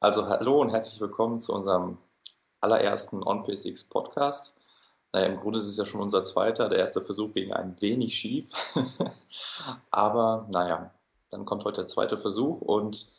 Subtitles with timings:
[0.00, 1.98] Also hallo und herzlich willkommen zu unserem
[2.60, 4.56] allerersten OnPSX Podcast.
[5.12, 6.68] Naja, im Grunde ist es ja schon unser zweiter.
[6.68, 8.48] Der erste Versuch ging ein wenig schief.
[9.90, 10.94] Aber naja,
[11.30, 13.10] dann kommt heute der zweite Versuch und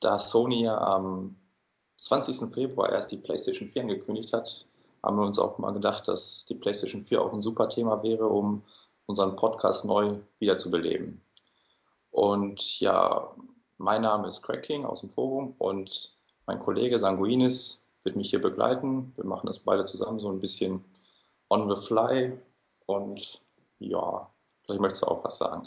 [0.00, 1.36] da Sony ja am
[1.96, 2.52] 20.
[2.52, 4.66] Februar erst die PlayStation 4 angekündigt hat,
[5.02, 8.26] haben wir uns auch mal gedacht, dass die PlayStation 4 auch ein super Thema wäre,
[8.26, 8.62] um
[9.06, 11.22] unseren Podcast neu wiederzubeleben.
[12.10, 13.34] Und ja,
[13.78, 16.15] mein Name ist Craig King aus dem Forum und
[16.46, 19.12] mein Kollege Sanguinis wird mich hier begleiten.
[19.16, 20.84] Wir machen das beide zusammen so ein bisschen
[21.48, 22.38] on the fly.
[22.86, 23.42] Und
[23.78, 24.30] ja,
[24.64, 25.66] vielleicht möchtest du auch was sagen.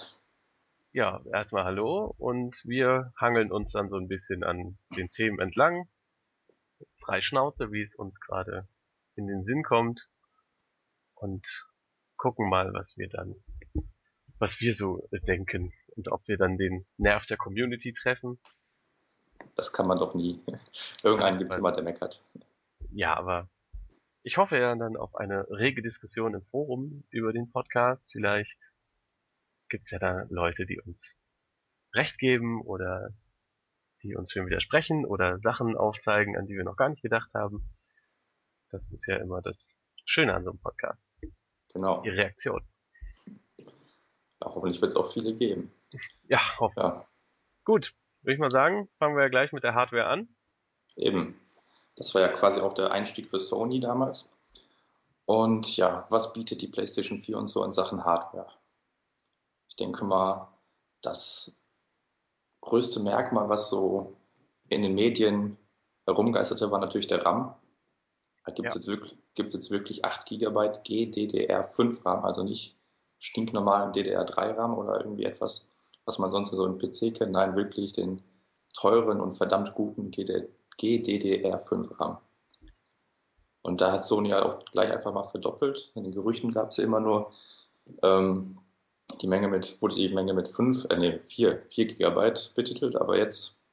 [0.92, 5.88] Ja, erstmal hallo und wir hangeln uns dann so ein bisschen an den Themen entlang.
[6.98, 8.68] Frei Schnauze, wie es uns gerade
[9.16, 10.08] in den Sinn kommt.
[11.14, 11.46] Und
[12.16, 13.36] gucken mal, was wir dann,
[14.40, 18.40] was wir so denken und ob wir dann den Nerv der Community treffen.
[19.56, 20.42] Das kann man doch nie.
[21.04, 22.24] Irgendeinen gibt es immer, der meckert.
[22.92, 23.50] Ja, aber
[24.24, 28.04] ich hoffe ja dann auf eine rege Diskussion im Forum über den Podcast.
[28.12, 28.60] Vielleicht
[29.70, 31.18] gibt es ja da Leute, die uns
[31.94, 33.12] Recht geben oder
[34.04, 37.68] die uns schon widersprechen oder Sachen aufzeigen, an die wir noch gar nicht gedacht haben.
[38.72, 41.02] Das ist ja immer das Schöne an so einem Podcast.
[41.74, 42.02] Genau.
[42.02, 42.62] Die Reaktion.
[43.28, 43.68] Ja,
[44.42, 45.72] hoffentlich wird es auch viele geben.
[46.28, 46.86] Ja, hoffentlich.
[46.86, 47.08] Ja.
[47.66, 47.94] Gut,
[48.30, 50.28] würde ich mal sagen, fangen wir ja gleich mit der Hardware an.
[50.96, 51.42] Eben.
[51.96, 54.32] Das war ja quasi auch der Einstieg für Sony damals.
[55.26, 58.52] Und ja, was bietet die PlayStation 4 und so in Sachen Hardware?
[59.68, 60.48] Ich denke mal,
[61.02, 61.60] das
[62.62, 64.16] größte Merkmal, was so
[64.68, 65.58] in den Medien
[66.06, 67.56] herumgeisterte, war natürlich der RAM.
[68.46, 68.80] Da gibt es ja.
[68.80, 72.78] jetzt, wirklich, jetzt wirklich 8 GB GDDR5 RAM, also nicht
[73.18, 75.74] stinknormalen DDR3 RAM oder irgendwie etwas,
[76.10, 77.34] was man sonst so im PC kennt.
[77.34, 78.24] Nein, wirklich den
[78.74, 82.18] teuren und verdammt guten GDDR5 RAM.
[83.62, 85.92] Und da hat Sony halt auch gleich einfach mal verdoppelt.
[85.94, 87.32] In den Gerüchten gab es ja immer nur
[88.02, 88.58] ähm,
[89.22, 93.18] die Menge mit, wurde die Menge mit 5, äh, nee, 4, 4 GB betitelt, aber
[93.18, 93.64] jetzt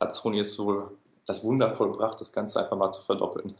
[0.00, 0.96] hat Sony es wohl
[1.26, 3.54] das Wunder vollbracht, das Ganze einfach mal zu verdoppeln.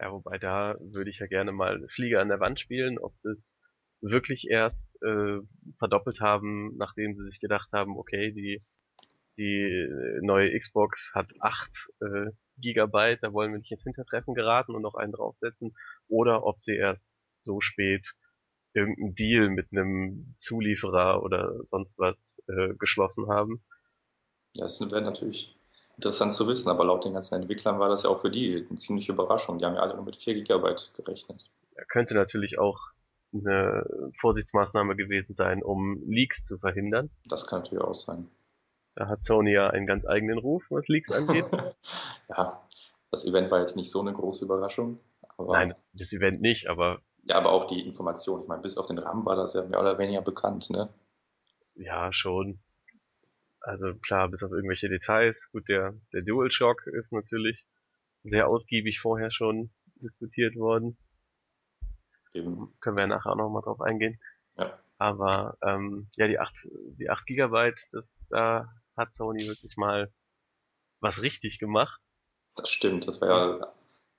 [0.00, 3.56] Ja, wobei da würde ich ja gerne mal Flieger an der Wand spielen, ob es
[4.00, 5.38] wirklich erst äh,
[5.78, 8.62] verdoppelt haben, nachdem sie sich gedacht haben, okay, die,
[9.36, 9.88] die
[10.22, 11.70] neue Xbox hat 8
[12.00, 15.74] äh, Gigabyte, da wollen wir nicht ins Hintertreffen geraten und noch einen draufsetzen,
[16.08, 17.08] oder ob sie erst
[17.40, 18.06] so spät
[18.74, 23.64] irgendeinen Deal mit einem Zulieferer oder sonst was äh, geschlossen haben.
[24.54, 25.56] Das wäre natürlich
[25.96, 28.78] interessant zu wissen, aber laut den ganzen Entwicklern war das ja auch für die eine
[28.78, 29.58] ziemliche Überraschung.
[29.58, 31.50] Die haben ja alle nur mit 4 GB gerechnet.
[31.74, 32.78] Er könnte natürlich auch
[33.32, 37.10] eine Vorsichtsmaßnahme gewesen sein, um Leaks zu verhindern.
[37.26, 38.28] Das kann natürlich auch sein.
[38.94, 41.44] Da hat Sony ja einen ganz eigenen Ruf, was Leaks angeht.
[42.28, 42.62] ja,
[43.10, 44.98] das Event war jetzt nicht so eine große Überraschung.
[45.38, 47.00] Nein, das Event nicht, aber.
[47.24, 48.42] Ja, aber auch die Information.
[48.42, 50.88] Ich meine, bis auf den RAM war das ja mehr oder weniger bekannt, ne?
[51.74, 52.60] Ja, schon.
[53.60, 55.48] Also klar, bis auf irgendwelche Details.
[55.52, 57.64] Gut, der, der DualShock ist natürlich
[58.24, 59.70] sehr ausgiebig vorher schon
[60.02, 60.96] diskutiert worden.
[62.32, 62.74] Eben.
[62.80, 64.20] Können wir ja nachher auch nochmal drauf eingehen.
[64.56, 64.78] Ja.
[64.98, 66.54] Aber ähm, ja, die 8,
[66.98, 70.12] die 8 Gigabyte, das, da hat Sony wirklich mal
[71.00, 72.00] was richtig gemacht.
[72.56, 73.72] Das stimmt, das war ja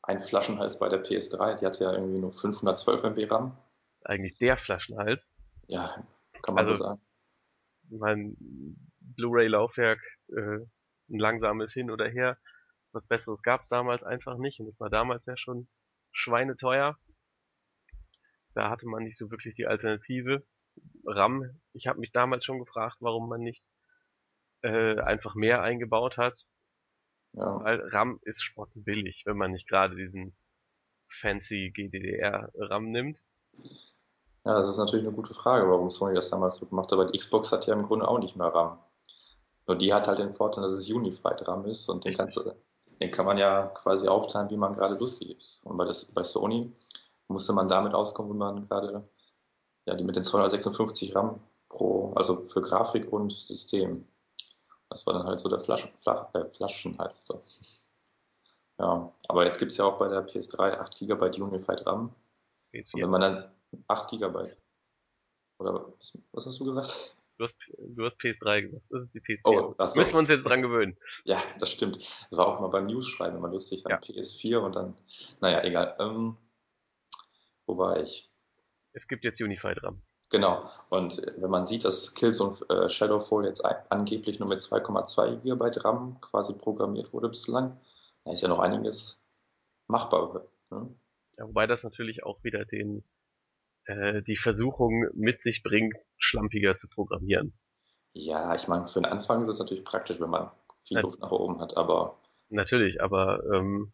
[0.04, 3.58] ein Flaschenhals bei der PS3, die hatte ja irgendwie nur 512 MB RAM.
[4.06, 5.28] Eigentlich der Flaschenhals.
[5.68, 6.04] Ja,
[6.42, 7.02] kann man also, so sagen.
[7.90, 8.38] Mein
[9.00, 10.00] Blu-ray-Laufwerk,
[10.30, 10.60] äh,
[11.10, 12.38] ein langsames Hin oder Her,
[12.92, 15.68] was Besseres gab es damals einfach nicht und das war damals ja schon
[16.12, 16.98] schweineteuer.
[18.54, 20.44] Da hatte man nicht so wirklich die Alternative.
[21.06, 23.64] RAM, ich habe mich damals schon gefragt, warum man nicht
[24.62, 26.36] äh, einfach mehr eingebaut hat.
[27.34, 27.64] Ja.
[27.64, 30.36] Weil RAM ist spottenbillig, wenn man nicht gerade diesen
[31.22, 33.20] fancy GDDR-RAM nimmt.
[34.46, 36.94] Ja, das ist natürlich eine gute Frage, warum Sony das damals so gemacht hat.
[36.94, 38.80] Aber die Xbox hat ja im Grunde auch nicht mehr RAM.
[39.68, 42.52] Nur die hat halt den Vorteil, dass es Unified RAM ist und den, kannst du,
[43.00, 45.64] den kann man ja quasi aufteilen, wie man gerade lustig ist.
[45.64, 46.72] Und bei, das, bei Sony
[47.30, 49.08] musste man damit auskommen, wenn man gerade
[49.86, 54.08] ja, die mit den 256 RAM pro, also für Grafik und System.
[54.90, 57.26] Das war dann halt so der Flaschen, Flach, äh, Flaschenhals.
[57.26, 57.42] So.
[58.80, 62.14] Ja, aber jetzt gibt es ja auch bei der PS3 8 GB Unified RAM.
[62.74, 62.94] PS4.
[62.94, 63.52] Und wenn man dann
[63.88, 64.52] 8 GB.
[65.60, 67.16] Oder was, was hast du gesagt?
[67.38, 68.84] Du hast, du hast PS3 gesagt.
[68.90, 69.40] Das ist die PS4.
[69.46, 70.00] Oh, so.
[70.00, 70.98] Müssen wir uns jetzt dran gewöhnen.
[71.24, 71.98] Ja, das stimmt.
[72.30, 73.84] Das war auch mal beim News-Schreiben immer lustig.
[73.84, 73.98] Dann ja.
[74.00, 74.96] PS4 und dann,
[75.40, 75.96] naja, egal.
[76.00, 76.38] Ähm,
[77.70, 78.30] wo war ich?
[78.94, 80.02] Es gibt jetzt Unified RAM.
[80.30, 80.68] Genau.
[80.90, 86.20] Und wenn man sieht, dass Killzone äh, Shadowfall jetzt angeblich nur mit 2,2 GB RAM
[86.22, 87.80] quasi programmiert wurde bislang,
[88.26, 89.30] da ist ja noch einiges
[89.88, 90.48] machbar.
[90.72, 90.96] Ne?
[91.38, 93.04] Ja, wobei das natürlich auch wieder den
[93.86, 97.54] äh, die Versuchung mit sich bringt, schlampiger zu programmieren.
[98.14, 100.52] Ja, ich meine, für den Anfang ist es natürlich praktisch, wenn man
[100.82, 102.20] viel Luft nach oben hat, aber.
[102.50, 103.94] Natürlich, aber ähm,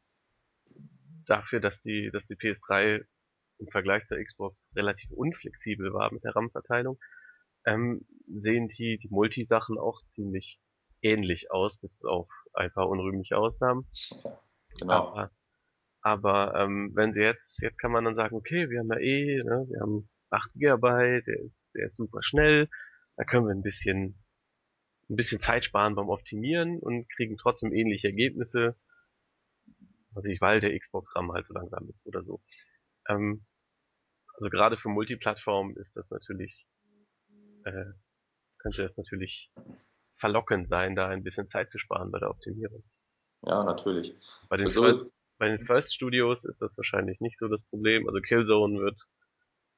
[1.25, 3.05] dafür, dass die, dass die PS3
[3.59, 6.99] im Vergleich zur Xbox relativ unflexibel war mit der RAM-Verteilung,
[7.65, 10.59] ähm, sehen die, die Multi-Sachen auch ziemlich
[11.01, 13.87] ähnlich aus, bis auf ein paar unrühmliche Ausnahmen.
[14.79, 14.93] Genau.
[14.93, 15.31] Aber,
[16.01, 19.43] aber ähm, wenn sie jetzt, jetzt kann man dann sagen, okay, wir haben ja eh,
[19.43, 22.69] ne, wir haben 8 GB, der ist, der ist super schnell,
[23.15, 24.23] da können wir ein bisschen,
[25.09, 28.75] ein bisschen Zeit sparen beim Optimieren und kriegen trotzdem ähnliche Ergebnisse.
[30.13, 32.41] Also ich, weil der Xbox-RAM halt so langsam ist oder so.
[33.09, 33.45] Ähm,
[34.35, 36.65] also gerade für Multiplattformen ist das natürlich,
[37.63, 37.85] äh,
[38.59, 39.51] könnte das natürlich
[40.17, 42.83] verlockend sein, da ein bisschen Zeit zu sparen bei der Optimierung.
[43.43, 44.15] Ja, natürlich.
[44.49, 45.05] Bei den, First,
[45.37, 48.07] bei den First Studios ist das wahrscheinlich nicht so das Problem.
[48.07, 48.99] Also Killzone wird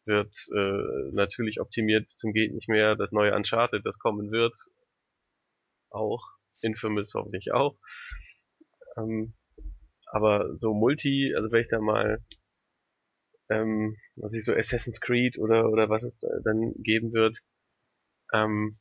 [0.08, 2.96] wird äh, natürlich optimiert zum geht nicht mehr.
[2.96, 4.58] Das neue Uncharted, das kommen wird,
[5.90, 6.24] auch.
[6.62, 7.78] Infamous hoffentlich auch.
[8.98, 9.36] Ähm,
[10.08, 12.20] aber so Multi, also wenn ich da mal,
[13.50, 16.14] ähm, was ich so Assassin's Creed oder oder was es
[16.44, 17.38] dann geben wird,
[18.34, 18.78] ähm,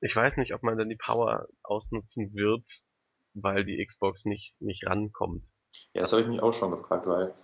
[0.00, 2.64] ich weiß nicht, ob man dann die Power ausnutzen wird,
[3.34, 5.46] weil die Xbox nicht nicht rankommt.
[5.94, 7.34] Ja, das habe ich mich auch schon gefragt, weil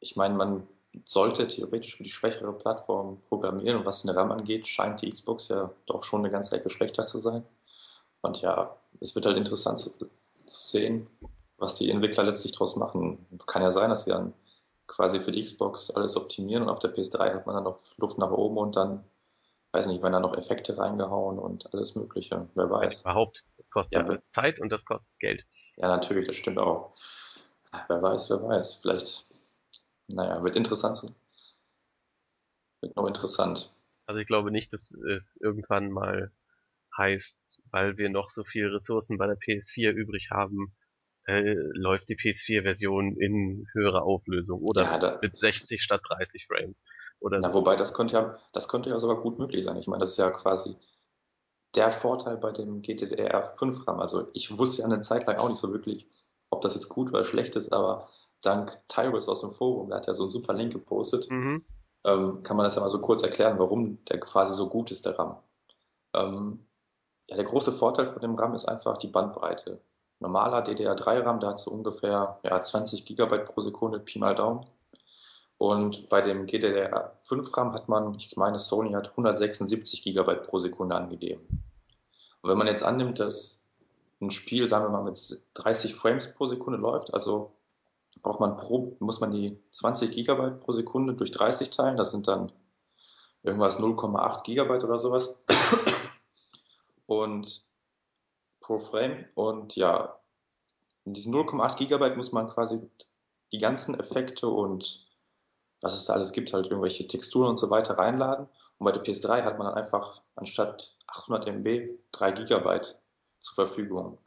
[0.00, 0.66] ich meine, man
[1.04, 5.48] sollte theoretisch für die schwächere Plattform programmieren und was den RAM angeht, scheint die Xbox
[5.48, 7.44] ja doch schon eine ganze Ecke schlechter zu sein.
[8.20, 9.92] Und ja, es wird halt interessant zu
[10.46, 11.08] sehen,
[11.56, 13.26] was die Entwickler letztlich draus machen.
[13.46, 14.32] Kann ja sein, dass sie dann
[14.88, 18.18] quasi für die Xbox alles optimieren und auf der PS3 hat man dann noch Luft
[18.18, 19.04] nach oben und dann,
[19.72, 22.48] weiß nicht, werden da noch Effekte reingehauen und alles Mögliche.
[22.54, 23.02] Wer weiß.
[23.02, 23.44] Überhaupt.
[23.58, 25.46] Das kostet ja, Zeit und das kostet Geld.
[25.76, 26.94] Ja, natürlich, das stimmt auch.
[27.86, 28.74] Wer weiß, wer weiß.
[28.80, 29.24] Vielleicht
[30.08, 31.14] naja, wird interessant.
[32.80, 33.74] Wird noch interessant.
[34.06, 36.32] Also ich glaube nicht, dass es irgendwann mal
[36.96, 40.74] heißt, weil wir noch so viele Ressourcen bei der PS4 übrig haben,
[41.28, 46.82] äh, läuft die PS4-Version in höherer Auflösung oder ja, da, mit 60 statt 30 Frames.
[47.20, 47.58] Oder na, so.
[47.58, 49.76] Wobei das könnte ja, das könnte ja sogar gut möglich sein.
[49.76, 50.76] Ich meine, das ist ja quasi
[51.74, 54.00] der Vorteil bei dem GTDR 5 RAM.
[54.00, 56.08] Also ich wusste ja eine Zeit lang auch nicht so wirklich,
[56.48, 58.08] ob das jetzt gut oder schlecht ist, aber
[58.40, 61.62] dank Tyrus aus dem Forum, der hat ja so einen super Link gepostet, mhm.
[62.04, 65.04] ähm, kann man das ja mal so kurz erklären, warum der quasi so gut ist,
[65.04, 65.36] der RAM.
[66.14, 66.66] Ähm,
[67.28, 69.82] ja, der große Vorteil von dem RAM ist einfach die Bandbreite.
[70.20, 74.66] Normaler DDR3-RAM, der hat so ungefähr ja, 20 GB pro Sekunde, Pi mal Daumen.
[75.56, 81.64] Und bei dem GDDR5-RAM hat man, ich meine, Sony hat 176 GB pro Sekunde angegeben.
[82.42, 83.68] Und wenn man jetzt annimmt, dass
[84.20, 87.52] ein Spiel, sagen wir mal, mit 30 Frames pro Sekunde läuft, also
[88.22, 91.96] braucht man pro, muss man die 20 Gigabyte pro Sekunde durch 30 teilen.
[91.96, 92.52] Das sind dann
[93.42, 95.44] irgendwas 0,8 Gigabyte oder sowas.
[97.06, 97.67] Und
[98.68, 99.24] pro Frame.
[99.34, 100.20] Und ja,
[101.04, 102.78] in diesen 0,8 Gigabyte muss man quasi
[103.50, 105.08] die ganzen Effekte und
[105.80, 108.46] was es da alles gibt, halt irgendwelche Texturen und so weiter reinladen.
[108.76, 113.00] Und bei der PS3 hat man dann einfach anstatt 800 MB 3 Gigabyte
[113.40, 114.18] zur Verfügung.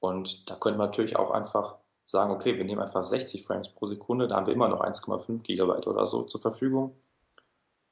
[0.00, 1.76] Und da könnte man natürlich auch einfach
[2.06, 5.42] sagen, okay, wir nehmen einfach 60 Frames pro Sekunde, da haben wir immer noch 1,5
[5.42, 6.96] Gigabyte oder so zur Verfügung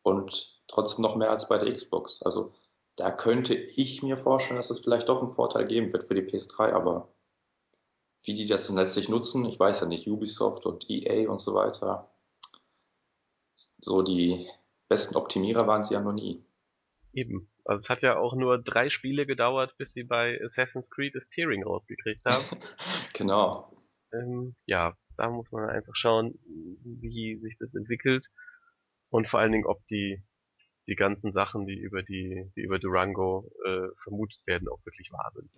[0.02, 2.22] und trotzdem noch mehr als bei der Xbox.
[2.22, 2.52] Also
[2.96, 6.22] da könnte ich mir vorstellen, dass es vielleicht doch einen Vorteil geben wird für die
[6.22, 7.12] PS3, aber
[8.24, 11.54] wie die das dann letztlich nutzen, ich weiß ja nicht, Ubisoft und EA und so
[11.54, 12.10] weiter.
[13.80, 14.48] So die
[14.88, 16.44] besten Optimierer waren sie ja noch nie.
[17.12, 17.50] Eben.
[17.64, 21.28] Also es hat ja auch nur drei Spiele gedauert, bis sie bei Assassin's Creed das
[21.28, 22.44] Tearing rausgekriegt haben.
[23.12, 23.70] genau
[24.14, 26.38] ähm, ja, da muss man einfach schauen,
[26.84, 28.28] wie sich das entwickelt
[29.10, 30.22] und vor allen Dingen, ob die
[30.86, 35.32] die ganzen Sachen, die über die, die über Durango äh, vermutet werden, auch wirklich wahr
[35.34, 35.50] sind.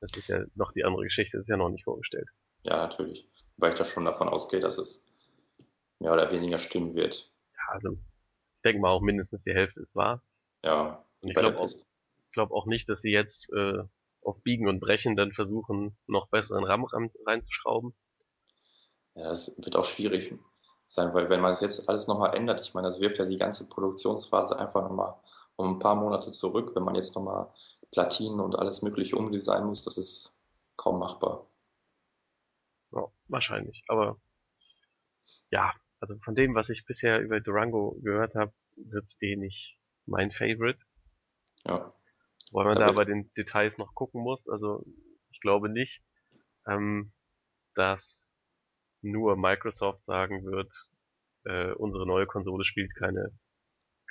[0.00, 2.28] Das ist ja noch die andere Geschichte, das ist ja noch nicht vorgestellt.
[2.62, 3.28] Ja, natürlich.
[3.56, 5.06] Weil ich da schon davon ausgehe, dass es
[5.98, 7.30] mehr oder weniger stimmen wird.
[7.54, 10.22] Ja, also ich denke mal auch mindestens die Hälfte ist wahr.
[10.64, 11.04] Ja.
[11.22, 11.70] Und ich glaube auch,
[12.32, 13.82] glaub auch nicht, dass sie jetzt äh,
[14.22, 17.94] auf Biegen und Brechen dann versuchen, noch besseren RAM reinzuschrauben.
[19.14, 20.34] Ja, das wird auch schwierig
[20.92, 23.36] sein, weil wenn man es jetzt alles nochmal ändert, ich meine, das wirft ja die
[23.36, 25.14] ganze Produktionsphase einfach nochmal
[25.56, 26.72] um ein paar Monate zurück.
[26.74, 27.52] Wenn man jetzt nochmal
[27.92, 30.38] Platinen und alles Mögliche umdesignen muss, das ist
[30.76, 31.46] kaum machbar.
[32.92, 33.84] Ja, wahrscheinlich.
[33.88, 34.16] Aber
[35.50, 40.32] ja, also von dem, was ich bisher über Durango gehört habe, wird's eh nicht mein
[40.32, 40.78] Favorite.
[41.64, 41.92] Ja.
[42.52, 44.48] Weil man Da da wird- bei den Details noch gucken muss.
[44.48, 44.84] Also
[45.30, 46.02] ich glaube nicht,
[46.66, 47.12] ähm,
[47.74, 48.29] dass
[49.02, 50.70] nur Microsoft sagen wird,
[51.44, 53.32] äh, unsere neue Konsole spielt keine,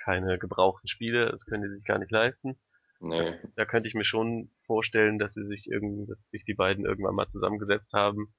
[0.02, 2.58] keine gebrauchten Spiele, das können die sich gar nicht leisten.
[3.02, 6.84] Nee, Da könnte ich mir schon vorstellen, dass sie sich irgendwie, dass sich die beiden
[6.84, 8.34] irgendwann mal zusammengesetzt haben,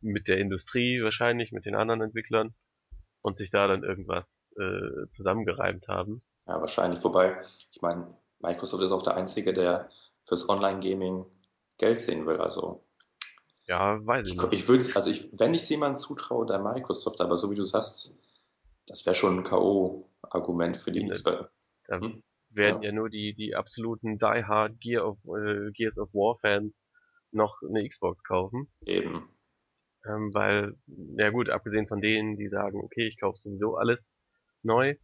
[0.00, 2.54] mit der Industrie wahrscheinlich, mit den anderen Entwicklern
[3.22, 6.20] und sich da dann irgendwas äh, zusammengereimt haben.
[6.46, 7.02] ja, wahrscheinlich.
[7.04, 9.90] Wobei, ich meine, Microsoft ist auch der Einzige, der
[10.24, 11.24] fürs Online-Gaming
[11.78, 12.40] Geld sehen will.
[12.40, 12.84] Also
[13.68, 14.52] Ja, weiß ich ich, nicht.
[14.52, 17.64] ich würde, also ich, wenn ich es jemandem zutraue, dann Microsoft, aber so wie du
[17.64, 18.16] sagst,
[18.86, 21.06] das wäre schon ein K.O.-Argument für die.
[21.06, 21.50] Xbox.
[21.86, 22.22] Da Hm?
[22.50, 22.88] werden Ja.
[22.88, 26.82] ja nur die, die absoluten Die Hard Gear of, äh, Gears of War Fans
[27.30, 28.72] noch eine Xbox kaufen.
[28.86, 29.28] Eben.
[30.06, 30.76] Ähm, weil,
[31.18, 34.08] ja gut, abgesehen von denen, die sagen, okay, ich kaufe sowieso alles
[34.62, 34.96] neu.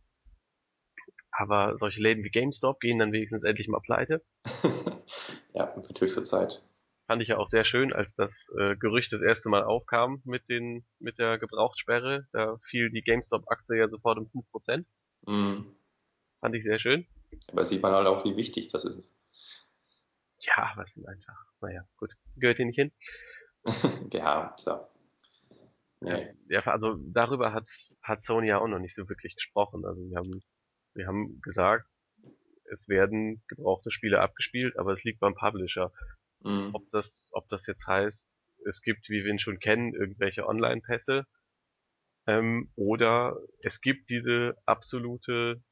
[1.30, 4.23] Aber solche Läden wie GameStop gehen dann wenigstens endlich mal pleite.
[5.52, 6.64] ja, wird höchste Zeit.
[7.07, 10.49] Fand ich ja auch sehr schön, als das äh, Gerücht das erste Mal aufkam mit
[10.49, 12.27] den, mit der Gebrauchtssperre.
[12.33, 14.85] Da fiel die GameStop-Aktie ja sofort um 5%.
[15.27, 15.77] Mhm.
[16.41, 17.07] Fand ich sehr schön.
[17.49, 19.15] Aber sieht man halt auch, wie wichtig das ist.
[20.41, 21.37] Ja, was sind einfach.
[21.61, 22.13] Naja, gut.
[22.37, 22.93] Gehört hier nicht hin.
[24.13, 24.87] ja, so.
[26.01, 26.35] Nee.
[26.49, 27.67] ja, also darüber hat,
[28.03, 29.87] hat Sony ja auch noch nicht so wirklich gesprochen.
[29.87, 30.43] Also sie haben,
[30.89, 31.87] sie haben gesagt,
[32.71, 35.93] es werden gebrauchte Spiele abgespielt, aber es liegt beim Publisher.
[36.45, 36.71] Mhm.
[36.73, 38.29] Ob das, ob das jetzt heißt,
[38.67, 41.27] es gibt, wie wir ihn schon kennen, irgendwelche Online-Pässe,
[42.27, 45.63] ähm, oder es gibt diese absolute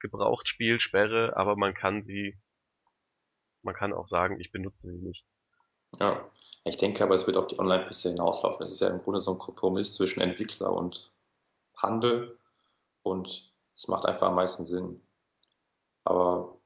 [0.00, 2.38] Gebrauchtspielsperre, aber man kann sie,
[3.62, 5.24] man kann auch sagen, ich benutze sie nicht.
[5.98, 6.30] Ja.
[6.64, 8.62] Ich denke aber, es wird auf die Online-Piste hinauslaufen.
[8.62, 11.10] Es ist ja im Grunde so ein Kompromiss zwischen Entwickler und
[11.76, 12.38] Handel
[13.02, 15.00] und es macht einfach am meisten Sinn.
[16.04, 16.58] Aber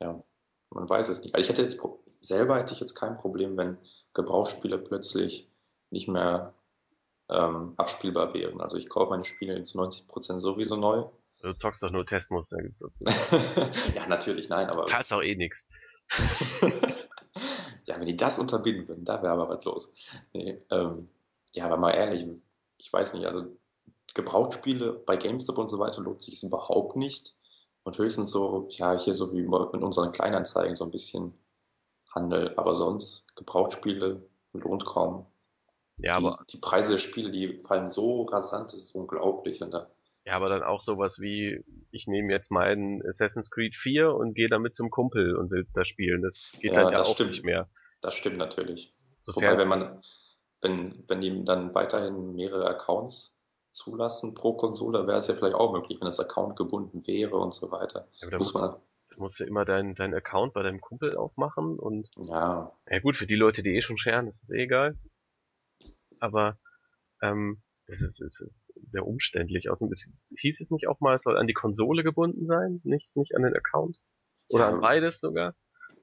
[0.00, 0.22] ja,
[0.70, 1.34] man weiß es nicht.
[1.34, 1.78] Also ich hätte jetzt
[2.22, 3.78] selber hätte ich jetzt kein Problem, wenn
[4.14, 5.48] Gebrauchsspiele plötzlich
[5.90, 6.54] nicht mehr
[7.28, 8.60] ähm, abspielbar wären.
[8.60, 11.04] Also ich kaufe meine Spiele zu 90% sowieso neu.
[11.40, 12.58] Du zockst doch nur Testmuster,
[13.96, 15.66] ja, natürlich, nein, aber Zahlst auch eh nix.
[17.84, 19.92] ja, wenn die das unterbinden würden, da wäre aber was los.
[20.32, 21.08] Nee, ähm,
[21.52, 22.24] ja, aber mal ehrlich,
[22.78, 23.46] ich weiß nicht, also
[24.14, 27.34] Gebrauchtspiele bei GameStop und so weiter lohnt sich überhaupt nicht.
[27.82, 31.34] Und höchstens so, ja, hier so wie in unseren Kleinanzeigen so ein bisschen
[32.14, 35.26] Handel, aber sonst Gebrauchtspiele lohnt kaum.
[35.98, 39.62] Ja, die, aber die Preise der Spiele, die fallen so rasant, das ist unglaublich.
[39.62, 39.90] Und da,
[40.24, 44.48] Ja, aber dann auch sowas wie, ich nehme jetzt meinen Assassin's Creed 4 und gehe
[44.48, 46.22] damit zum Kumpel und will das spielen.
[46.22, 47.30] Das geht Ja, dann ja das auch stimmt.
[47.30, 47.68] nicht mehr.
[48.00, 48.94] das stimmt natürlich.
[49.22, 50.02] Sofern, Wobei, wenn man,
[50.60, 53.38] wenn, wenn die dann weiterhin mehrere Accounts
[53.70, 57.54] zulassen pro Konsole, wäre es ja vielleicht auch möglich, wenn das Account gebunden wäre und
[57.54, 58.08] so weiter.
[58.20, 58.76] ja, aber da Muss man,
[59.14, 63.16] du musst ja immer deinen dein Account bei deinem Kumpel aufmachen und, ja, ja gut,
[63.16, 64.98] für die Leute, die eh schon scheren, ist es eh egal.
[66.20, 66.58] Aber,
[67.22, 69.68] ähm, das ist, es ist sehr umständlich.
[69.68, 73.14] Außerdem ist, hieß es nicht auch mal, es soll an die Konsole gebunden sein, nicht,
[73.16, 73.98] nicht an den Account?
[74.48, 74.74] Oder Ja.
[74.74, 75.54] an beides sogar?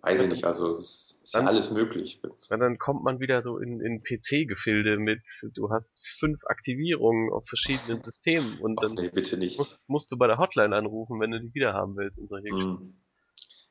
[0.02, 2.22] Weiß ich nicht, also es ist, ja Dann- alles möglich.
[2.50, 5.22] Weil dann kommt man wieder so in, in PC-Gefilde mit,
[5.54, 9.58] du hast fünf Aktivierungen auf verschiedenen Systemen und Ach dann nee, bitte nicht.
[9.58, 12.50] musst, musst du bei der Hotline anrufen, wenn du die wieder haben willst und solche
[12.50, 12.86] Geschichten.
[12.86, 12.94] Mhm.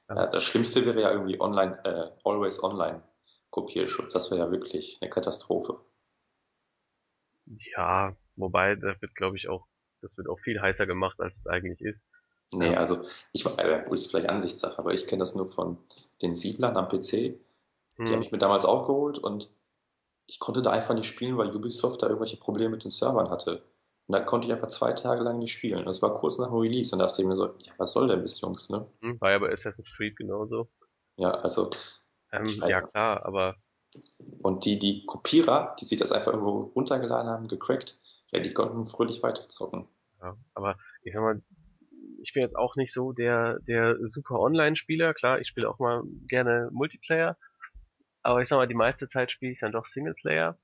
[0.08, 3.02] Ja, das Schlimmste wäre ja irgendwie online, äh, always online
[3.50, 4.12] Kopierschutz.
[4.14, 5.80] Das wäre ja wirklich eine Katastrophe.
[7.76, 9.66] Ja, wobei, da wird, glaube ich, auch,
[10.02, 12.00] das wird auch viel heißer gemacht, als es eigentlich ist.
[12.52, 12.78] Nee, Ja.
[12.78, 13.02] also
[13.32, 15.78] ich äh, gut, ist vielleicht Ansichtssache, aber ich kenne das nur von
[16.22, 17.12] den Siedlern am PC.
[17.98, 18.22] Die habe Hm.
[18.22, 19.50] ich mir damals auch geholt und
[20.26, 23.62] ich konnte da einfach nicht spielen, weil Ubisoft da irgendwelche Probleme mit den Servern hatte.
[24.06, 25.84] Und da konnte ich einfach zwei Tage lang nicht spielen.
[25.84, 28.08] Das war kurz nach dem Release und da dachte ich mir so, ja, was soll
[28.08, 28.86] denn das, Jungs, ne?
[29.00, 30.68] Hm, War ja bei Assassin's Creed genauso.
[31.16, 31.70] Ja, also,
[32.32, 33.56] Ähm, ja klar, aber
[34.42, 37.98] und die, die Kopierer, die sich das einfach irgendwo runtergeladen haben, gecrackt,
[38.30, 39.88] ja, die konnten fröhlich weiterzocken.
[40.20, 41.42] Ja, aber ich sag mal,
[42.20, 45.14] ich bin jetzt auch nicht so der, der super Online-Spieler.
[45.14, 47.36] Klar, ich spiele auch mal gerne Multiplayer.
[48.22, 50.58] Aber ich sag mal, die meiste Zeit spiele ich dann doch Singleplayer.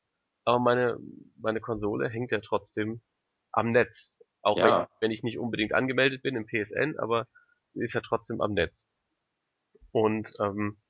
[0.44, 0.99] Aber meine,
[1.40, 3.00] meine Konsole hängt ja trotzdem
[3.52, 4.18] am Netz.
[4.42, 4.80] Auch Ja.
[4.80, 7.26] wenn, wenn ich nicht unbedingt angemeldet bin im PSN, aber
[7.73, 8.87] sie ist ja trotzdem am Netz.
[9.92, 10.82] Und ähm,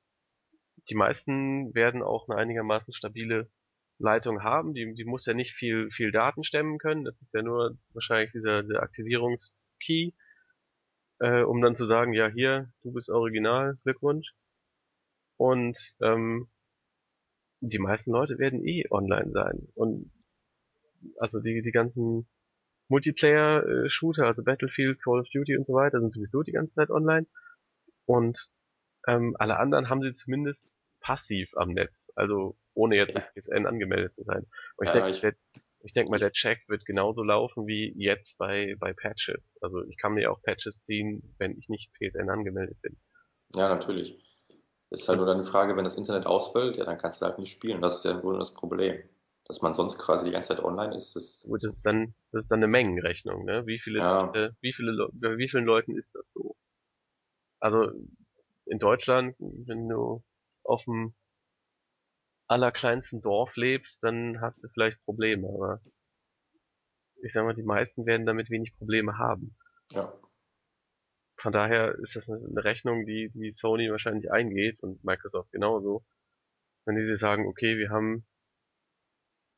[0.89, 3.49] die meisten werden auch eine einigermaßen stabile
[3.97, 4.73] Leitung haben.
[4.73, 7.05] Die, die muss ja nicht viel, viel Daten stemmen können.
[7.05, 10.13] Das ist ja nur wahrscheinlich dieser, der Aktivierungskey,
[11.19, 14.33] äh, um dann zu sagen, ja hier, du bist original, Glückwunsch.
[15.37, 16.47] Und ähm,
[17.61, 19.67] die meisten Leute werden eh online sein.
[19.75, 20.11] Und
[21.19, 22.27] also die, die ganzen
[22.89, 27.27] Multiplayer-Shooter, also Battlefield, Call of Duty und so weiter, sind sowieso die ganze Zeit online.
[28.05, 28.51] Und
[29.07, 30.67] ähm, alle anderen haben sie zumindest
[30.99, 33.21] passiv am Netz, also ohne jetzt Ja.
[33.35, 34.45] PSN angemeldet zu sein.
[34.77, 35.35] Und ich Ja, denke, ich- der,
[35.85, 39.55] ich denke mal, der Check wird genauso laufen wie jetzt bei, bei Patches.
[39.61, 42.97] Also ich kann mir auch Patches ziehen, wenn ich nicht PSN angemeldet bin.
[43.55, 44.19] Ja, natürlich.
[44.89, 47.39] Ist halt nur dann die Frage, wenn das Internet ausfällt, ja, dann kannst du halt
[47.39, 47.81] nicht spielen.
[47.81, 48.97] Das ist ja im Grunde das Problem.
[49.47, 52.45] Dass man sonst quasi die ganze Zeit online ist, ist Gut, das ist dann, das
[52.45, 53.67] ist dann eine Mengenrechnung, ne?
[53.67, 54.25] Wie viele Ja.
[54.25, 56.55] Leute, wie viele bei wie vielen Leuten ist das so?
[57.59, 57.91] Also
[58.65, 60.23] in Deutschland, wenn du
[60.63, 61.13] auf dem
[62.47, 65.81] allerkleinsten Dorf lebst, dann hast du vielleicht Probleme, aber
[67.23, 69.55] ich sag mal, die meisten werden damit wenig Probleme haben.
[69.91, 70.13] ja,
[71.37, 76.05] Von daher ist das eine Rechnung, die, die Sony wahrscheinlich eingeht und Microsoft genauso.
[76.85, 78.27] Wenn die sagen, okay, wir haben,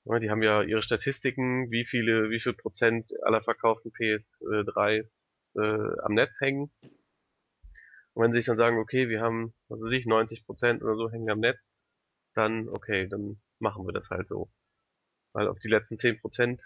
[0.05, 6.13] die haben ja ihre Statistiken, wie viele, wie viel Prozent aller verkauften PS3s äh, am
[6.13, 6.71] Netz hängen.
[8.13, 10.95] Und wenn sie sich dann sagen, okay, wir haben, was weiß ich, 90 Prozent oder
[10.95, 11.69] so hängen am Netz,
[12.37, 14.49] dann, okay, dann machen wir das halt so.
[15.33, 16.61] Weil auf die letzten 10 Prozent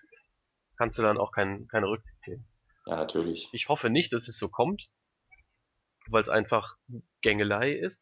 [0.78, 2.48] kannst du dann auch kein, keine Rücksicht nehmen.
[2.86, 3.50] ja, natürlich.
[3.54, 4.90] Ich hoffe nicht, dass es so kommt,
[6.08, 6.78] weil es einfach
[7.22, 8.00] Gängelei ist,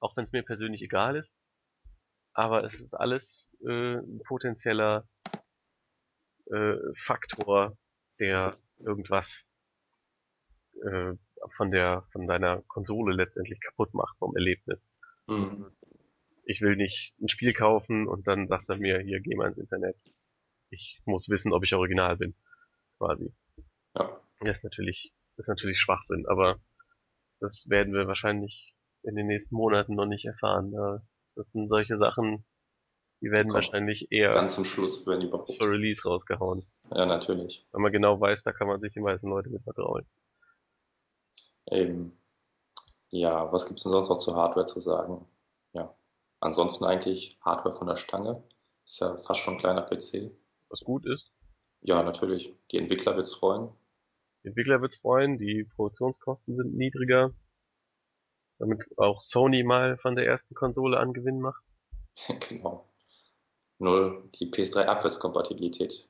[0.00, 1.30] auch wenn es mir persönlich egal ist.
[2.34, 5.06] Aber es ist alles äh, ein potenzieller
[6.50, 7.76] äh, Faktor,
[8.18, 9.48] der irgendwas
[10.82, 11.14] äh,
[11.56, 14.88] von der von deiner Konsole letztendlich kaputt macht vom Erlebnis.
[15.26, 15.72] Mhm.
[16.44, 19.58] Ich will nicht ein Spiel kaufen und dann sagt er mir, hier geh mal ins
[19.58, 19.96] Internet.
[20.70, 22.34] Ich muss wissen, ob ich original bin,
[22.98, 23.32] quasi.
[23.96, 26.58] Ja, Das ist natürlich, das ist natürlich Schwachsinn, aber
[27.40, 30.70] das werden wir wahrscheinlich in den nächsten Monaten noch nicht erfahren.
[30.72, 31.02] Da-
[31.34, 32.44] Das sind solche Sachen,
[33.22, 35.48] die werden Komm, wahrscheinlich eher ganz zum Schluss, wenn überhaupt.
[35.48, 36.66] zur Release rausgehauen.
[36.94, 37.66] Ja, natürlich.
[37.72, 40.04] Wenn man genau weiß, da kann man sich die meisten Leute mit vertrauen.
[41.70, 42.18] Eben.
[43.10, 45.24] Ja, was gibt's denn sonst noch zur Hardware zu sagen?
[45.72, 45.94] Ja,
[46.42, 48.42] ansonsten eigentlich Hardware von der Stange.
[48.84, 50.32] Ist ja fast schon ein kleiner PC.
[50.68, 51.30] Was gut ist.
[51.80, 52.54] Ja, natürlich.
[52.70, 53.70] Die Entwickler wird's freuen.
[54.42, 57.32] Die Entwickler wird's freuen, die Produktionskosten sind niedriger.
[58.58, 61.62] Damit auch Sony mal von der ersten Konsole an Gewinn macht.
[62.48, 62.88] Genau.
[63.78, 66.08] Null, die PS3 Abwärtskompatibilität.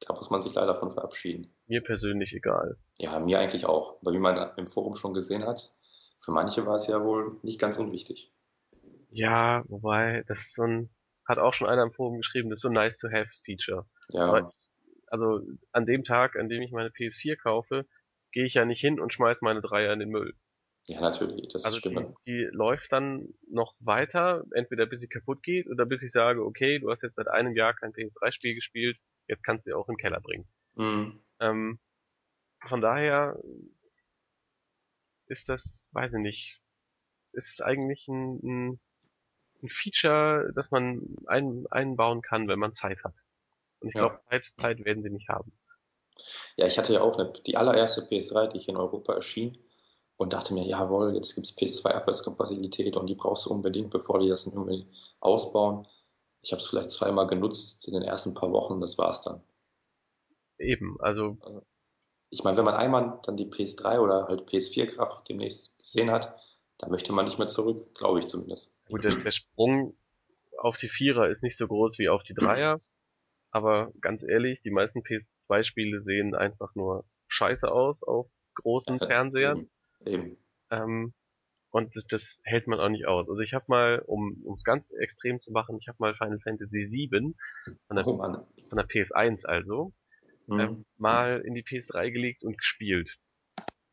[0.00, 1.54] Da muss man sich leider von verabschieden.
[1.66, 2.78] Mir persönlich egal.
[2.96, 4.00] Ja, mir eigentlich auch.
[4.00, 5.70] Aber wie man im Forum schon gesehen hat,
[6.18, 8.32] für manche war es ja wohl nicht ganz unwichtig.
[9.14, 10.90] Ja, wobei, das ist so ein,
[11.26, 13.86] hat auch schon einer im Forum geschrieben, das ist so ein nice to have Feature.
[14.10, 14.52] Ja, Aber
[15.08, 15.40] also
[15.72, 17.86] an dem Tag, an dem ich meine PS4 kaufe,
[18.32, 20.34] gehe ich ja nicht hin und schmeiß meine Dreier in den Müll.
[20.86, 22.16] ja, natürlich, das Also die, stimmt.
[22.26, 26.78] die läuft dann noch weiter, entweder bis sie kaputt geht oder bis ich sage, okay,
[26.78, 28.98] du hast jetzt seit einem Jahr kein PS3-Spiel gespielt,
[29.28, 30.48] jetzt kannst du sie auch in den Keller bringen.
[30.74, 31.20] Mhm.
[31.40, 31.78] Ähm,
[32.68, 33.38] von daher
[35.26, 36.60] ist das, weiß ich nicht,
[37.32, 38.80] ist eigentlich ein, ein,
[39.64, 43.14] ein Feature, das man ein, einbauen kann, wenn man Zeit hat.
[43.80, 43.98] Und ich Ja.
[43.98, 45.52] glaube, Zeit, Zeit werden sie nicht haben.
[46.56, 49.56] Ja, ich hatte ja auch eine, die allererste PS3, die hier in Europa erschien
[50.16, 54.28] und dachte mir, jawohl, jetzt gibt's PS2 Abwärtskompatibilität und die brauchst du unbedingt, bevor die
[54.28, 54.86] das irgendwie
[55.20, 55.86] ausbauen.
[56.42, 59.42] Ich habe es vielleicht zweimal genutzt in den ersten paar Wochen, das war's dann.
[60.58, 61.38] Eben, also
[62.28, 66.38] Ich meine, wenn man einmal dann die PS3 oder halt PS4-Grafik demnächst gesehen hat,
[66.78, 68.80] dann möchte man nicht mehr zurück, glaube ich zumindest.
[68.88, 69.96] gut, der, der Sprung
[70.58, 72.80] auf die Vierer ist nicht so groß wie auf die Dreier,
[73.50, 79.68] aber ganz ehrlich, die meisten PS2-Spiele sehen einfach nur scheiße aus auf großen Fernsehern.
[80.04, 80.14] Eben.
[80.24, 80.36] Eben.
[80.70, 81.14] Ähm,
[81.70, 83.28] und das, das hält man auch nicht aus.
[83.28, 86.88] Also ich habe mal, um es ganz extrem zu machen, ich habe mal Final Fantasy
[86.90, 87.34] VII
[87.88, 89.92] von der, Oh von der PS1 also
[90.46, 90.60] Mhm.
[90.60, 93.16] ähm, mal in die PS3 gelegt und gespielt.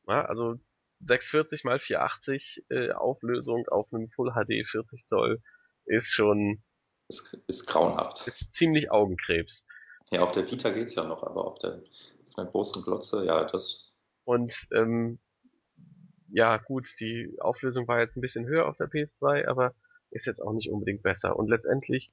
[0.08, 0.60] Ja, also
[1.06, 5.42] 640 mal 480 äh, Auflösung auf einem Full HD 40 Zoll
[5.86, 6.64] ist schon
[7.08, 8.28] Ist, ist grauenhaft.
[8.28, 9.66] ist ziemlich Augenkrebs.
[10.12, 11.82] Ja, auf der Vita geht's ja noch, aber auf der,
[12.28, 15.20] auf der großen Glotze, ja, das, Und ähm,
[16.30, 19.74] ja, gut, die Auflösung war jetzt ein bisschen höher auf der PS2, aber
[20.12, 21.36] ist jetzt auch nicht unbedingt besser.
[21.36, 22.12] Und letztendlich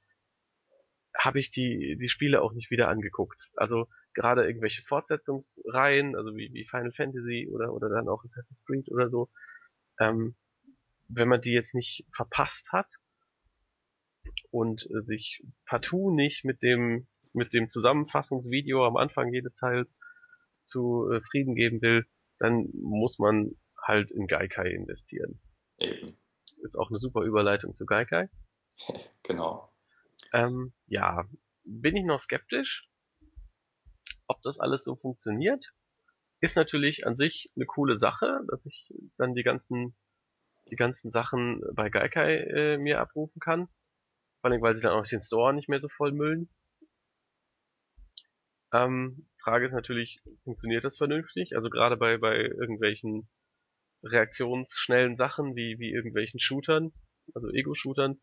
[1.17, 3.39] habe ich die, die Spiele auch nicht wieder angeguckt.
[3.57, 8.91] Also gerade irgendwelche Fortsetzungsreihen, also wie, wie Final Fantasy oder, oder dann auch Assassin's Creed
[8.91, 9.31] oder so,
[10.01, 10.35] ähm,
[11.09, 12.89] wenn man die jetzt nicht verpasst hat
[14.51, 19.89] und äh, sich partout nicht mit dem, mit dem Zusammenfassungsvideo am Anfang jedes Teils
[20.65, 22.05] zu äh, Frieden geben will,
[22.41, 25.41] dann muss man halt in Gaikai investieren.
[25.79, 26.19] eben,
[26.63, 28.29] Ist auch eine super Überleitung zu Gaikai.
[29.23, 29.73] genau.
[30.33, 31.25] Ähm, ja,
[31.65, 32.88] bin ich noch skeptisch?
[34.29, 35.73] Ob das alles so funktioniert.
[36.41, 39.97] Ist natürlich an sich eine coole Sache, dass ich dann die ganzen,
[40.71, 43.69] die ganzen Sachen bei Gaikai äh, mir abrufen kann.
[44.41, 46.49] Vor allem, weil sie dann auch den Store nicht mehr so voll müllen.
[48.73, 51.57] Ähm, Frage ist natürlich, funktioniert das vernünftig?
[51.57, 53.29] Also gerade bei, bei irgendwelchen
[54.05, 56.93] reaktionsschnellen Sachen wie, wie irgendwelchen Shootern,
[57.35, 58.21] also Ego-Shootern,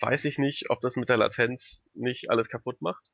[0.00, 3.04] weiß ich nicht, ob das mit der Latenz nicht alles kaputt macht.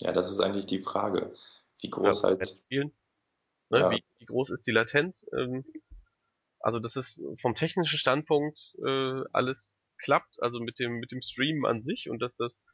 [0.00, 1.32] Ja, das ist eigentlich die Frage.
[1.80, 2.48] Wie groß ja, halt.
[2.48, 2.92] Spielen.
[3.70, 3.90] Ne, ja.
[3.90, 5.26] wie, wie, groß ist die Latenz?
[5.36, 5.64] Ähm,
[6.60, 11.66] also, dass es vom technischen Standpunkt äh, alles klappt, also mit dem, mit dem Streamen
[11.66, 12.64] an sich und dass das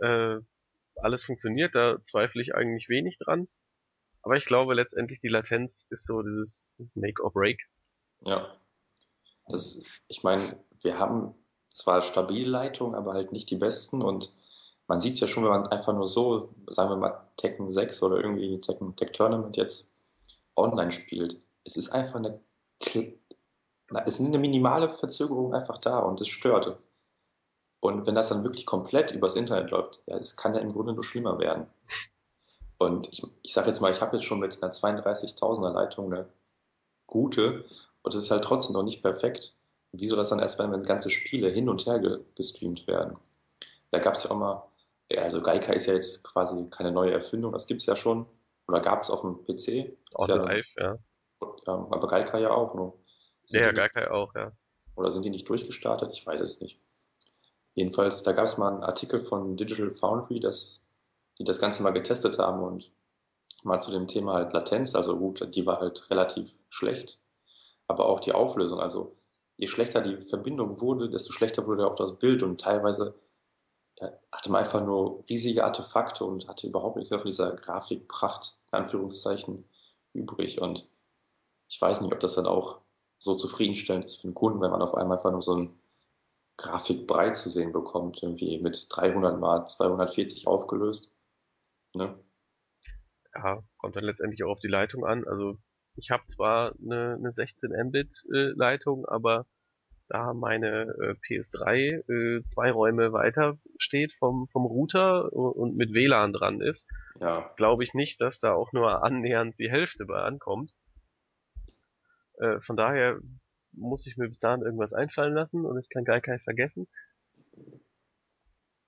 [0.00, 0.38] äh,
[0.96, 3.48] alles funktioniert, da zweifle ich eigentlich wenig dran.
[4.22, 7.60] Aber ich glaube letztendlich die Latenz ist so dieses, dieses Make or Break.
[8.20, 8.56] Ja.
[9.48, 11.34] Das, ich meine, wir haben
[11.68, 14.30] zwar stabile Leitungen, aber halt nicht die besten und
[14.86, 18.02] man sieht es ja schon, wenn man einfach nur so, sagen wir mal Tekken 6
[18.02, 19.92] oder irgendwie Tekken Tech Tournament jetzt
[20.56, 21.40] online spielt.
[21.64, 22.40] Es ist einfach eine,
[22.80, 26.78] es ist eine minimale Verzögerung einfach da und es stört.
[27.80, 30.92] Und wenn das dann wirklich komplett übers Internet läuft, ja, das kann ja im Grunde
[30.92, 31.66] nur schlimmer werden.
[32.78, 36.26] Und ich, ich sage jetzt mal, ich habe jetzt schon mit einer 32.000er Leitung eine
[37.06, 37.64] gute
[38.02, 39.54] und es ist halt trotzdem noch nicht perfekt.
[39.92, 43.16] Wie soll das dann erst wenn ganze Spiele hin und her ge gestreamt werden?
[43.90, 44.62] Da gab es ja auch mal,
[45.14, 48.26] ja, also Geika ist ja jetzt quasi keine neue Erfindung, das gibt es ja schon.
[48.66, 49.96] Oder gab es auf dem PC?
[50.14, 50.98] Auch ja, live, ja.
[51.66, 51.88] ja.
[51.90, 52.74] Aber Geika ja auch.
[52.74, 52.98] Nur.
[53.48, 54.52] Ja, Geika auch, ja.
[54.96, 56.10] Oder sind die nicht durchgestartet?
[56.12, 56.80] Ich weiß es nicht.
[57.74, 60.94] Jedenfalls, da gab es mal einen Artikel von Digital Foundry, das,
[61.38, 62.92] die das Ganze mal getestet haben und
[63.64, 67.20] mal zu dem Thema halt Latenz, also gut, die war halt relativ schlecht,
[67.88, 69.16] aber auch die Auflösung, also
[69.56, 73.14] je schlechter die Verbindung wurde, desto schlechter wurde auch das Bild und teilweise
[74.00, 78.78] hatte man einfach nur riesige Artefakte und hatte überhaupt nichts mehr von dieser Grafikpracht, in
[78.78, 79.64] Anführungszeichen,
[80.12, 80.88] übrig und
[81.68, 82.80] ich weiß nicht, ob das dann auch
[83.18, 85.78] so zufriedenstellend ist für den Kunden, wenn man auf einmal einfach nur so ein
[86.56, 91.18] Grafik breit zu sehen bekommt, irgendwie mit 300 mal 240 aufgelöst.
[91.94, 92.16] Ne?
[93.34, 95.26] Ja, kommt dann letztendlich auch auf die Leitung an.
[95.26, 95.58] Also
[95.96, 99.46] ich habe zwar eine, eine 16 Mbit äh, Leitung, aber
[100.08, 106.32] da meine äh, PS3 äh, zwei Räume weiter steht vom, vom Router und mit WLAN
[106.32, 106.88] dran ist,
[107.20, 107.50] ja.
[107.56, 110.72] glaube ich nicht, dass da auch nur annähernd die Hälfte bei ankommt.
[112.38, 113.18] Äh, von daher
[113.72, 116.86] muss ich mir bis dahin irgendwas einfallen lassen und ich kann Gaikai vergessen.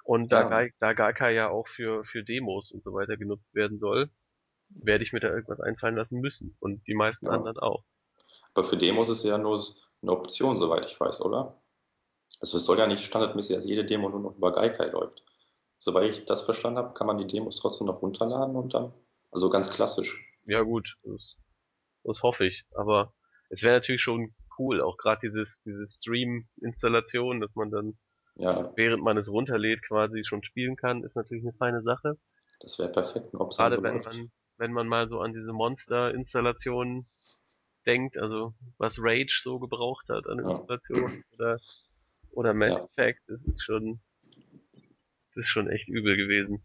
[0.04, 0.48] Und da, ja.
[0.48, 4.08] Gai, da Gaikai ja auch für, für Demos und so weiter genutzt werden soll,
[4.68, 6.56] werde ich mir da irgendwas einfallen lassen müssen.
[6.60, 7.32] Und die meisten ja.
[7.32, 7.84] anderen auch.
[8.54, 9.64] Aber für Demos ist ja nur
[10.02, 11.60] eine Option, soweit ich weiß, oder?
[12.40, 15.22] Also es soll ja nicht standardmäßig, dass jede Demo nur noch über Gaikai läuft.
[15.78, 18.92] Soweit ich das verstanden habe, kann man die Demos trotzdem noch runterladen und dann,
[19.30, 20.22] also ganz klassisch.
[20.44, 21.36] Ja gut, das,
[22.04, 22.64] das hoffe ich.
[22.74, 23.14] Aber
[23.50, 24.80] es wäre natürlich schon cool.
[24.80, 27.98] Auch gerade dieses, diese Stream-Installation, dass man dann,
[28.36, 28.72] ja.
[28.76, 32.18] während man es runterlädt, quasi schon spielen kann, ist natürlich eine feine Sache.
[32.60, 37.06] Das wäre perfekt, ob Gerade so wenn man, wenn man mal so an diese Monster-Installationen
[37.86, 40.50] denkt, also was Rage so gebraucht hat an ja.
[40.50, 41.58] Installationen oder,
[42.32, 44.00] oder Mass Effect, das ist schon,
[45.34, 46.62] das ist schon echt übel gewesen.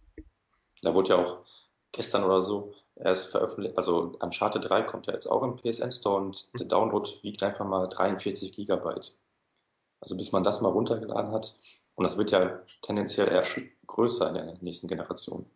[0.81, 1.45] Da wurde ja auch
[1.91, 5.91] gestern oder so er ist veröffentlicht, also Uncharted 3 kommt ja jetzt auch im PSN
[5.91, 9.17] Store und der Download wiegt einfach mal 43 Gigabyte.
[9.99, 11.55] Also bis man das mal runtergeladen hat.
[11.95, 13.43] Und das wird ja tendenziell eher
[13.87, 15.49] größer in der nächsten Generation.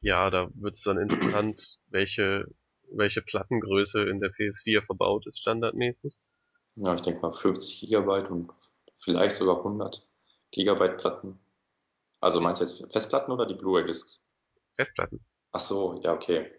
[0.00, 2.46] Ja, da wird es dann interessant, welche,
[2.90, 6.16] welche Plattengröße in der PS4 verbaut ist, standardmäßig.
[6.76, 8.52] Ja, ich denke mal 50 Gigabyte und
[8.96, 10.06] vielleicht sogar 100
[10.50, 11.38] Gigabyte Platten.
[12.20, 14.26] Also meinst du jetzt Festplatten oder die Blu-ray-Discs?
[14.76, 15.24] Festplatten.
[15.52, 16.50] Ach so, ja, okay.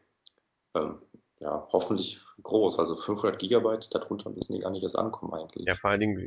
[0.73, 1.01] Ähm,
[1.39, 2.79] ja, hoffentlich groß.
[2.79, 5.65] Also 500 Gigabyte, darunter müssen die gar nicht erst ankommen eigentlich.
[5.67, 6.17] Ja, vor allen Dingen,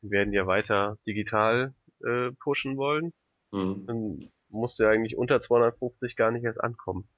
[0.00, 3.12] wir werden ja weiter digital äh, pushen wollen.
[3.50, 3.86] Mhm.
[3.86, 7.08] Dann muss ja eigentlich unter 250 gar nicht erst ankommen.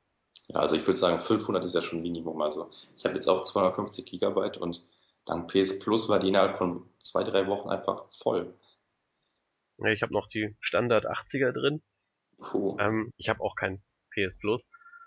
[0.52, 2.40] Ja, also ich würde sagen, 500 ist ja schon Minimum.
[2.42, 4.86] Also ich habe jetzt auch 250 Gigabyte und
[5.24, 8.54] dann PS Plus war die innerhalb von zwei, drei Wochen einfach voll.
[9.78, 11.82] Ja, ich habe noch die Standard 80er drin.
[12.38, 12.76] Puh.
[12.78, 14.66] Ähm, ich habe auch kein PS Plus.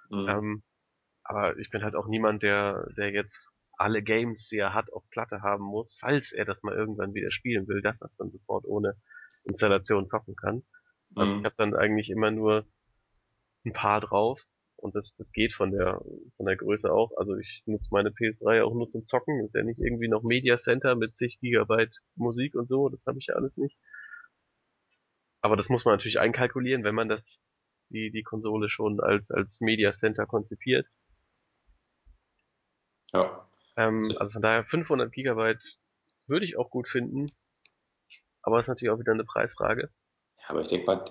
[0.10, 0.27] Mhm.
[0.29, 0.63] Ähm,
[1.23, 5.03] aber ich bin halt auch niemand, der, der jetzt alle Games, die er hat, auf
[5.10, 8.65] Platte haben muss, falls er das mal irgendwann wieder spielen will, dass er dann sofort
[8.65, 8.95] ohne
[9.43, 10.63] Installation zocken kann.
[11.15, 11.39] Also mhm.
[11.39, 12.65] ich habe dann eigentlich immer nur
[13.65, 14.41] ein paar drauf
[14.86, 16.00] und das, das geht von der
[16.38, 17.12] von der Größe auch.
[17.17, 19.39] Also ich nutze meine PS3 auch nur zum Zocken.
[19.39, 22.89] Das ist ja nicht irgendwie noch Media Center mit zig Gigabyte Musik und so.
[22.89, 23.76] Das habe ich ja alles nicht.
[25.41, 27.21] Aber das muss man natürlich einkalkulieren, wenn man das
[27.89, 30.88] die, die Konsole schon als, als Media Center konzipiert.
[33.12, 33.48] Ja.
[33.78, 35.62] Ähm, also von daher 500 Gigabyte
[36.28, 37.32] würde ich auch gut finden.
[38.43, 39.89] Aber ist natürlich auch wieder eine Preisfrage.
[40.41, 41.04] Ja, aber ich denke mal,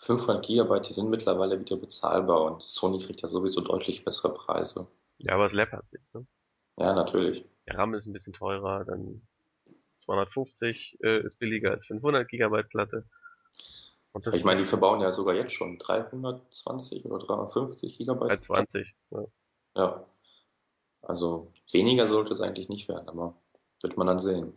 [0.00, 4.86] 500 Gigabyte, die sind mittlerweile wieder bezahlbar und Sony kriegt ja sowieso deutlich bessere Preise.
[5.18, 6.00] Ja, aber es läppert sich.
[6.14, 6.26] Ne?
[6.78, 7.44] Ja, natürlich.
[7.66, 9.22] Der RAM ist ein bisschen teurer, dann
[10.00, 13.04] 250 äh, ist billiger als 500 Gigabyte Platte.
[14.32, 18.48] Ich meine, die verbauen ja sogar jetzt schon 320 oder 350 Gigabyte.
[18.48, 19.24] 320, ja.
[19.76, 20.06] Ja.
[21.02, 23.34] Also weniger sollte es eigentlich nicht werden, aber
[23.82, 24.52] wird man dann sehen.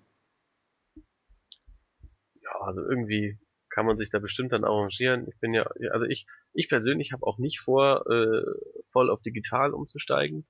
[2.42, 3.38] Ja, also irgendwie
[3.72, 5.28] kann man sich da bestimmt dann arrangieren.
[5.28, 8.44] Ich bin ja, also ich, ich persönlich habe auch nicht vor, äh,
[8.92, 10.46] voll auf digital umzusteigen.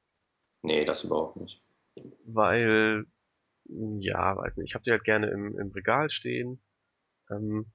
[0.61, 1.63] Nee, das überhaupt nicht.
[2.25, 3.05] Weil,
[3.65, 6.61] ja, weiß nicht, ich habe die halt gerne im, im Regal stehen.
[7.29, 7.71] Ähm,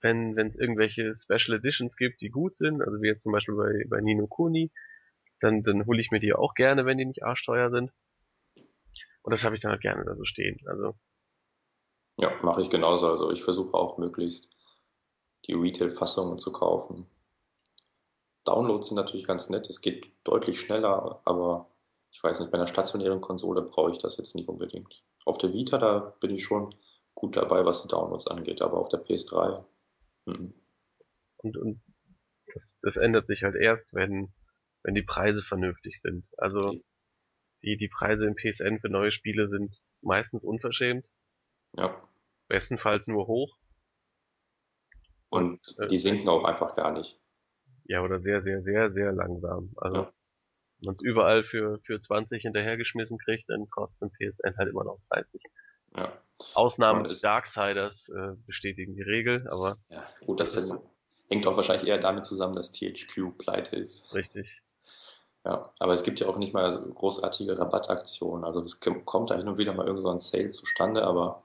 [0.00, 3.84] wenn es irgendwelche Special Editions gibt, die gut sind, also wie jetzt zum Beispiel bei,
[3.88, 4.70] bei Nino Kuni,
[5.40, 7.90] dann, dann hole ich mir die auch gerne, wenn die nicht arschteuer sind.
[9.22, 10.58] Und das habe ich dann halt gerne da so stehen.
[10.66, 10.94] Also
[12.18, 13.08] ja, mache ich genauso.
[13.08, 14.57] Also ich versuche auch möglichst
[15.46, 17.06] die Retail-Fassungen zu kaufen.
[18.44, 21.70] Downloads sind natürlich ganz nett, es geht deutlich schneller, aber
[22.10, 25.02] ich weiß nicht, bei einer stationären Konsole brauche ich das jetzt nicht unbedingt.
[25.24, 26.74] Auf der Vita, da bin ich schon
[27.14, 29.64] gut dabei, was die Downloads angeht, aber auf der PS3.
[30.26, 30.54] Mhm.
[31.38, 31.80] Und, und
[32.54, 34.32] das, das ändert sich halt erst, wenn,
[34.82, 36.24] wenn die Preise vernünftig sind.
[36.36, 36.72] Also
[37.62, 41.08] die, die Preise im PSN für neue Spiele sind meistens unverschämt.
[41.76, 42.02] Ja.
[42.48, 43.57] Bestenfalls nur hoch.
[45.30, 45.60] Und,
[45.90, 47.18] die sinken auch einfach gar nicht.
[47.84, 49.72] Ja, oder sehr, sehr, sehr, sehr langsam.
[49.76, 50.12] Also ja.
[50.78, 54.84] wenn man es überall für, für 20 hinterhergeschmissen kriegt, dann kostet ein PSN halt immer
[54.84, 55.42] noch 30.
[55.98, 56.12] Ja.
[56.54, 59.78] Ausnahmen des Darksiders äh, bestätigen die Regel, aber.
[59.88, 60.56] Ja, gut, das
[61.28, 64.14] hängt auch wahrscheinlich eher damit zusammen, dass THQ pleite ist.
[64.14, 64.62] Richtig.
[65.44, 68.44] Ja, aber es gibt ja auch nicht mal so großartige Rabattaktionen.
[68.44, 71.42] Also es kommt da hin und wieder mal irgend so ein Sale zustande, aber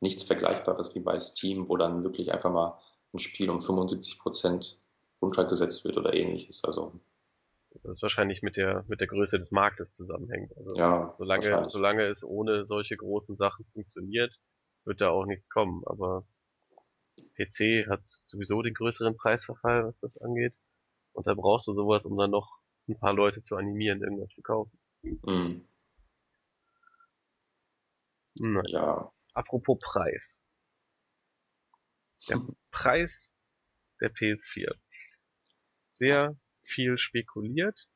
[0.00, 2.78] nichts Vergleichbares wie bei Steam, wo dann wirklich einfach mal
[3.12, 4.80] ein Spiel um 75 Prozent
[5.20, 6.64] runtergesetzt wird oder ähnliches.
[6.64, 7.00] Also
[7.82, 10.56] das ist wahrscheinlich mit der mit der Größe des Marktes zusammenhängt.
[10.56, 14.38] Also ja, solange solange es ohne solche großen Sachen funktioniert,
[14.84, 15.82] wird da auch nichts kommen.
[15.86, 16.24] Aber
[17.36, 20.54] PC hat sowieso den größeren Preisverfall, was das angeht.
[21.12, 24.42] Und da brauchst du sowas, um dann noch ein paar Leute zu animieren, irgendwas zu
[24.42, 24.78] kaufen.
[25.02, 25.66] Mhm.
[28.66, 29.12] Ja.
[29.34, 30.42] Apropos Preis.
[32.28, 33.34] Der Preis
[34.00, 34.74] der PS4.
[35.90, 37.88] Sehr viel spekuliert.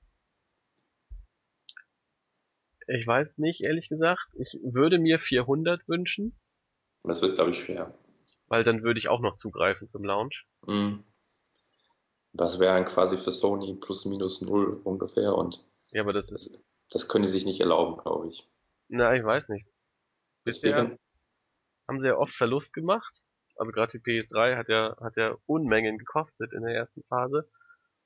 [2.86, 4.26] Ich weiß nicht, ehrlich gesagt.
[4.34, 6.38] Ich würde mir 400 wünschen.
[7.02, 7.96] Das wird, glaube ich, schwer.
[8.48, 10.46] Weil dann würde ich auch noch zugreifen zum Launch.
[10.66, 11.04] Mhm.
[12.32, 16.56] Das wäre dann quasi für Sony plus minus null ungefähr und ja, aber das, ist,
[16.56, 18.48] das, das können die sich nicht erlauben, glaube ich.
[18.88, 19.66] Na, ich weiß nicht.
[20.42, 20.98] Bisher Deswegen,
[21.86, 23.14] haben sie ja oft Verlust gemacht.
[23.56, 27.48] Also gerade die PS3 hat ja, hat ja Unmengen gekostet in der ersten Phase.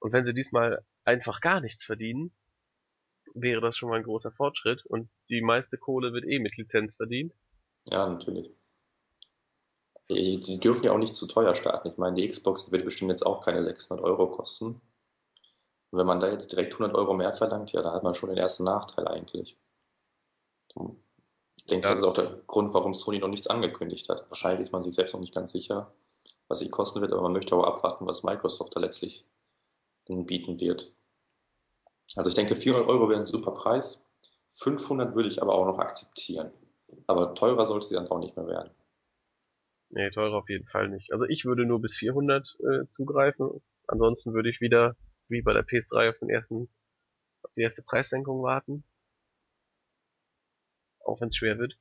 [0.01, 2.33] Und wenn sie diesmal einfach gar nichts verdienen,
[3.35, 4.85] wäre das schon mal ein großer Fortschritt.
[4.87, 7.33] Und die meiste Kohle wird eh mit Lizenz verdient.
[7.87, 8.51] Ja, natürlich.
[10.11, 11.89] Die dürfen ja auch nicht zu teuer starten.
[11.89, 14.81] Ich meine, die Xbox wird bestimmt jetzt auch keine 600 Euro kosten.
[15.91, 18.31] Und wenn man da jetzt direkt 100 Euro mehr verlangt, ja, da hat man schon
[18.31, 19.59] den ersten Nachteil eigentlich.
[21.59, 24.31] Ich denke, das ist auch der Grund, warum Sony noch nichts angekündigt hat.
[24.31, 25.93] Wahrscheinlich ist man sich selbst noch nicht ganz sicher,
[26.49, 29.27] was sie kosten wird, aber man möchte auch abwarten, was Microsoft da letztlich
[30.07, 30.93] bieten wird.
[32.17, 34.07] Also ich denke, 400 Euro wäre ein super Preis.
[34.53, 36.51] 500 würde ich aber auch noch akzeptieren.
[37.07, 38.71] Aber teurer sollte sie dann auch nicht mehr werden.
[39.91, 41.13] Nee, teurer auf jeden Fall nicht.
[41.13, 43.63] Also ich würde nur bis 400 äh, zugreifen.
[43.87, 44.97] Ansonsten würde ich wieder,
[45.29, 46.69] wie bei der PS3, auf den ersten,
[47.43, 48.85] auf die erste Preissenkung warten.
[51.09, 51.79] Auch wenn es schwer wird.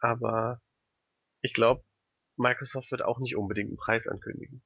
[0.00, 0.60] Aber
[1.40, 1.82] ich glaube,
[2.36, 4.62] Microsoft wird auch nicht unbedingt einen Preis ankündigen.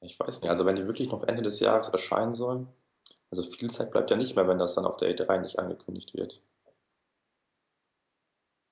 [0.00, 2.68] Ich weiß nicht, also wenn die wirklich noch Ende des Jahres erscheinen sollen,
[3.30, 6.14] also viel Zeit bleibt ja nicht mehr, wenn das dann auf der E3 nicht angekündigt
[6.14, 6.40] wird.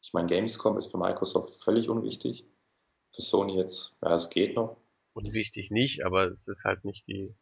[0.00, 2.46] Ich meine, Gamescom ist für Microsoft völlig unwichtig.
[3.12, 4.76] Für Sony jetzt, ja, es geht noch.
[5.12, 7.34] Unwichtig nicht, aber es ist halt nicht die,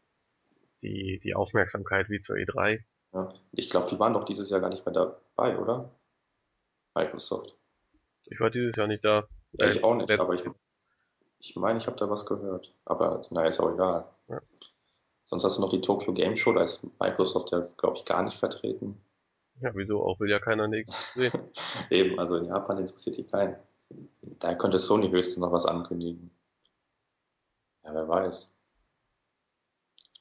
[0.81, 2.83] die, die Aufmerksamkeit wie zur E3.
[3.15, 5.91] Ja, ich glaube, die waren doch dieses Jahr gar nicht mehr dabei, oder?
[6.95, 7.57] Microsoft.
[8.25, 9.29] Ich war dieses Jahr nicht da.
[9.53, 10.45] Ja, ich auch nicht, aber ich,
[11.39, 12.75] ich meine, ich habe da was gehört.
[12.85, 14.05] Aber naja, ist auch egal.
[14.29, 14.41] Ja.
[15.23, 18.23] Sonst hast du noch die Tokyo Game Show, da ist Microsoft ja, glaube ich, gar
[18.23, 19.01] nicht vertreten.
[19.61, 20.19] Ja, wieso auch?
[20.19, 21.33] Will ja keiner nichts sehen.
[21.91, 23.57] Eben, also in Japan interessiert die keinen.
[24.41, 26.31] Da könnte Sony höchstens noch was ankündigen.
[27.85, 28.54] Ja, wer weiß.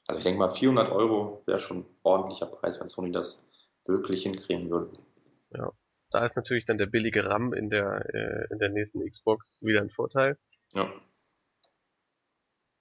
[0.06, 3.48] Also ich denke mal, 400 Euro wäre schon ein ordentlicher Preis, wenn Sony das
[3.86, 4.98] wirklich hinkriegen würde.
[5.50, 5.72] Ja,
[6.10, 9.80] da ist natürlich dann der billige RAM in der, äh, in der nächsten Xbox wieder
[9.80, 10.38] ein Vorteil.
[10.74, 10.92] Ja.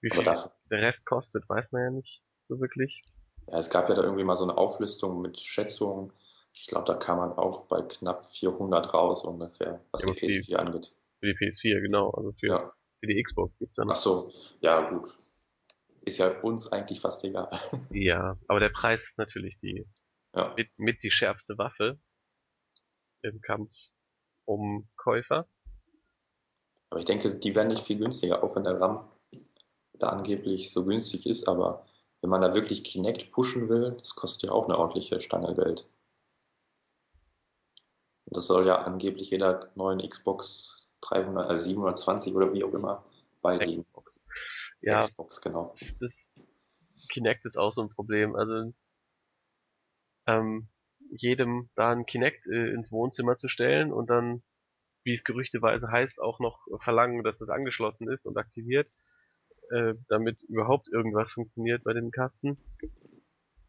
[0.02, 3.04] Wie viel der Rest kostet, weiß man ja nicht so wirklich.
[3.48, 6.12] Ja, es gab ja da irgendwie mal so eine Auflistung mit Schätzungen.
[6.54, 10.56] Ich glaube, da kam man auch bei knapp 400 raus ungefähr, was ja, die PS4
[10.56, 10.94] angeht.
[11.20, 12.10] Für die PS4, genau.
[12.12, 12.74] Also für, ja.
[13.00, 13.90] für die Xbox gibt's dann.
[13.90, 15.08] Ach so, ja gut.
[16.06, 17.50] Ist ja uns eigentlich fast egal.
[17.92, 19.86] Ja, aber der Preis ist natürlich die
[20.36, 20.54] ja.
[20.56, 21.98] mit, mit die schärfste Waffe
[23.22, 23.72] im Kampf
[24.46, 25.48] um Käufer.
[26.90, 29.10] Aber ich denke, die werden nicht viel günstiger, auch wenn der RAM
[29.94, 31.86] da angeblich so günstig ist, aber
[32.22, 35.90] wenn man da wirklich Kinect pushen will, das kostet ja auch eine ordentliche Stange Geld.
[38.26, 43.04] Und das soll ja angeblich jeder neuen Xbox 300, also 720 oder wie auch immer
[43.42, 43.84] beiliegen.
[43.84, 44.23] Xbox.
[44.84, 45.76] Ja, Xbox, genau.
[46.00, 46.12] Das
[47.10, 48.36] Kinect ist auch so ein Problem.
[48.36, 48.74] Also
[50.28, 50.70] ähm,
[51.10, 54.44] jedem da ein Kinect äh, ins Wohnzimmer zu stellen und dann,
[55.04, 58.92] wie es gerüchteweise heißt, auch noch verlangen, dass das angeschlossen ist und aktiviert,
[59.72, 62.58] äh, damit überhaupt irgendwas funktioniert bei dem Kasten,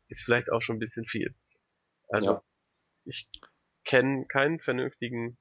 [0.08, 1.34] ist vielleicht auch schon ein bisschen viel.
[2.08, 2.42] Also ja.
[3.04, 3.28] ich
[3.84, 5.38] kenne keinen vernünftigen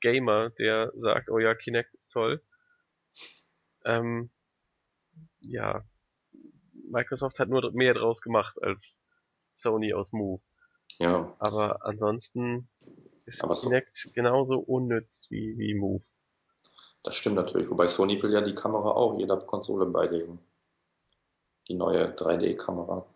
[0.00, 2.42] Gamer, der sagt, oh ja, Kinect ist toll.
[3.84, 4.30] Ähm,
[5.40, 5.84] ja,
[6.90, 9.02] Microsoft hat nur mehr draus gemacht als
[9.52, 10.40] Sony aus Move.
[10.98, 11.34] Ja.
[11.38, 12.68] Aber ansonsten
[13.26, 14.10] ist Aber Kinect so.
[14.12, 16.02] genauso unnütz wie, wie Move.
[17.02, 17.70] Das stimmt natürlich.
[17.70, 20.40] Wobei Sony will ja die Kamera auch jeder Konsole beilegen.
[21.68, 23.06] Die neue 3D-Kamera.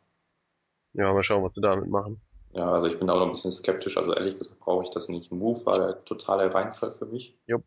[0.92, 2.20] Ja, mal schauen, was sie damit machen.
[2.52, 3.96] Ja, also ich bin auch noch ein bisschen skeptisch.
[3.96, 5.32] Also ehrlich gesagt brauche ich das nicht.
[5.32, 7.38] Move war der totale Reinfall für mich.
[7.46, 7.64] Jupp.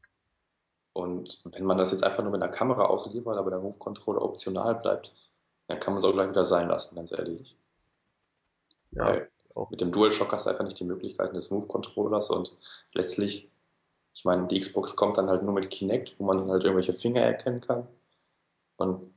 [0.96, 4.76] Und wenn man das jetzt einfach nur mit einer Kamera ausliefert, aber der Move-Controller optional
[4.76, 5.14] bleibt,
[5.68, 7.58] dann kann man es auch gleich wieder sein lassen, ganz ehrlich.
[8.92, 9.06] Ja.
[9.06, 12.56] Weil auch mit dem DualShock hast du einfach nicht die Möglichkeiten des Move-Controllers und
[12.94, 13.52] letztlich,
[14.14, 17.22] ich meine, die Xbox kommt dann halt nur mit Kinect, wo man halt irgendwelche Finger
[17.22, 17.86] erkennen kann.
[18.78, 19.14] Und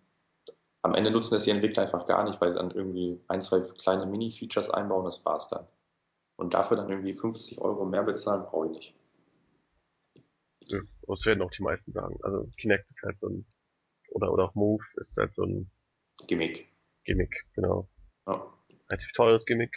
[0.82, 3.60] am Ende nutzen das die Entwickler einfach gar nicht, weil sie dann irgendwie ein, zwei
[3.60, 5.68] kleine Mini-Features einbauen, das war's dann.
[6.34, 8.97] Und dafür dann irgendwie 50 Euro mehr bezahlen, brauche ich nicht.
[10.66, 12.18] Ja, das werden auch die meisten sagen.
[12.22, 13.46] Also Kinect ist halt so ein,
[14.10, 15.70] oder, oder auch Move ist halt so ein
[16.26, 16.72] Gimmick.
[17.04, 17.88] Gimmick, genau.
[18.26, 18.52] Ja.
[18.90, 19.74] Relativ teures Gimmick,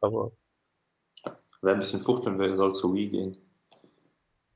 [0.00, 0.32] aber.
[1.62, 3.36] Wer ein bisschen fuchteln will, soll zu Wii gehen.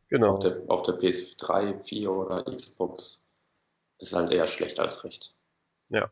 [0.09, 0.35] Genau.
[0.35, 3.29] Auf der, auf der PS3, 4 oder Xbox
[3.99, 5.37] ist halt eher schlecht als recht.
[5.89, 6.11] Ja.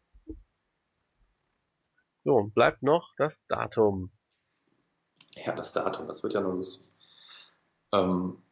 [2.24, 4.10] So, bleibt noch das Datum.
[5.34, 6.90] Ja, das Datum, das wird ja nur lustig.
[7.92, 8.42] Ähm,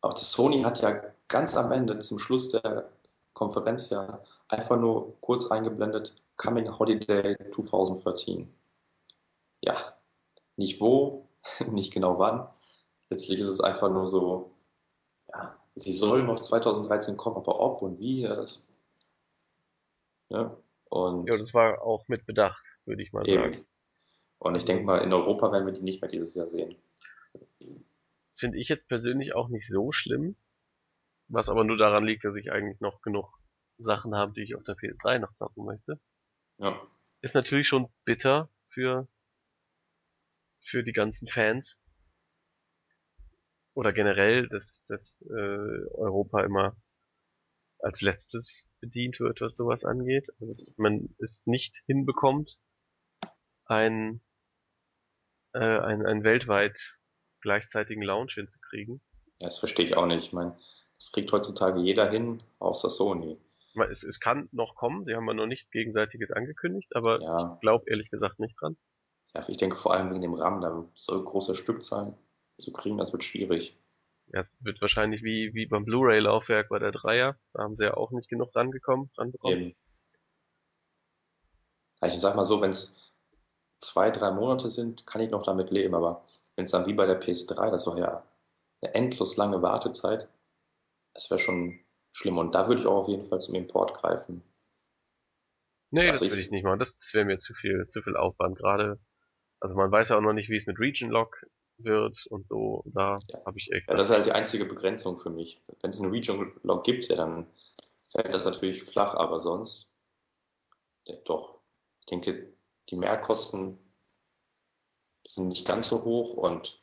[0.00, 2.88] auch das Sony hat ja ganz am Ende, zum Schluss der
[3.32, 8.52] Konferenz ja einfach nur kurz eingeblendet, Coming Holiday 2013.
[9.60, 9.96] Ja,
[10.56, 11.28] nicht wo,
[11.70, 12.48] nicht genau wann.
[13.10, 14.52] Letztlich ist es einfach nur so,
[15.28, 18.60] ja, sie soll noch 2013 kommen, aber ob und wie, das,
[20.28, 20.56] ja,
[20.90, 23.52] und ja, das war auch mit Bedacht, würde ich mal eben.
[23.52, 23.66] sagen.
[24.38, 26.76] Und ich denke mal, in Europa werden wir die nicht mehr dieses Jahr sehen.
[28.38, 30.36] Finde ich jetzt persönlich auch nicht so schlimm,
[31.28, 33.30] was aber nur daran liegt, dass ich eigentlich noch genug
[33.78, 36.00] Sachen habe, die ich auf der PS3 noch zocken möchte.
[36.58, 36.80] Ja.
[37.20, 39.08] Ist natürlich schon bitter für
[40.68, 41.80] für die ganzen Fans.
[43.74, 46.76] Oder generell, dass, dass äh, Europa immer
[47.78, 50.28] als letztes bedient wird, was sowas angeht.
[50.40, 52.58] Also, dass man es nicht hinbekommt,
[53.66, 54.20] ein,
[55.52, 56.97] äh, ein, ein weltweit
[57.48, 59.00] gleichzeitigen Launch hinzukriegen.
[59.40, 60.26] Das verstehe ich auch nicht.
[60.26, 60.54] Ich meine,
[60.96, 63.38] das kriegt heutzutage jeder hin, außer Sony.
[63.90, 67.54] Es, es kann noch kommen, sie haben ja noch nichts Gegenseitiges angekündigt, aber ja.
[67.54, 68.76] ich glaube ehrlich gesagt nicht dran.
[69.34, 72.14] Ja, ich denke vor allem wegen dem RAM, da so große Stückzahlen
[72.58, 73.78] zu kriegen, das wird schwierig.
[74.26, 77.96] Ja, es wird wahrscheinlich wie, wie beim Blu-ray-Laufwerk bei der Dreier, da haben sie ja
[77.96, 79.58] auch nicht genug rangekommen, ranbekommen.
[79.58, 79.76] Eben.
[82.04, 83.12] Ich sag mal so, wenn es
[83.78, 86.24] zwei, drei Monate sind, kann ich noch damit leben, aber
[86.58, 88.24] wenn es dann wie bei der PS3, das war ja
[88.82, 90.28] eine endlos lange Wartezeit,
[91.14, 91.78] das wäre schon
[92.10, 92.36] schlimm.
[92.36, 94.42] Und da würde ich auch auf jeden Fall zum Import greifen.
[95.90, 96.80] Nee, also das würde ich nicht machen.
[96.80, 98.58] Das, das wäre mir zu viel, zu viel Aufwand.
[98.58, 98.98] Gerade
[99.60, 101.46] also man weiß ja auch noch nicht, wie es mit Region Lock
[101.78, 102.82] wird und so.
[102.86, 103.44] Da ja.
[103.46, 103.92] habe ich extra.
[103.92, 105.62] Ja, das ist halt die einzige Begrenzung für mich.
[105.80, 107.46] Wenn es einen Region Lock gibt, ja, dann
[108.08, 109.96] fällt das natürlich flach, aber sonst
[111.06, 111.60] ja, doch.
[112.00, 112.52] Ich denke,
[112.90, 113.78] die Mehrkosten
[115.28, 116.82] sind nicht ganz so hoch und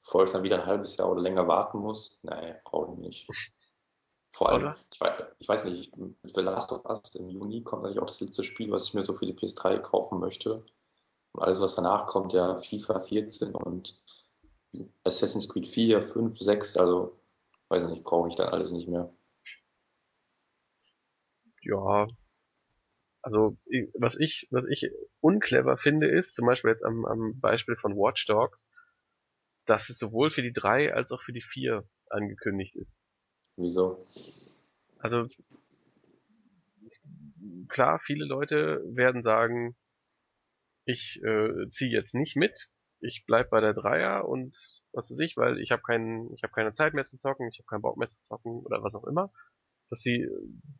[0.00, 3.28] bevor ich dann wieder ein halbes Jahr oder länger warten muss, nein, brauche ich nicht.
[4.32, 8.02] Vor allem, ich weiß, ich weiß, nicht, The Last of Us im Juni kommt natürlich
[8.02, 10.64] auch das letzte Spiel, was ich mir so für die PS3 kaufen möchte.
[11.32, 14.00] Und alles, was danach kommt, ja FIFA 14 und
[15.04, 17.20] Assassin's Creed 4, 5, 6, also
[17.68, 19.12] weiß ich nicht, brauche ich dann alles nicht mehr.
[21.60, 22.06] Ja,
[23.22, 23.56] also
[23.94, 28.26] was ich, was ich unclever finde, ist, zum Beispiel jetzt am, am Beispiel von Watch
[28.26, 28.70] Dogs,
[29.64, 32.92] dass es sowohl für die 3 als auch für die 4 angekündigt ist.
[33.56, 34.04] Wieso?
[34.98, 35.26] Also
[37.68, 39.76] klar, viele Leute werden sagen,
[40.84, 42.68] ich äh, ziehe jetzt nicht mit,
[43.00, 44.56] ich bleib bei der Dreier und
[44.92, 47.58] was weiß ich, weil ich habe keinen, ich habe keine Zeit mehr zu zocken, ich
[47.58, 49.32] habe keinen Bock mehr zu zocken oder was auch immer,
[49.92, 50.26] dass sie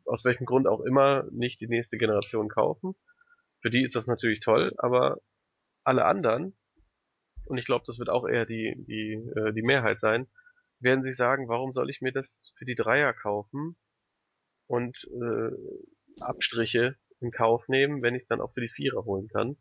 [0.05, 2.95] aus welchem Grund auch immer nicht die nächste Generation kaufen.
[3.61, 5.19] Für die ist das natürlich toll, aber
[5.83, 6.57] alle anderen,
[7.45, 10.27] und ich glaube, das wird auch eher die die äh, die Mehrheit sein,
[10.79, 13.77] werden sich sagen, warum soll ich mir das für die Dreier kaufen
[14.65, 15.51] und äh,
[16.19, 19.57] Abstriche in Kauf nehmen, wenn ich dann auch für die Vierer holen kann.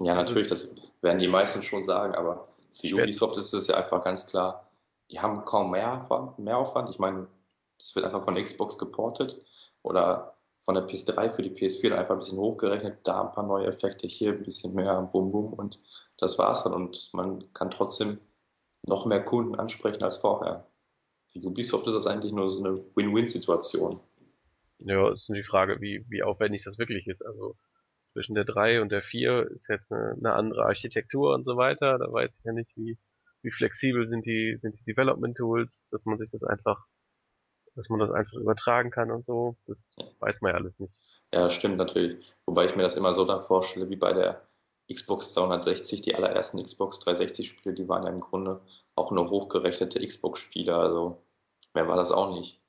[0.00, 4.04] Ja, natürlich, das werden die meisten schon sagen, aber für Ubisoft ist es ja einfach
[4.04, 4.70] ganz klar,
[5.10, 6.06] die haben kaum mehr
[6.36, 6.90] Mehraufwand.
[6.90, 7.26] Ich meine,
[7.84, 9.44] das wird einfach von Xbox geportet
[9.82, 13.66] oder von der PS3 für die PS4 einfach ein bisschen hochgerechnet, da ein paar neue
[13.66, 15.78] Effekte, hier ein bisschen mehr, bum bum und
[16.16, 18.18] das war's dann und man kann trotzdem
[18.88, 20.66] noch mehr Kunden ansprechen als vorher.
[21.32, 24.00] Für Ubisoft ist das eigentlich nur so eine Win-Win-Situation.
[24.78, 27.22] Ja, ist nur die Frage, wie, wie aufwendig das wirklich ist.
[27.22, 27.56] Also
[28.06, 31.98] zwischen der 3 und der 4 ist jetzt eine, eine andere Architektur und so weiter.
[31.98, 32.96] Da weiß ich ja nicht, wie,
[33.42, 36.86] wie flexibel sind die, sind die Development Tools, dass man sich das einfach,
[37.74, 39.56] dass man das einfach übertragen kann und so.
[39.66, 39.78] Das
[40.20, 40.92] weiß man ja alles nicht.
[41.32, 42.32] Ja, stimmt natürlich.
[42.46, 44.46] Wobei ich mir das immer so dann vorstelle, wie bei der
[44.92, 48.60] Xbox 360, die allerersten Xbox 360 Spiele, die waren ja im Grunde
[48.94, 51.22] auch nur hochgerechnete Xbox Spiele, also
[51.72, 52.60] mehr war das auch nicht.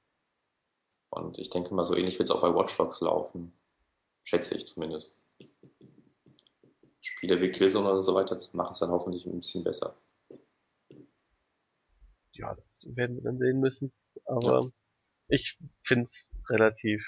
[1.10, 3.54] Und ich denke mal, so ähnlich wird es auch bei Watch Dogs laufen.
[4.24, 5.16] Schätze ich zumindest.
[7.00, 9.96] Spiele wie Killzone oder so weiter machen es dann hoffentlich ein bisschen besser.
[12.34, 13.94] Ja, das werden wir dann sehen müssen.
[14.26, 14.70] Aber ja.
[15.28, 17.06] Ich finde es relativ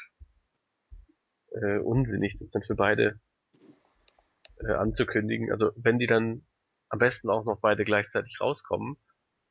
[1.51, 3.20] äh, unsinnig, das dann für beide
[4.59, 5.51] äh, anzukündigen.
[5.51, 6.45] Also wenn die dann
[6.89, 8.97] am besten auch noch beide gleichzeitig rauskommen,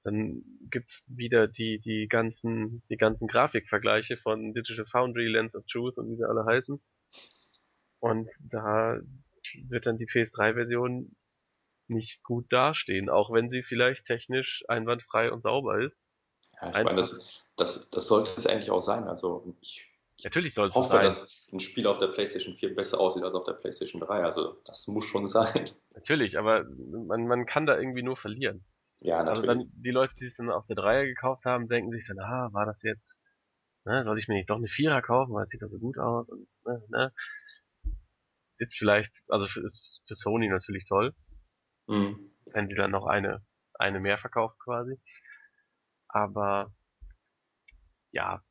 [0.05, 5.99] dann gibt's wieder die, die ganzen, die ganzen Grafikvergleiche von Digital Foundry, Lens of Truth
[5.99, 6.81] und wie sie alle heißen.
[7.99, 9.01] Und da
[9.69, 11.17] wird dann die PS3-Version
[11.89, 16.01] nicht gut dastehen, auch wenn sie vielleicht technisch einwandfrei und sauber ist.
[16.61, 19.05] Ja, ich meine, das, das, das sollte es eigentlich auch sein.
[19.05, 19.87] Also ich,
[20.25, 21.05] Natürlich soll es hoffe, sein.
[21.05, 24.25] dass ein Spiel auf der PlayStation 4 besser aussieht als auf der PlayStation 3.
[24.25, 25.71] Also das muss schon sein.
[25.95, 28.65] Natürlich, aber man, man kann da irgendwie nur verlieren.
[29.01, 29.49] Ja, natürlich.
[29.49, 32.19] Also dann die Leute, die es dann auf der Dreier gekauft haben, denken sich dann,
[32.19, 33.19] ah, war das jetzt,
[33.85, 35.99] ne, soll ich mir nicht doch eine Vierer kaufen, weil es sieht doch so gut
[35.99, 37.13] aus und, ne, ne
[38.59, 41.15] ist vielleicht, also für, ist für Sony natürlich toll,
[41.87, 42.33] mhm.
[42.53, 43.45] wenn sie dann noch eine,
[43.75, 44.99] eine mehr verkauft quasi.
[46.09, 46.73] Aber
[48.17, 48.43] ja,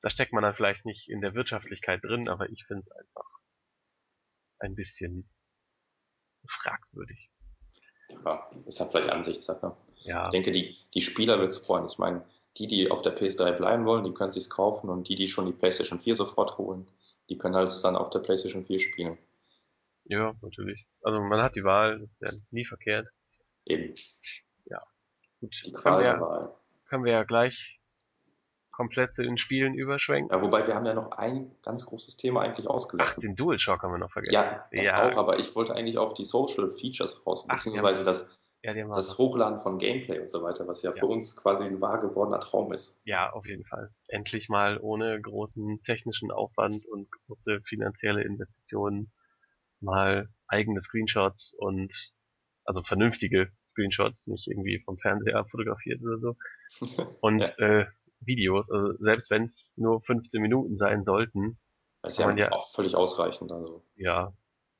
[0.00, 3.28] da steckt man dann vielleicht nicht in der Wirtschaftlichkeit drin, aber ich finde es einfach
[4.60, 5.28] ein bisschen
[6.48, 7.30] fragwürdig.
[8.24, 9.76] Ja, ist ja vielleicht Ansichtssache.
[10.04, 10.24] Ja.
[10.24, 11.86] Ich denke, die, die Spieler wird es freuen.
[11.86, 12.24] Ich meine,
[12.56, 15.44] die, die auf der PS3 bleiben wollen, die können sich kaufen und die, die schon
[15.44, 16.88] die PlayStation 4 sofort holen,
[17.28, 19.18] die können halt dann auf der PlayStation 4 spielen.
[20.04, 20.86] Ja, natürlich.
[21.02, 23.08] Also man hat die Wahl, das ist ja nie verkehrt.
[23.66, 23.94] Eben.
[24.64, 24.82] Ja.
[25.40, 25.60] Gut.
[25.66, 26.54] Die Qual der Wahl.
[26.88, 27.80] Können wir ja gleich
[28.70, 30.30] komplett zu den Spielen überschwenken.
[30.30, 33.14] Ja, wobei wir haben ja noch ein ganz großes Thema eigentlich ausgelassen.
[33.16, 34.34] Ach, den DualShock haben wir noch vergessen.
[34.34, 35.08] Ja, das ja.
[35.08, 39.60] auch, aber ich wollte eigentlich auf die Social Features raus, beziehungsweise das ja, das Hochladen
[39.60, 42.72] von Gameplay und so weiter, was ja, ja, für uns quasi ein wahr gewordener Traum
[42.72, 43.00] ist.
[43.04, 43.94] Ja, auf jeden Fall.
[44.08, 49.12] Endlich mal ohne großen technischen Aufwand und große finanzielle Investitionen
[49.80, 51.92] mal eigene Screenshots und
[52.64, 56.36] also vernünftige Screenshots, nicht irgendwie vom Fernseher fotografiert oder so.
[57.20, 57.80] Und ja.
[57.80, 57.86] äh,
[58.20, 61.58] Videos, also selbst wenn es nur 15 Minuten sein sollten.
[62.02, 63.52] Das ist ja, ja auch völlig ausreichend.
[63.52, 63.84] Also.
[63.94, 64.32] Ja,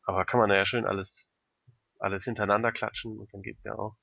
[0.05, 1.33] aber kann man da ja schön alles
[1.99, 3.97] alles hintereinander klatschen und dann geht's ja auch.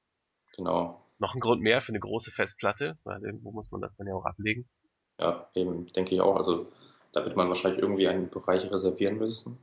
[0.56, 1.06] Genau.
[1.20, 4.14] Noch ein Grund mehr für eine große Festplatte, weil irgendwo muss man das dann ja
[4.14, 4.68] auch ablegen.
[5.20, 6.36] Ja, eben, denke ich auch.
[6.36, 6.72] Also
[7.12, 9.60] da wird man wahrscheinlich irgendwie einen Bereich reservieren müssen,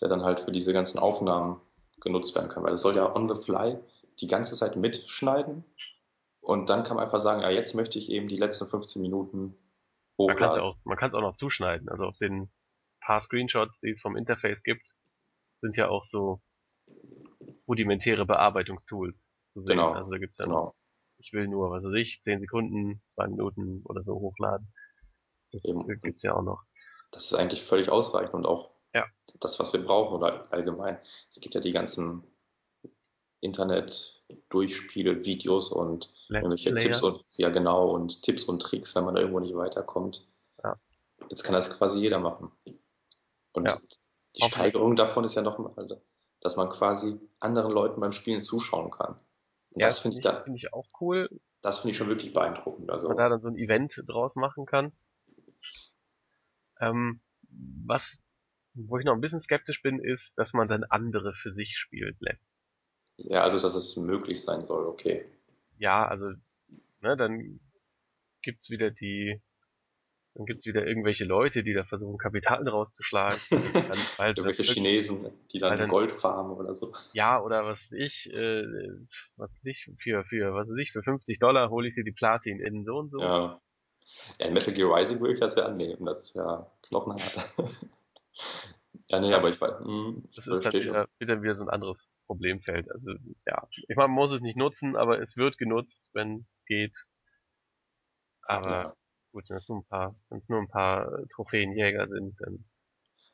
[0.00, 1.60] der dann halt für diese ganzen Aufnahmen
[2.02, 3.78] genutzt werden kann, weil es soll ja on the fly
[4.20, 5.64] die ganze Zeit mitschneiden
[6.40, 9.56] und dann kann man einfach sagen, ja, jetzt möchte ich eben die letzten 15 Minuten
[10.18, 10.74] hochladen.
[10.84, 11.88] Man kann es auch, auch noch zuschneiden.
[11.88, 12.50] Also auf den
[13.00, 14.86] paar Screenshots, die es vom Interface gibt,
[15.60, 16.40] sind ja auch so
[17.66, 19.76] rudimentäre Bearbeitungstools zu sehen.
[19.76, 19.92] Genau.
[19.92, 20.64] Also da gibt's ja genau.
[20.66, 20.74] noch
[21.22, 24.72] ich will nur, was weiß ich, 10 Sekunden, 2 Minuten oder so hochladen.
[25.52, 25.86] Das Eben.
[26.00, 26.62] gibt's ja auch noch.
[27.10, 29.06] Das ist eigentlich völlig ausreichend und auch Ja.
[29.40, 30.98] das, was wir brauchen oder allgemein.
[31.30, 32.22] Es gibt ja die ganzen
[33.40, 36.82] Internet-Durchspiele, Videos und Let's irgendwelche Player.
[36.84, 40.26] Tipps und ja genau und Tipps und Tricks, wenn man da irgendwo nicht weiterkommt.
[40.62, 40.78] Ja.
[41.28, 42.52] Jetzt kann das quasi jeder machen.
[43.52, 43.76] Und Ja.
[43.76, 44.52] die Hoffentlich.
[44.52, 46.00] Steigerung davon ist ja noch, mal, also,
[46.40, 49.14] dass man quasi anderen Leuten beim Spielen zuschauen kann.
[49.70, 51.28] Und Ja, das finde ich, da- finde ich auch cool,
[51.62, 52.88] das finde ich schon wirklich beeindruckend.
[52.88, 54.92] dass Also, man da dann so ein Event draus machen kann.
[56.80, 57.20] Ähm,
[57.86, 58.26] was,
[58.74, 62.16] wo ich noch ein bisschen skeptisch bin, ist, dass man dann andere für sich spielen
[62.20, 62.52] lässt.
[63.18, 65.24] ja, also, dass es möglich sein soll, okay.
[65.78, 66.30] Ja, also,
[67.00, 67.60] ne, dann
[68.42, 69.40] gibt's wieder die,
[70.34, 73.36] dann gibt's wieder irgendwelche Leute, die da versuchen, Kapital draus zu schlagen.
[73.74, 76.92] Dann, weil Irgendwelche Chinesen, die dann, dann- Gold farmen oder so.
[77.12, 78.64] Ja, oder was ich, äh,
[79.36, 82.12] was weiß ich, für, für, was weiß ich, für 50 Dollar hole ich dir die
[82.12, 83.20] Platin in so und so.
[83.20, 83.60] Ja.
[84.38, 86.06] ja, in Metal Gear Rising würde ich das ja annehmen.
[86.06, 87.54] Das ist ja knochenhart.
[89.08, 92.08] ja, nee, aber ich weiß, hm, Das ist dann wieder, wieder, wieder so ein anderes
[92.26, 92.90] Problemfeld.
[92.90, 93.10] Also,
[93.46, 96.92] ja, ich meine, man muss es nicht nutzen, aber es wird genutzt, wenn es geht.
[98.46, 98.94] Aber Ja.
[99.32, 102.64] gut, wenn es nur ein paar, wenn es nur ein paar äh, Trophäenjäger sind, dann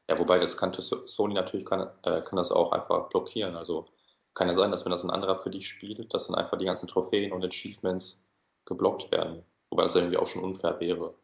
[0.09, 3.55] Ja, wobei das kann So- Sony natürlich kann, äh, kann das auch einfach blockieren.
[3.57, 3.87] Also
[4.35, 6.65] kann ja sein, dass wenn das ein anderer für dich spielt, dass dann einfach die
[6.65, 8.31] ganzen Trophäen und Achievements
[8.65, 9.45] geblockt werden.
[9.71, 11.15] Wobei das irgendwie auch schon unfair wäre.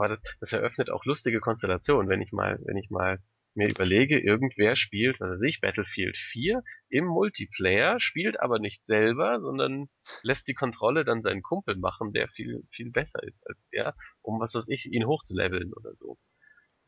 [0.00, 3.18] Aber das, eröffnet auch lustige Konstellationen, wenn ich mal, wenn ich mal
[3.54, 9.40] mir überlege, irgendwer spielt, was weiß ich, Battlefield 4 im Multiplayer, spielt aber nicht selber,
[9.42, 9.90] sondern
[10.22, 14.40] lässt die Kontrolle dann seinen Kumpel machen, der viel, viel besser ist als er, um
[14.40, 16.16] was weiß ich, ihn hochzuleveln oder so.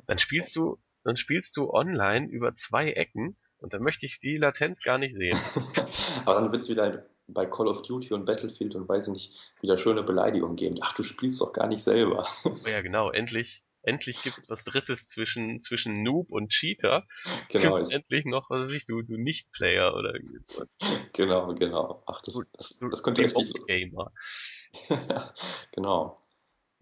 [0.06, 4.38] Dann spielst du, dann spielst du online über zwei Ecken und dann möchte ich die
[4.38, 5.38] Latenz gar nicht sehen.
[6.24, 9.54] Aber dann wird es wieder bei Call of Duty und Battlefield und weiß ich nicht,
[9.60, 10.76] wieder schöne Beleidigungen geben.
[10.80, 12.26] Ach, du spielst doch gar nicht selber.
[12.44, 17.06] Aber ja, genau, endlich, endlich gibt's was Drittes zwischen, zwischen Noob und Cheater.
[17.48, 20.64] genau, Gibt's endlich noch, was weiß ich, du, du Nicht-Player oder irgendwie so.
[21.12, 22.02] genau, genau.
[22.06, 24.12] Ach, das, das, das könnte richtig, Gamer.
[25.72, 26.18] genau.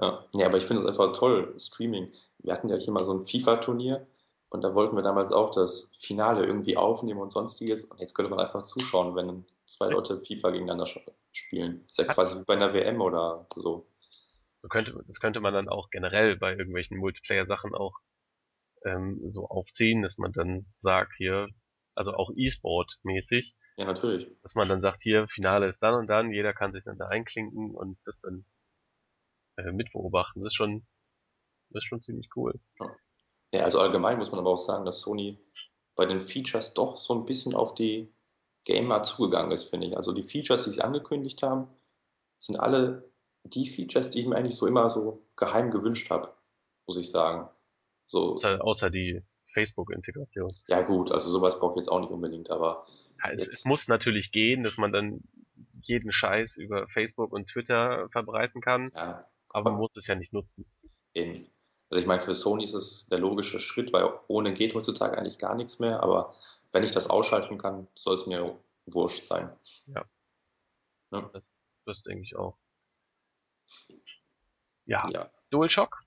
[0.00, 0.24] Ja.
[0.32, 2.12] ja, aber ich finde es einfach toll, Streaming.
[2.38, 4.06] Wir hatten ja hier mal so ein FIFA-Turnier
[4.50, 7.84] und da wollten wir damals auch das Finale irgendwie aufnehmen und sonstiges.
[7.84, 10.88] Und jetzt könnte man einfach zuschauen, wenn zwei Leute FIFA gegeneinander
[11.32, 11.84] spielen.
[11.86, 13.86] Ist ja quasi wie bei einer WM oder so.
[14.62, 17.94] So könnte, das könnte man dann auch generell bei irgendwelchen Multiplayer-Sachen auch
[18.84, 21.46] ähm, so aufziehen, dass man dann sagt, hier,
[21.94, 24.28] also auch E-Sport-mäßig, Ja, natürlich.
[24.42, 27.06] dass man dann sagt, hier, Finale ist dann und dann, jeder kann sich dann da
[27.06, 28.44] einklinken und das dann
[29.56, 30.42] äh, mitbeobachten.
[30.42, 30.84] Das ist schon,
[31.70, 32.58] das ist schon ziemlich cool.
[32.80, 32.90] Ja,
[33.54, 35.38] also allgemein muss man aber auch sagen, dass Sony
[35.96, 38.12] bei den Features doch so ein bisschen auf die
[38.64, 39.96] Gamer zugegangen ist, finde ich.
[39.96, 41.68] Also die Features, die sie angekündigt haben,
[42.38, 43.10] sind alle
[43.44, 46.32] die Features, die ich mir eigentlich so immer so geheim gewünscht habe,
[46.86, 47.48] muss ich sagen.
[48.06, 49.22] So, Außer, außer die
[49.52, 50.54] Facebook-Integration.
[50.68, 52.86] ja gut, also sowas brauche ich jetzt auch nicht unbedingt, aber
[53.22, 55.22] Ja, es, es muss natürlich gehen, dass man dann
[55.82, 60.32] jeden Scheiß über Facebook und Twitter verbreiten kann, ja, aber man muss es ja nicht
[60.32, 60.66] nutzen.
[61.14, 61.46] eben.
[61.90, 65.38] Also ich meine, für Sony ist es der logische Schritt, weil ohne geht heutzutage eigentlich
[65.38, 66.32] gar nichts mehr, aber
[66.70, 69.50] wenn ich das ausschalten kann, soll es mir wurscht sein.
[71.10, 72.56] Das, das denke ich auch.
[74.86, 76.04] Ja, Ja, DualShock.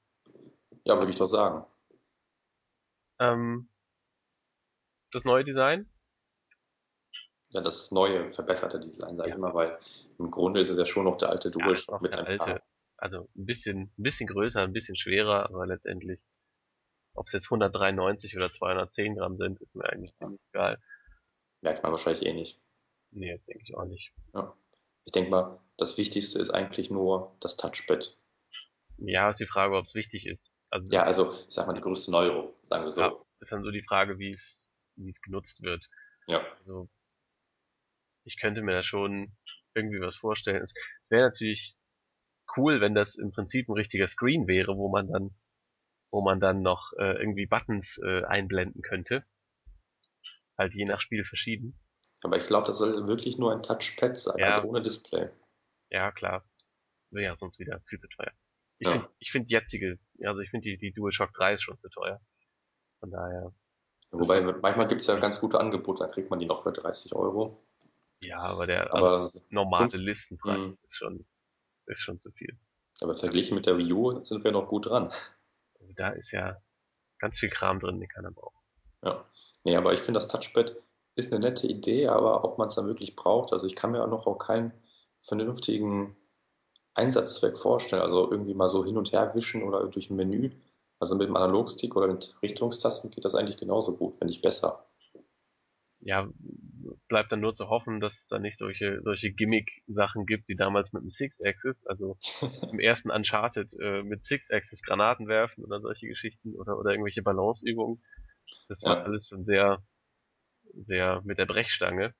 [0.85, 1.65] ja würde ich doch sagen.
[3.19, 3.67] Ähm,
[5.11, 5.89] das neue Design.
[7.49, 9.35] Ja, das neue, verbesserte Design, sage Ja.
[9.35, 9.77] ich mal, weil
[10.17, 12.37] im Grunde ist es ja schon noch der alte Ja, DualShock noch mit alte.
[12.37, 12.61] paar.
[13.03, 16.21] Also ein bisschen, ein bisschen größer, ein bisschen schwerer, aber letztendlich,
[17.13, 20.81] ob es jetzt 193 oder 210 Gramm sind, ist mir eigentlich ziemlich egal.
[21.59, 22.61] Merkt man wahrscheinlich eh nicht.
[23.11, 24.13] Nee, das denke ich auch nicht.
[24.33, 24.55] Ja.
[25.03, 28.17] Ich denke mal, das Wichtigste ist eigentlich nur das Touchpad.
[28.99, 30.49] Ja, ist die Frage, ob es wichtig ist.
[30.69, 33.01] Also Ja, also ich sag mal die größte Neuerung, sagen wir so.
[33.01, 33.13] Ja.
[33.41, 35.85] ist dann so die Frage, wie es, wie es genutzt wird.
[36.27, 36.39] Ja.
[36.59, 36.87] Also
[38.23, 39.35] ich könnte mir da schon
[39.73, 40.63] irgendwie was vorstellen.
[40.63, 41.75] Es, es wäre natürlich
[42.57, 45.31] cool, wenn das im Prinzip ein richtiger Screen wäre, wo man dann,
[46.11, 49.23] wo man dann noch äh, irgendwie Buttons äh, einblenden könnte.
[50.57, 51.79] Halt je nach Spiel verschieden.
[52.23, 54.47] Aber ich glaube, das soll wirklich nur ein Touchpad sein, Ja.
[54.51, 55.29] also ohne Display.
[55.89, 56.43] Ja, klar.
[57.11, 58.31] Ja sonst wieder viel zu teuer.
[58.79, 58.93] Ich Ja.
[58.93, 62.19] finde find jetzige, also ich finde die, die DualShock 3 ist schon zu teuer.
[62.99, 63.53] Von daher,
[64.11, 67.13] Wobei, manchmal gibt es ja ganz gute Angebote, da kriegt man die noch für 30
[67.15, 67.63] Euro.
[68.21, 70.77] ja, aber der Aber, also normale fünf- Listenpreis Mhm.
[70.83, 71.25] ist schon,
[71.87, 72.57] ist schon zu viel.
[73.01, 75.11] aber verglichen mit der Wii U sind wir noch gut dran.
[75.79, 76.57] Also da ist ja
[77.19, 78.63] ganz viel Kram drin, den keiner braucht.
[79.03, 79.25] Ja.
[79.63, 80.75] Nee, aber ich finde, das Touchpad
[81.15, 84.03] ist eine nette Idee, aber ob man es dann wirklich braucht, also ich kann mir
[84.03, 84.73] auch noch auch kein
[85.19, 86.15] vernünftigen
[86.93, 88.01] Einsatzzweck vorstellen.
[88.01, 90.51] Also irgendwie mal so hin und her wischen oder durch ein Menü.
[90.99, 94.85] Also mit dem Analogstick oder mit Richtungstasten geht das eigentlich genauso gut, wenn nicht besser.
[95.99, 96.27] Ja,
[97.07, 100.93] bleibt dann nur zu hoffen, dass es da nicht solche, solche Gimmick-Sachen gibt, wie damals
[100.93, 102.17] mit dem Six-Axis, also
[102.71, 108.03] im ersten Uncharted äh, mit Six-Axis Granaten werfen oder solche Geschichten oder, oder irgendwelche Balanceübungen.
[108.67, 109.03] Das war ja.
[109.03, 109.83] alles sehr,
[110.73, 112.13] sehr mit der Brechstange.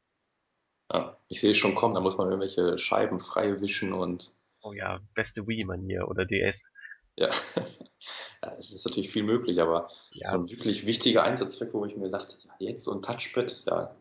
[0.92, 4.72] Ja, ich sehe es schon kommen, da muss man irgendwelche Scheiben frei wischen und Oh
[4.72, 6.72] ja, beste Wii-Manier oder DS.
[7.16, 7.30] Ja.
[8.44, 10.32] ja, es ist natürlich viel möglich, aber ja.
[10.32, 13.96] so ein wirklich wichtiger Einsatzzweck, wo ich mir dachte, ja, jetzt so ein Touchpad, ja,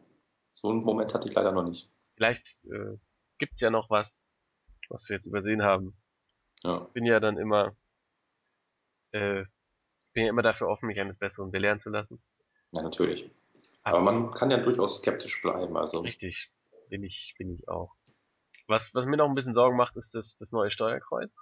[0.53, 1.91] so einen Moment hatte ich leider noch nicht.
[2.15, 2.97] Vielleicht äh,
[3.39, 4.25] es ja noch was,
[4.89, 5.97] was wir jetzt übersehen haben.
[6.63, 6.85] Ja.
[6.87, 7.77] Ich bin ja dann immer,
[9.11, 9.45] äh,
[10.13, 12.23] bin ja immer dafür offen, mich eines Besseren belehren zu lassen.
[12.71, 13.31] Ja, natürlich.
[13.83, 16.01] Aber, aber man kann ja durchaus skeptisch bleiben, also.
[16.01, 16.53] Richtig,
[16.89, 17.93] bin ich, bin ich auch.
[18.69, 21.35] Was, was mir noch ein bisschen Sorgen macht, ist das, das neue Steuerkreuz.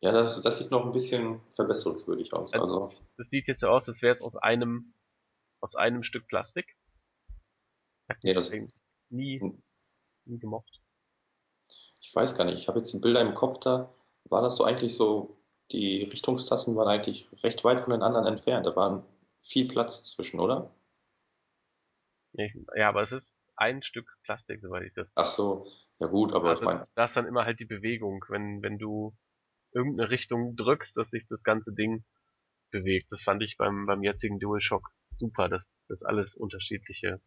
[0.00, 2.52] Ja, das, das sieht noch ein bisschen verbesserungswürdig aus.
[2.52, 4.92] Also, also das sieht jetzt so aus, als wäre es aus einem,
[5.60, 6.76] aus einem Stück Plastik.
[8.22, 8.52] Nee, das
[9.10, 9.40] nie,
[10.24, 10.80] nie gemocht.
[12.00, 12.58] Ich weiß gar nicht.
[12.58, 13.94] Ich habe jetzt die Bilder im Kopf da.
[14.24, 15.36] War das so eigentlich so,
[15.72, 18.66] die Richtungstasten waren eigentlich recht weit von den anderen entfernt.
[18.66, 19.06] Da war
[19.42, 20.74] viel Platz zwischen, oder?
[22.76, 25.12] Ja, aber es ist ein Stück Plastik, soweit ich das.
[25.14, 25.66] Ach so,
[25.98, 26.88] ja gut, aber also, ich meine.
[26.94, 29.14] Da ist dann immer halt die Bewegung, wenn, wenn du
[29.72, 32.04] irgendeine Richtung drückst, dass sich das ganze Ding
[32.70, 33.06] bewegt.
[33.10, 37.20] Das fand ich beim, beim jetzigen DualShock super, dass das alles unterschiedliche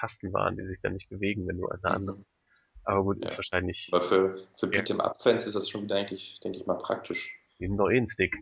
[0.00, 1.86] Tasten waren, die sich dann nicht bewegen, wenn du eine mhm.
[1.86, 2.24] andere.
[2.84, 3.30] Aber gut, ja.
[3.30, 3.88] ist wahrscheinlich.
[3.92, 7.38] Aber für, für Beat'em Up-Fans ist das schon wieder eigentlich, denke ich mal, praktisch.
[7.58, 8.34] Nehmen doch eh einen Stick.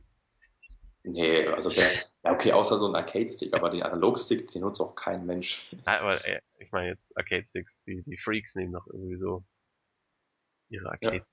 [1.02, 1.92] Nee, also der,
[2.24, 5.68] ja okay, außer so ein Arcade-Stick, aber den Analog-Stick, den nutzt auch kein Mensch.
[5.86, 9.42] Nein, aber ey, ich meine jetzt Arcade-Sticks, die, die Freaks nehmen doch irgendwie so
[10.68, 11.28] ihre Arcade-Sticks.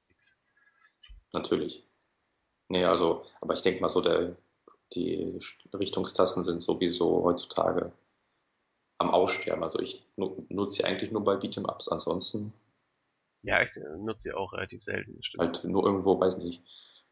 [1.34, 1.88] Ja, natürlich.
[2.70, 4.38] Nee, also, aber ich denke mal so, der,
[4.94, 5.40] die
[5.74, 7.92] Richtungstasten sind sowieso heutzutage
[8.98, 9.64] am Aussterben.
[9.64, 12.54] Also ich nutze sie eigentlich nur bei Beat'em-Ups, ansonsten.
[13.42, 15.22] Ja, ich nutze sie auch relativ selten.
[15.22, 15.42] Stimmt.
[15.42, 16.64] Halt nur irgendwo, weiß nicht,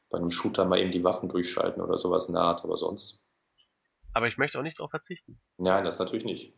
[0.10, 3.24] bei einem Shooter mal eben die Waffen durchschalten oder sowas in der Art, aber sonst.
[4.14, 5.42] Aber ich möchte auch nicht darauf verzichten.
[5.58, 6.54] Nein, das natürlich nicht.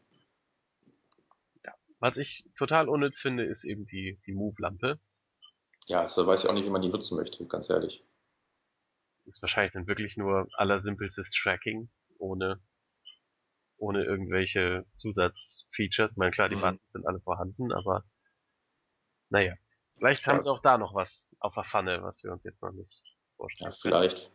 [1.65, 1.73] Ja.
[1.99, 4.99] Was ich total unnütz finde, ist eben die, die Move-Lampe.
[5.87, 8.03] Ja, also weiß ich auch nicht, wie man die nutzen möchte, ganz ehrlich.
[9.25, 12.59] Ist wahrscheinlich dann wirklich nur allersimpelstes Tracking, ohne,
[13.77, 16.11] ohne irgendwelche Zusatzfeatures.
[16.11, 16.61] Ich meine, klar, die mhm.
[16.61, 18.03] Buttons sind alle vorhanden, aber
[19.29, 19.53] naja.
[19.97, 22.71] Vielleicht haben sie auch da noch was auf der Pfanne, was wir uns jetzt noch
[22.71, 23.03] nicht
[23.37, 23.71] vorstellen.
[23.71, 24.31] Ja, vielleicht,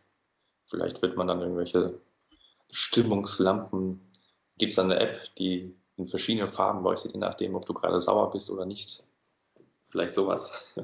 [0.69, 1.99] vielleicht wird man dann irgendwelche
[2.71, 4.01] Stimmungslampen.
[4.57, 8.31] Gibt es eine App, die in verschiedenen Farben leuchtet, je nachdem, ob du gerade sauer
[8.31, 9.05] bist oder nicht.
[9.87, 10.79] Vielleicht sowas.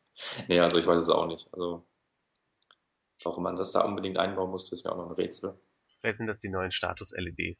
[0.48, 1.52] nee, also ich weiß es auch nicht.
[1.52, 1.86] Also,
[3.22, 5.58] warum man das da unbedingt einbauen musste, ist mir auch noch ein Rätsel.
[6.00, 7.58] Vielleicht sind das die neuen Status-LEDs.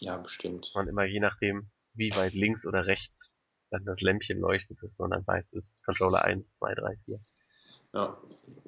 [0.00, 0.70] Ja, bestimmt.
[0.74, 3.34] Man immer je nachdem, wie weit links oder rechts
[3.70, 7.20] dann das Lämpchen leuchtet, dass man dann weiß, es ist Controller 1, 2, 3, 4.
[7.94, 8.18] Ja.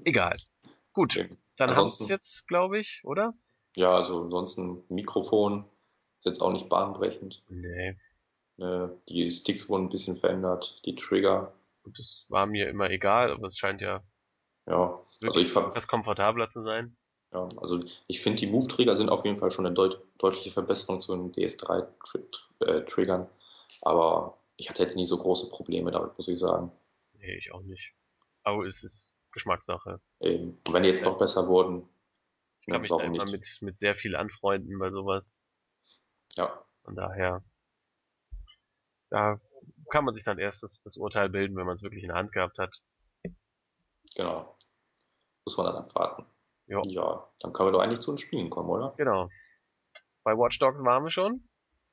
[0.05, 0.37] Egal.
[0.93, 1.37] Gut, okay.
[1.57, 3.35] dann haben wir es jetzt, glaube ich, oder?
[3.77, 5.65] Ja, also ansonsten Mikrofon
[6.19, 7.43] ist jetzt auch nicht bahnbrechend.
[7.49, 7.97] Nee.
[8.59, 11.55] Äh, die Sticks wurden ein bisschen verändert, die Trigger.
[11.83, 14.03] Und das war mir immer egal, aber es scheint ja,
[14.67, 16.97] ja also ich etwas komfortabler zu sein.
[17.33, 21.01] Ja, also ich finde, die Move-Trigger sind auf jeden Fall schon eine deut deutliche Verbesserung
[21.01, 23.23] zu den DS3-Triggern.
[23.23, 23.27] Äh,
[23.83, 26.73] aber ich hatte jetzt nie so große Probleme damit, muss ich sagen.
[27.15, 27.95] Nee, ich auch nicht.
[28.43, 30.01] Aber es ist Geschmackssache.
[30.21, 30.59] Eben.
[30.67, 31.09] Und wenn die jetzt ja.
[31.09, 31.89] noch besser wurden,
[32.61, 35.35] ich kann mich da immer mit, mit sehr viel anfreunden bei sowas.
[36.37, 36.65] Ja.
[36.83, 37.45] Von daher,
[39.09, 39.41] da
[39.91, 42.17] kann man sich dann erst das, das Urteil bilden, wenn man es wirklich in der
[42.17, 42.75] Hand gehabt hat.
[44.17, 44.57] Genau.
[45.45, 46.27] Muss man dann abwarten.
[46.71, 46.83] Jo.
[46.87, 48.95] Ja, dann können wir doch eigentlich zu den Spielen kommen, oder?
[48.97, 49.29] Genau.
[50.23, 51.43] Bei Watch Dogs waren wir schon.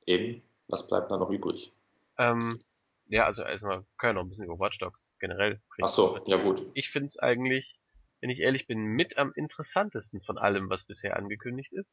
[0.06, 0.40] Eben.
[0.68, 1.72] Was bleibt da noch übrig?
[2.16, 2.62] Ähm,
[3.06, 5.82] ja, also erstmal können wir noch ein bisschen über Watch Dogs generell reden.
[5.82, 6.64] Ach so, ja gut.
[6.74, 7.76] Ich finde es eigentlich,
[8.20, 11.90] wenn ich ehrlich bin, mit am interessantesten von allem, was bisher angekündigt ist.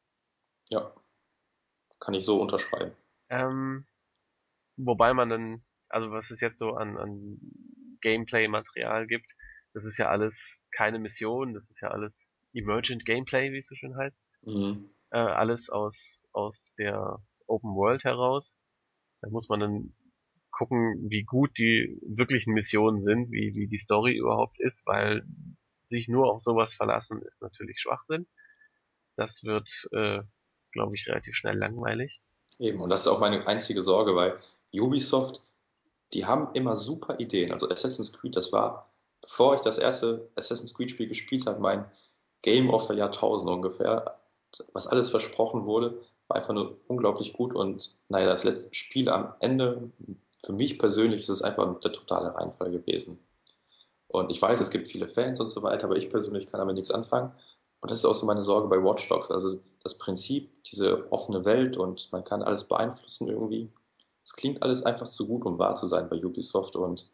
[0.70, 0.92] Ja,
[1.98, 2.92] kann ich so unterschreiben.
[3.30, 3.84] Ähm,
[4.76, 7.40] wobei man dann, also was es jetzt so an, an
[8.00, 9.26] Gameplay-Material gibt,
[9.72, 12.12] das ist ja alles keine Mission, das ist ja alles
[12.56, 14.18] Emergent Gameplay, wie es so schön heißt.
[14.42, 14.90] Mhm.
[15.10, 18.56] Äh, alles aus, aus der Open World heraus.
[19.22, 19.94] Da muss man dann
[20.50, 25.24] gucken, wie gut die wirklichen Missionen sind, wie, wie die Story überhaupt ist, weil
[25.84, 28.26] sich nur auf sowas verlassen ist natürlich Schwachsinn.
[29.16, 30.22] Das wird, äh,
[30.72, 32.20] glaube ich, relativ schnell langweilig.
[32.58, 34.38] Eben, und das ist auch meine einzige Sorge, weil
[34.72, 35.42] Ubisoft
[36.12, 37.52] die haben immer super Ideen.
[37.52, 38.90] Also Assassin's Creed, das war,
[39.20, 41.84] bevor ich das erste Assassin's Creed-Spiel gespielt habe, mein
[42.46, 44.20] Game of the Jahrtausend ungefähr.
[44.72, 47.52] Was alles versprochen wurde, war einfach nur unglaublich gut.
[47.52, 49.90] Und naja, das letzte Spiel am Ende,
[50.44, 53.18] für mich persönlich, ist es einfach der totale Reinfall gewesen.
[54.06, 56.76] Und ich weiß, es gibt viele Fans und so weiter, aber ich persönlich kann damit
[56.76, 57.32] nichts anfangen.
[57.80, 59.28] Und das ist auch so meine Sorge bei Watch Dogs.
[59.28, 63.72] Also das Prinzip, diese offene Welt und man kann alles beeinflussen irgendwie.
[64.22, 67.10] Es klingt alles einfach zu gut, um wahr zu sein bei Ubisoft und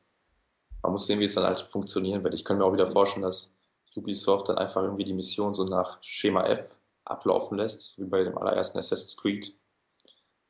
[0.82, 2.34] man muss sehen, wie es dann halt funktionieren wird.
[2.34, 3.56] Ich kann mir auch wieder vorstellen, dass
[3.96, 6.74] Ubisoft dann einfach irgendwie die Mission so nach Schema F
[7.04, 9.56] ablaufen lässt, wie bei dem allerersten Assassin's Creed,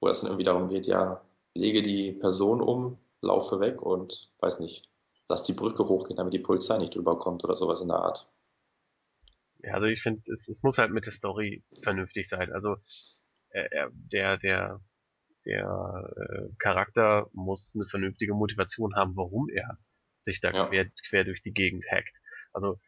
[0.01, 1.25] wo es dann irgendwie darum geht, ja,
[1.55, 4.89] lege die Person um, laufe weg und weiß nicht,
[5.29, 8.31] lass die Brücke hochgehen, damit die Polizei nicht drüber kommt oder sowas in der Art.
[9.63, 12.53] Ja, also ich finde, es, es muss halt mit der Story vernünftig sein.
[12.53, 12.77] Also
[13.51, 14.81] äh, der, der,
[15.47, 19.79] der äh, Charakter muss eine vernünftige Motivation haben, warum er
[20.21, 20.67] sich da ja.
[20.67, 22.13] quer, quer durch die Gegend hackt.
[22.53, 22.81] Also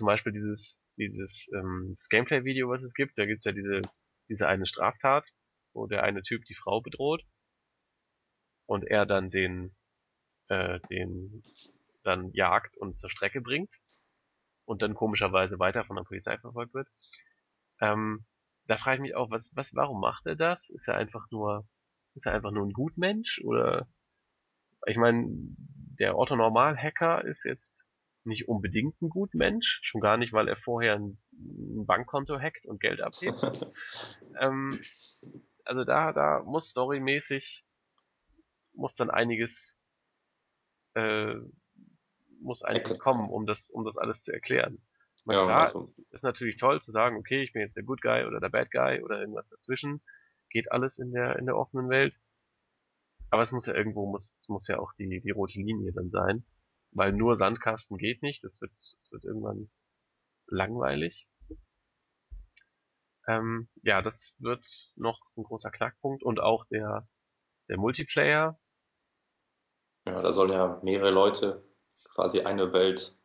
[0.00, 3.82] zum Beispiel dieses, dieses ähm, Gameplay-Video, was es gibt, da gibt's ja diese,
[4.30, 5.28] diese eine Straftat,
[5.74, 7.22] wo der eine Typ die Frau bedroht
[8.64, 9.76] und er dann den,
[10.48, 11.42] äh, den
[12.02, 13.74] dann jagt und zur Strecke bringt
[14.64, 16.88] und dann komischerweise weiter von der Polizei verfolgt wird.
[17.82, 18.24] Ähm,
[18.68, 20.58] da frage ich mich auch, was, was, warum macht er das?
[20.70, 21.68] Ist er einfach nur,
[22.14, 23.86] ist er einfach nur ein Gutmensch oder?
[24.86, 25.26] Ich meine,
[25.98, 27.84] der Otto Normal Hacker ist jetzt
[28.24, 33.00] nicht unbedingt ein Gutmensch, schon gar nicht, weil er vorher ein, Bankkonto hackt und Geld
[33.00, 33.40] abhebt.
[34.40, 34.78] ähm,
[35.64, 37.64] also da, da muss storymäßig
[38.74, 39.76] muss dann einiges
[40.94, 41.34] äh,
[42.40, 44.78] muss einiges kommen, um das, um das alles zu erklären.
[45.26, 45.80] Ja, klar, also.
[45.80, 48.48] ist, ist natürlich toll zu sagen, okay, ich bin jetzt der Good Guy oder der
[48.48, 50.00] Bad Guy oder irgendwas dazwischen.
[50.48, 52.14] Geht alles in der, in der offenen Welt.
[53.30, 56.44] Aber es muss ja irgendwo, muss, muss ja auch die, die rote Linie dann sein.
[56.92, 58.42] Weil nur Sandkasten geht nicht.
[58.44, 59.70] Das wird, das wird irgendwann
[60.46, 61.28] langweilig.
[63.28, 64.66] Ähm, ja, das wird
[64.96, 67.08] noch ein großer Knackpunkt und auch der,
[67.68, 68.58] der Multiplayer.
[70.06, 71.62] Ja, da sollen ja mehrere Leute
[72.14, 73.16] quasi eine Welt.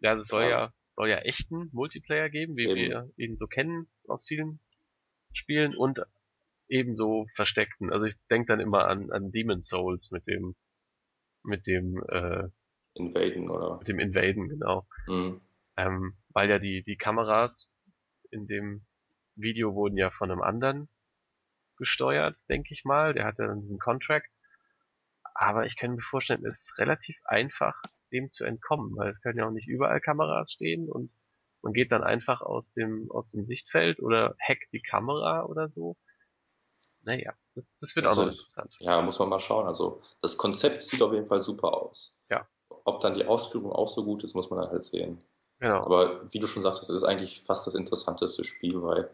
[0.00, 2.76] Ja, es soll ja, ja soll ja echten Multiplayer geben, wie Eben.
[2.76, 4.60] wir ihn so kennen aus vielen
[5.32, 6.00] Spielen und
[6.68, 7.92] ebenso versteckten.
[7.92, 10.54] Also ich denke dann immer an, an Demon Souls mit dem
[11.44, 12.48] mit dem äh,
[12.94, 15.40] Invaden oder mit dem Invaden genau, mhm.
[15.76, 17.68] ähm, weil ja die die Kameras
[18.30, 18.84] in dem
[19.34, 20.88] Video wurden ja von einem anderen
[21.76, 23.14] gesteuert, denke ich mal.
[23.14, 24.28] Der hatte dann diesen Contract.
[25.34, 27.80] Aber ich kann mir vorstellen, es ist relativ einfach,
[28.12, 31.10] dem zu entkommen, weil es können ja auch nicht überall Kameras stehen und
[31.62, 35.96] man geht dann einfach aus dem, aus dem Sichtfeld oder hackt die Kamera oder so.
[37.04, 38.76] Naja, das, das wird das auch noch interessant.
[38.80, 39.66] Ja, muss man mal schauen.
[39.66, 42.16] Also das Konzept sieht auf jeden Fall super aus.
[42.30, 42.46] Ja.
[42.84, 45.22] Ob dann die Ausführung auch so gut ist, muss man dann halt sehen.
[45.60, 45.84] Genau.
[45.84, 49.10] Aber wie du schon sagtest, es ist eigentlich fast das interessanteste Spiel, weil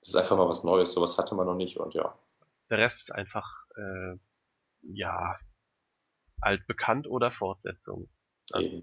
[0.00, 0.92] es ist einfach mal was Neues.
[0.92, 2.18] Sowas hatte man noch nicht und ja.
[2.70, 3.46] Der Rest ist einfach,
[3.76, 4.16] äh,
[4.82, 5.36] ja,
[6.40, 8.08] altbekannt oder Fortsetzung.
[8.52, 8.82] Also,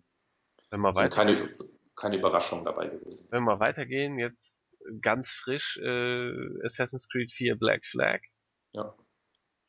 [0.69, 1.55] wenn wir weiter keine,
[1.95, 3.28] keine Überraschung dabei gewesen.
[3.32, 4.65] Wenn wir weitergehen, jetzt
[5.01, 8.22] ganz frisch äh, Assassin's Creed 4 Black Flag.
[8.74, 8.95] Ja.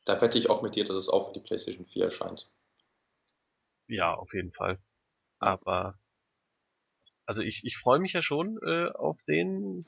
[0.05, 2.49] Da wette ich auch mit dir, dass es auch für die PlayStation 4 erscheint.
[3.87, 4.79] Ja, auf jeden Fall.
[5.39, 5.97] Aber
[7.25, 9.85] also ich, ich freue mich ja schon äh, auf den,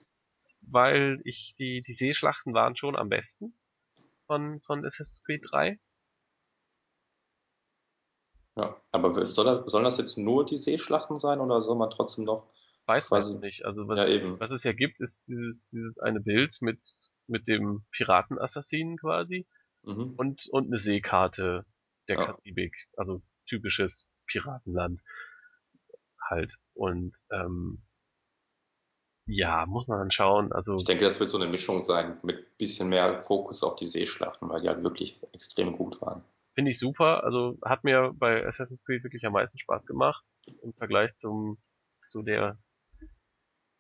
[0.62, 3.54] weil ich die, die Seeschlachten waren schon am besten
[4.28, 5.80] von, von Assassin's Creed 3.
[8.58, 12.50] Ja, aber soll, sollen das jetzt nur die Seeschlachten sein oder soll man trotzdem noch
[12.86, 13.38] Weiß man quasi...
[13.38, 13.66] nicht.
[13.66, 16.80] Also was, ja, was es ja gibt, ist dieses, dieses eine Bild mit,
[17.28, 19.46] mit dem Piratenassassinen quasi
[19.84, 20.14] mhm.
[20.16, 21.66] und, und eine Seekarte
[22.08, 22.26] der ja.
[22.26, 22.76] Karibik.
[22.96, 25.02] Also typisches Piratenland
[26.30, 26.54] halt.
[26.74, 27.84] Und ähm,
[29.28, 30.52] ja, muss man dann schauen.
[30.52, 33.86] Also ich denke, das wird so eine Mischung sein mit bisschen mehr Fokus auf die
[33.86, 36.24] Seeschlachten, weil die halt wirklich extrem gut waren.
[36.54, 37.24] Finde ich super.
[37.24, 40.24] Also hat mir bei Assassin's Creed wirklich am meisten Spaß gemacht
[40.64, 41.58] im Vergleich zum
[42.08, 42.58] zu der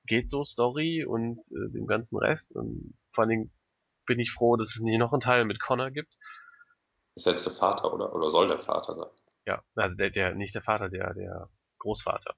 [0.08, 2.56] geht so Story und äh, dem ganzen Rest.
[2.56, 3.52] Und vor allen Dingen
[4.06, 6.14] bin ich froh, dass es nicht noch einen Teil mit Connor gibt.
[7.16, 9.10] Ist jetzt der Vater oder oder soll der Vater sein?
[9.46, 12.36] Ja, also der, der nicht der Vater, der der Großvater.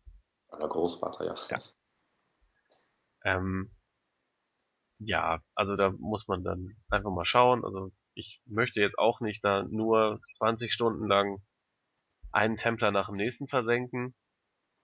[0.60, 1.36] Der Großvater, ja.
[1.49, 1.62] Ja.
[3.24, 3.72] Ähm,
[4.99, 7.64] ja, also da muss man dann einfach mal schauen.
[7.64, 11.41] Also ich möchte jetzt auch nicht da nur 20 Stunden lang
[12.32, 14.16] einen Templer nach dem nächsten versenken.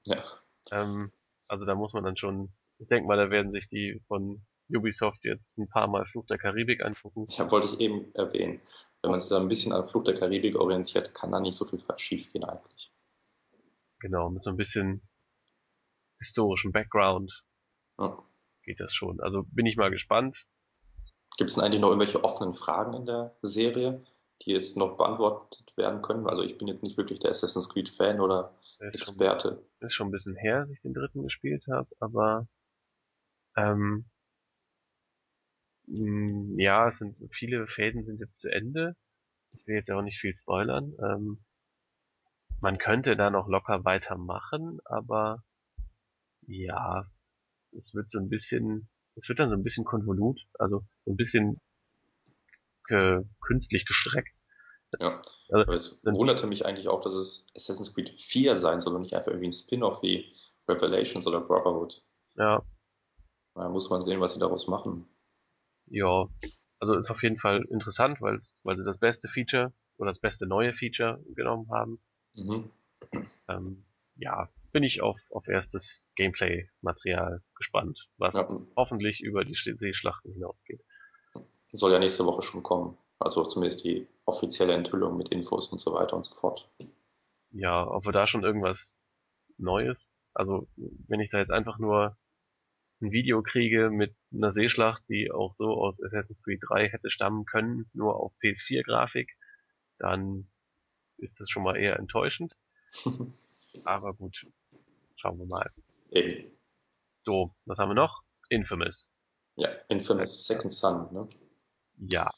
[0.05, 0.23] Ja.
[0.71, 1.11] Ähm,
[1.47, 5.23] also da muss man dann schon, ich denke mal, da werden sich die von Ubisoft
[5.23, 7.25] jetzt ein paar Mal Fluch der Karibik angucken.
[7.29, 8.61] Ja, wollte ich eben erwähnen.
[9.03, 11.65] Wenn man sich da ein bisschen an Flucht der Karibik orientiert, kann da nicht so
[11.65, 12.91] viel schief gehen eigentlich.
[13.99, 15.01] Genau, mit so ein bisschen
[16.19, 17.43] historischem Background
[17.99, 18.17] Ja.
[18.63, 19.19] geht das schon.
[19.19, 20.47] Also bin ich mal gespannt.
[21.37, 24.01] Gibt es denn eigentlich noch irgendwelche offenen Fragen in der Serie,
[24.41, 26.27] die jetzt noch beantwortet werden können?
[26.27, 29.65] Also ich bin jetzt nicht wirklich der Assassin's Creed Fan oder Ist schon, Experte.
[29.81, 32.47] ist schon ein bisschen her, dass ich den dritten gespielt habe, aber
[33.57, 34.05] ähm,
[35.87, 38.95] ja, es sind viele Fäden sind jetzt zu Ende.
[39.51, 40.93] Ich will jetzt auch nicht viel spoilern.
[40.99, 41.43] Ähm,
[42.61, 45.43] man könnte da noch locker weitermachen, aber
[46.47, 47.05] ja,
[47.77, 51.17] es wird so ein bisschen, es wird dann so ein bisschen konvolut, also so ein
[51.17, 51.59] bisschen
[52.87, 54.33] ge künstlich gestreckt.
[54.99, 55.21] Ja.
[55.49, 59.01] Also, Aber es wunderte mich eigentlich auch, dass es Assassin's Creed 4 sein soll und
[59.01, 60.33] nicht einfach irgendwie ein Spin-off wie
[60.67, 62.03] Revelations oder Brotherhood.
[62.35, 62.63] ja,
[63.55, 65.07] Da muss man sehen, was sie daraus machen.
[65.87, 66.27] Ja,
[66.79, 70.45] also ist auf jeden Fall interessant, weil weil sie das beste Feature oder das beste
[70.45, 71.99] neue Feature genommen haben.
[72.35, 72.69] Mhm.
[73.47, 73.83] Ähm,
[74.15, 80.33] ja, bin ich auf, auf erstes Gameplay-Material gespannt, was Ja, hoffentlich über die Sch- Seeschlachten
[80.33, 80.81] hinausgeht.
[81.73, 82.97] soll ja nächste Woche schon kommen.
[83.19, 86.69] Also zumindest die offizielle Enthüllung mit Infos und so weiter und so fort.
[87.51, 88.97] Ja, ob wir da schon irgendwas
[89.57, 89.97] Neues,
[90.33, 90.67] also
[91.07, 92.17] wenn ich da jetzt einfach nur
[93.03, 97.45] ein Video kriege mit einer Seeschlacht, die auch so aus Assassin's Creed 3 hätte stammen
[97.45, 99.29] können, nur auf PS4-Grafik,
[99.99, 100.49] dann
[101.17, 102.53] ist das schon mal eher enttäuschend.
[103.85, 104.35] Aber gut,
[105.15, 105.69] schauen wir mal.
[106.11, 106.57] Eben.
[107.25, 108.23] So, was haben wir noch?
[108.49, 109.09] Infamous.
[109.55, 111.13] Ja, Infamous Second Son.
[111.13, 111.29] Ne?
[111.97, 112.31] Ja.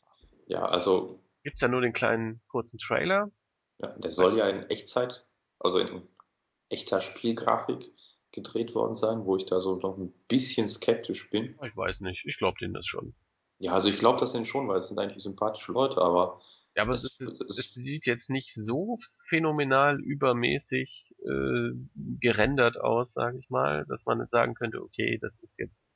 [0.47, 3.31] Ja, also Gibt's ja nur den kleinen kurzen Trailer.
[3.77, 5.27] ja, der soll ja in Echtzeit,
[5.59, 6.07] also in
[6.69, 7.91] echter Spielgrafik
[8.35, 11.55] gedreht worden sein, wo ich da so noch ein bisschen skeptisch bin.
[11.65, 13.15] Ich weiß nicht, ich glaube denen das schon.
[13.57, 16.41] Ja, also ich glaube das denn schon, weil es sind eigentlich sympathische Leute, aber
[16.75, 18.97] Ja, aber Es- es, es, es- sieht jetzt nicht so
[19.29, 21.71] phänomenal übermäßig äh,
[22.19, 25.89] gerendert aus, sage ich mal, dass man jetzt sagen könnte, okay, das ist jetzt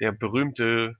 [0.00, 0.94] der berühmte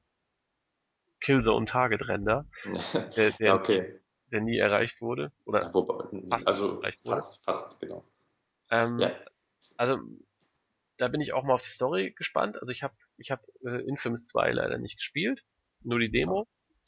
[1.20, 2.46] Killzone Target Render,
[3.16, 4.00] der, der, okay.
[4.32, 5.32] der nie erreicht wurde.
[5.44, 6.92] Oder Ja, wobei, Fast also oder?
[7.04, 8.04] fast, fast, genau.
[8.70, 9.10] ähm, Ja.
[9.76, 9.98] also
[10.98, 12.56] da bin ich auch mal auf die Story gespannt.
[12.60, 15.42] Also ich habe ich hab, äh, Infamous 2 leider nicht gespielt,
[15.82, 16.46] nur die Demo.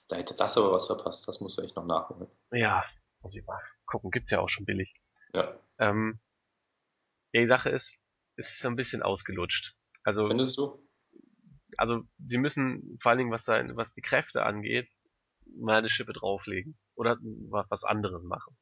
[0.09, 2.29] Da hätte das aber was verpasst, das muss echt noch nachholen.
[2.53, 2.85] Ja,
[3.23, 4.93] muss ich mal gucken, gibt's ja auch schon billig.
[5.33, 5.55] Ja.
[5.79, 6.21] Ähm,
[7.35, 7.95] die Sache ist,
[8.37, 9.75] es ist so ein bisschen ausgelutscht.
[10.03, 10.85] Also, Findest du?
[11.77, 14.91] also sie müssen vor allen Dingen, was sein, was die Kräfte angeht,
[15.57, 18.57] mal eine Schippe drauflegen oder wa- was anderes machen.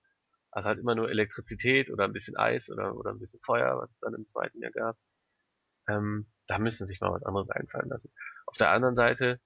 [0.51, 3.93] Also halt immer nur Elektrizität oder ein bisschen Eis oder oder ein bisschen Feuer, was
[3.93, 4.97] es dann im zweiten Jahr gab.
[5.89, 8.13] Ähm, da müssen sich mal was anderes einfallen lassen.
[8.47, 9.41] Auf der anderen Seite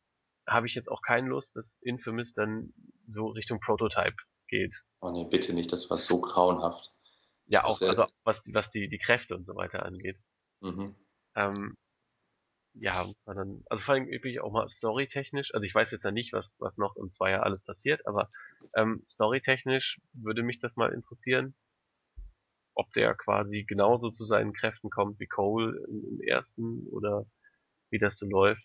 [0.46, 2.72] habe ich jetzt auch keine Lust, dass Infamous dann
[3.08, 4.16] so Richtung Prototype
[4.48, 4.74] geht.
[5.00, 6.92] Oh nee, bitte nicht, das war so grauenhaft.
[7.46, 10.18] Ja, auch also was die was die die Kräfte und so weiter angeht.
[10.60, 10.96] Mhm.
[11.34, 11.76] Ähm,
[12.74, 16.10] ja, dann, also vor allem bin ich auch mal storytechnisch, also ich weiß jetzt ja
[16.10, 18.30] nicht, was, was noch im Zweier alles passiert, aber
[18.74, 21.54] ähm, storytechnisch würde mich das mal interessieren,
[22.74, 27.26] ob der quasi genauso zu seinen Kräften kommt wie Cole im, im ersten oder
[27.90, 28.62] wie das so läuft.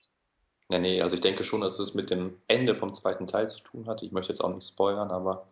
[0.70, 3.62] Nee, nee, also ich denke schon, dass es mit dem Ende vom zweiten Teil zu
[3.62, 4.04] tun hat.
[4.04, 5.48] Ich möchte jetzt auch nicht spoilern, aber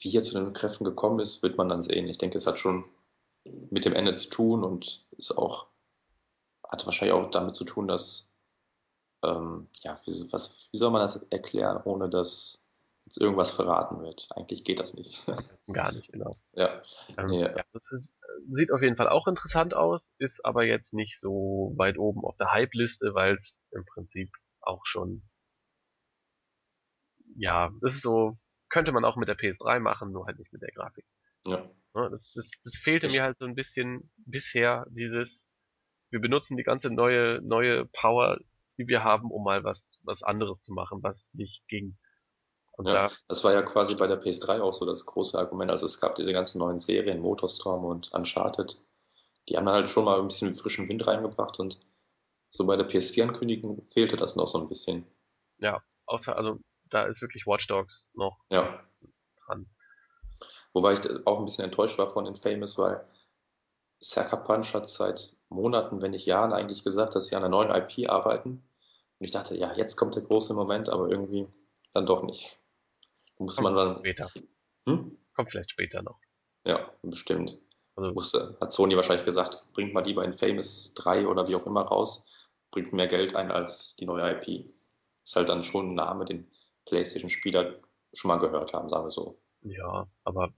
[0.00, 2.08] wie er zu den Kräften gekommen ist, wird man dann sehen.
[2.08, 2.84] Ich denke, es hat schon
[3.70, 5.66] mit dem Ende zu tun und ist auch,
[6.68, 8.36] hat wahrscheinlich auch damit zu tun, dass,
[9.24, 12.61] ähm, ja, wie, was, wie soll man das erklären, ohne dass
[13.12, 14.26] jetzt irgendwas verraten wird?
[14.34, 15.22] Eigentlich geht das nicht.
[15.70, 16.36] Gar nicht, genau.
[16.54, 16.80] ja,
[17.18, 17.42] Ähm, Nee.
[17.42, 18.16] ja, das ist,
[18.50, 22.36] sieht auf jeden Fall auch interessant aus, ist aber jetzt nicht so weit oben auf
[22.38, 24.30] der Hype-Liste, weil es im Prinzip
[24.62, 25.22] auch schon,
[27.36, 28.38] ja, das ist so,
[28.70, 31.04] könnte man auch mit der PS3 machen, nur halt nicht mit der Grafik.
[31.46, 31.58] ja,
[31.94, 35.46] Ne, Das, das, das fehlte Ich- mir halt so ein bisschen bisher dieses,
[36.10, 38.38] wir benutzen die ganze neue, neue Power,
[38.78, 41.98] die wir haben, um mal was, was anderes zu machen, was nicht ging.
[42.82, 43.08] Und ja.
[43.08, 45.70] da, Das war ja quasi bei der PS3 auch so das große Argument.
[45.70, 48.76] Also es gab diese ganzen neuen Serien, Motorstorm und Uncharted.
[49.48, 51.78] Die haben halt schon mal ein bisschen frischen Wind reingebracht und
[52.50, 55.06] so bei der PS4-Ankündigung fehlte das noch so ein bisschen.
[56.06, 56.58] außer, also,
[56.90, 58.84] da ist wirklich Watch Dogs noch Ja.
[59.46, 59.66] dran.
[60.72, 63.04] Wobei ich auch ein bisschen enttäuscht war von Infamous, weil
[64.00, 67.70] Sucker Punch hat seit Monaten, wenn nicht Jahren eigentlich gesagt, dass sie an einer neuen
[67.70, 68.50] IP arbeiten.
[69.18, 71.46] Und ich dachte, ja, jetzt kommt der große Moment, aber irgendwie
[71.92, 72.58] dann doch nicht.
[73.38, 73.98] Muss man dann.
[73.98, 74.30] Später.
[74.86, 75.18] Hm?
[75.34, 76.18] Kommt vielleicht später noch.
[76.64, 77.58] Ja, bestimmt.
[77.96, 81.82] Also, Musste, hat Sony wahrscheinlich gesagt, bringt mal lieber Infamous 3 oder wie auch immer
[81.82, 82.30] raus,
[82.70, 84.72] bringt mehr Geld ein als die neue IP.
[85.22, 86.50] Ist halt dann schon ein Name, den
[86.86, 87.76] PlayStation-Spieler
[88.12, 89.38] schon mal gehört haben, sagen wir so.
[89.62, 90.52] Ja, aber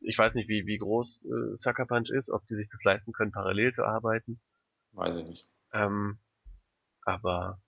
[0.00, 3.12] ich weiß nicht, wie, wie groß äh, Sucker Punch ist, ob die sich das leisten
[3.12, 4.40] können, parallel zu arbeiten.
[4.92, 5.48] Weiß ich nicht.
[5.72, 6.18] Ähm,
[7.02, 7.60] aber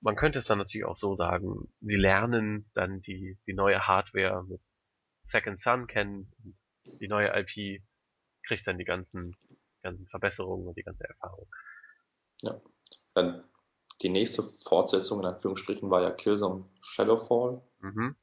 [0.00, 4.44] man könnte es dann natürlich auch so sagen, sie lernen dann die, die neue Hardware
[4.44, 4.60] mit
[5.22, 6.56] Second Sun kennen und
[7.00, 7.82] die neue IP
[8.46, 9.36] kriegt dann die ganzen,
[9.82, 11.48] ganzen Verbesserungen und die ganze Erfahrung.
[12.42, 12.60] Ja.
[13.14, 13.44] Dann
[14.02, 17.62] die nächste Fortsetzung in Anführungsstrichen war ja Killzone Shadowfall.
[17.80, 18.16] Mhm.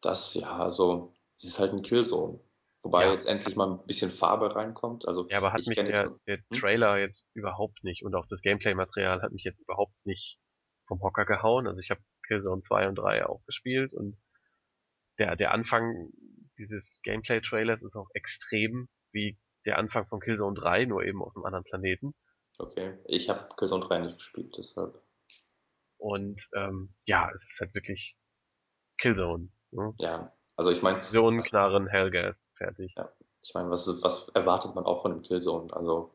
[0.00, 2.40] Das, ja, also, es ist halt ein Killzone.
[2.82, 3.12] Wobei Ja.
[3.12, 5.06] jetzt endlich mal ein bisschen Farbe reinkommt.
[5.06, 6.58] Also, Ja, aber hat ich mich der, jetzt, der Hm?
[6.58, 10.38] Trailer jetzt überhaupt nicht und auch das Gameplay-Material hat mich jetzt überhaupt nicht
[10.86, 11.66] vom Hocker gehauen.
[11.66, 14.16] Also ich habe Killzone 2 und 3 auch gespielt und
[15.18, 16.10] der, der Anfang
[16.58, 21.44] dieses Gameplay-Trailers ist auch extrem wie der Anfang von Killzone 3, nur eben auf einem
[21.44, 22.14] anderen Planeten.
[22.58, 25.00] okay, ich habe Killzone 3 nicht gespielt, deshalb.
[25.98, 28.16] Und ähm, ja, es ist halt wirklich
[28.98, 29.50] Killzone.
[29.70, 29.94] Ne?
[29.98, 32.94] Ja, also ich meine, Visionen, was- Knarren, Hellgas, fertig.
[33.42, 35.72] ich meine, was, was erwartet man auch von einem Killzone?
[35.72, 36.14] Also,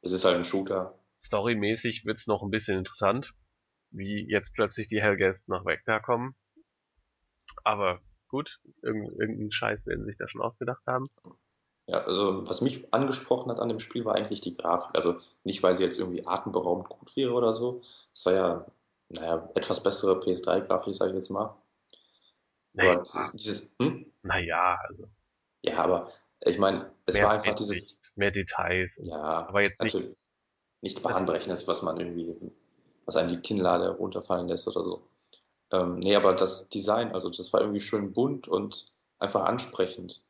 [0.00, 0.98] es ist halt ein Shooter.
[1.24, 3.34] Storymäßig wird's noch ein bisschen interessant,
[3.90, 6.34] wie jetzt plötzlich die Hellgas nach Vector kommen.
[7.64, 11.06] Aber gut, irgend, irgendeinen Scheiß werden sie sich da schon ausgedacht haben.
[11.86, 14.94] Ja, also was mich angesprochen hat an dem Spiel war eigentlich die Grafik.
[14.94, 17.82] Also nicht, weil sie jetzt irgendwie atemberaubend gut wäre oder so.
[18.12, 18.66] Es war ja,
[19.08, 21.56] naja, etwas bessere PS3-Grafik, sage ich jetzt mal.
[22.74, 24.12] Naja, Aber dieses, dieses hm?
[24.22, 25.08] naja also
[25.62, 28.98] ja, aber ich meine, es mehr war einfach dieses, mehr Details.
[29.02, 30.16] Ja, aber jetzt nicht, natürlich
[30.80, 32.36] nichts Bahnbrechendes, was man irgendwie,
[33.08, 35.08] was einem die Kinnlade runterfallen lässt oder so.
[35.72, 40.22] Ähm, nee, aber das Design, also das war irgendwie schön bunt und einfach ansprechend.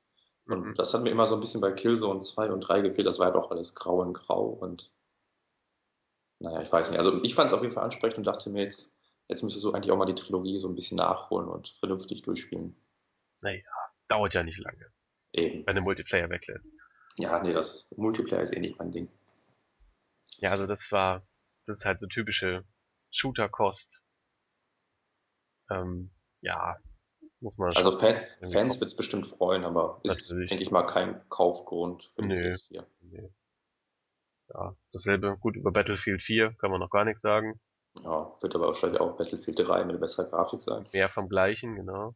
[0.47, 0.75] Und Mhm.
[0.77, 3.07] das hat mir immer so ein bisschen bei Killzone 2 und 3 gefehlt.
[3.09, 4.93] Das war halt auch alles grau in grau und
[6.39, 6.99] naja, ich weiß nicht.
[6.99, 9.73] Also ich fand es auf jeden Fall ansprechend und dachte mir jetzt, jetzt müsstest du
[9.73, 12.77] eigentlich auch mal die Trilogie so ein bisschen nachholen und vernünftig durchspielen.
[14.07, 14.87] dauert ja nicht lange,
[15.33, 15.67] Eben.
[15.67, 16.65] wenn der Multiplayer weglässt.
[17.19, 19.11] Ja, nee, das Multiplayer ist eh nicht mein Ding.
[20.39, 21.27] Ja, also das war,
[21.69, 22.65] das ist halt so typische
[23.11, 24.03] Shooter-Kost.
[25.71, 26.11] Ähm,
[26.41, 26.77] ja,
[27.41, 30.49] muss man Also Fan, Fans wird es bestimmt freuen, aber ist, Natürlich.
[30.49, 32.49] denke ich mal, kein Kaufgrund für die Nö.
[32.49, 32.87] PS4.
[33.01, 33.33] Nee.
[34.49, 37.61] Ja, dasselbe, gut, über Battlefield 4 kann man noch gar nichts sagen.
[38.03, 40.87] Ja, wird aber wahrscheinlich auch Battlefield 3 mit besserer Grafik sein.
[40.93, 42.15] Mehr vom Gleichen, genau.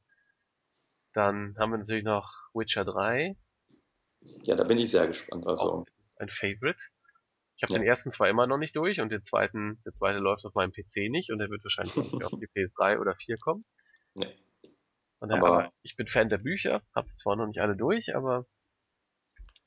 [1.13, 3.37] Dann haben wir natürlich noch Witcher 3,
[4.45, 5.47] Ja, da bin ich sehr gespannt.
[5.47, 5.87] Also, auch
[6.17, 6.79] ein Favorite.
[7.57, 7.79] Ich habe Ja.
[7.79, 10.73] den ersten zwar immer noch nicht durch und den zweiten, der zweite läuft auf meinem
[10.73, 13.65] PC nicht und der wird wahrscheinlich auch nicht auf die PS3 oder 4 kommen.
[14.15, 14.35] nee.
[15.21, 18.17] Und daher, Aber- aber ich bin Fan der Bücher, hab's zwar noch nicht alle durch,
[18.17, 18.45] aber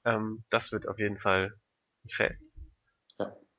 [0.04, 1.54] ähm, das wird auf jeden Fall
[2.04, 2.52] ein Fest.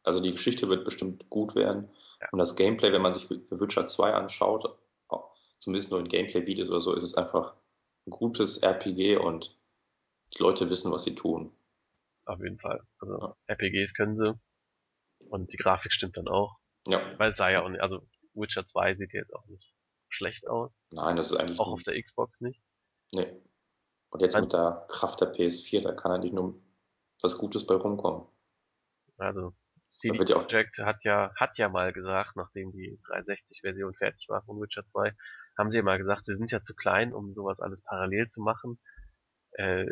[0.02, 1.90] Also die Geschichte wird bestimmt gut werden.
[2.20, 2.28] Ja.
[2.30, 6.68] Und das Gameplay, wenn man sich für Witcher 2 anschaut, auch zumindest nur in Gameplay-Videos
[6.68, 7.54] oder so, ist es einfach
[8.06, 9.58] ein gutes RPG und
[10.36, 11.50] die Leute wissen, was sie tun.
[12.26, 12.82] Auf jeden Fall.
[13.00, 13.34] Also.
[13.46, 14.38] RPGs können sie.
[15.30, 16.56] Und die Grafik stimmt dann auch.
[16.86, 19.72] Ja, Weil es sah ja auch nicht, also Witcher 2 sieht jetzt auch nicht
[20.08, 20.76] schlecht aus.
[20.92, 22.60] nein, das ist eigentlich Auch auf der Xbox nicht.
[23.12, 23.32] nee.
[24.10, 24.44] Und jetzt Nein.
[24.44, 26.60] mit der Kraft der PS4, da kann eigentlich nur
[27.22, 28.26] was Gutes bei rumkommen.
[29.18, 29.52] Also
[29.90, 34.42] CD ja auch- Projekt hat ja, hat ja mal gesagt, nachdem die 360-Version fertig war
[34.44, 35.12] von Witcher 2,
[35.58, 38.40] haben sie ja mal gesagt, wir sind ja zu klein, um sowas alles parallel zu
[38.40, 38.78] machen.
[39.52, 39.86] Äh,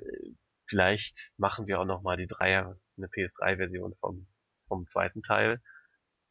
[0.67, 4.27] vielleicht machen wir auch noch mal die Dreier, eine PS3-Version vom,
[4.69, 5.61] vom zweiten Teil.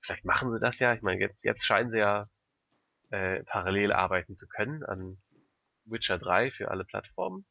[0.02, 0.94] Vielleicht machen sie das ja.
[0.94, 2.28] Ich meine, jetzt, jetzt scheinen sie ja
[3.12, 5.18] äh, parallel arbeiten zu können an
[5.86, 7.46] Witcher 3 für alle Plattformen.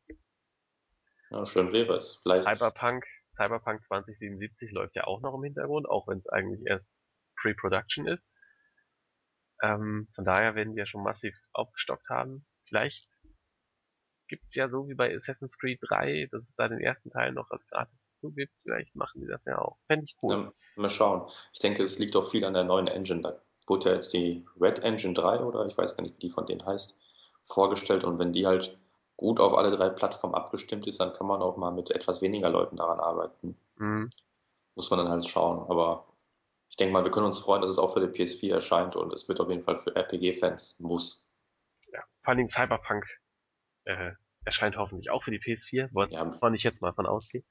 [1.31, 2.21] Ja, schön wäre es.
[2.23, 6.93] Vielleicht, Cyberpunk, Cyberpunk 2077 läuft ja auch noch im Hintergrund, auch wenn es eigentlich erst
[7.41, 8.29] Pre-Production ist.
[9.63, 12.47] Ähm, von daher werden die ja schon massiv aufgestockt haben.
[12.69, 13.09] Vielleicht
[14.33, 17.51] gibt's ja so wie bei Assassin's Creed 3, dass es da den ersten Teil noch
[17.51, 18.55] als gratis dazu gibt.
[18.63, 19.77] Vielleicht machen die das ja auch.
[19.87, 20.33] Fände ich cool.
[20.33, 21.31] ja, mal schauen.
[21.53, 23.21] Ich denke, es liegt auch viel an der neuen Engine.
[23.21, 26.31] Da wurde ja jetzt die Red Engine 3 oder ich weiß gar nicht, wie die
[26.31, 26.99] von denen heißt,
[27.43, 28.05] vorgestellt.
[28.05, 28.79] Und wenn die halt
[29.19, 32.49] gut auf alle drei Plattformen abgestimmt ist, dann kann man auch mal mit etwas weniger
[32.49, 33.59] Leuten daran arbeiten.
[33.77, 34.09] Mhm.
[34.77, 35.69] Muss man dann halt schauen.
[35.69, 36.07] Aber
[36.71, 39.13] ich denke mal, wir können uns freuen, dass es auch für die PS4 erscheint und
[39.13, 41.29] es wird auf jeden Fall für RPG-Fans ein Muss.
[41.93, 42.01] Ja.
[42.23, 43.05] Vor allen Dingen Cyberpunk
[43.85, 44.13] äh,
[44.45, 47.43] erscheint hoffentlich auch für die PS4, wo- Ja, wovon ich jetzt mal von ausgehe.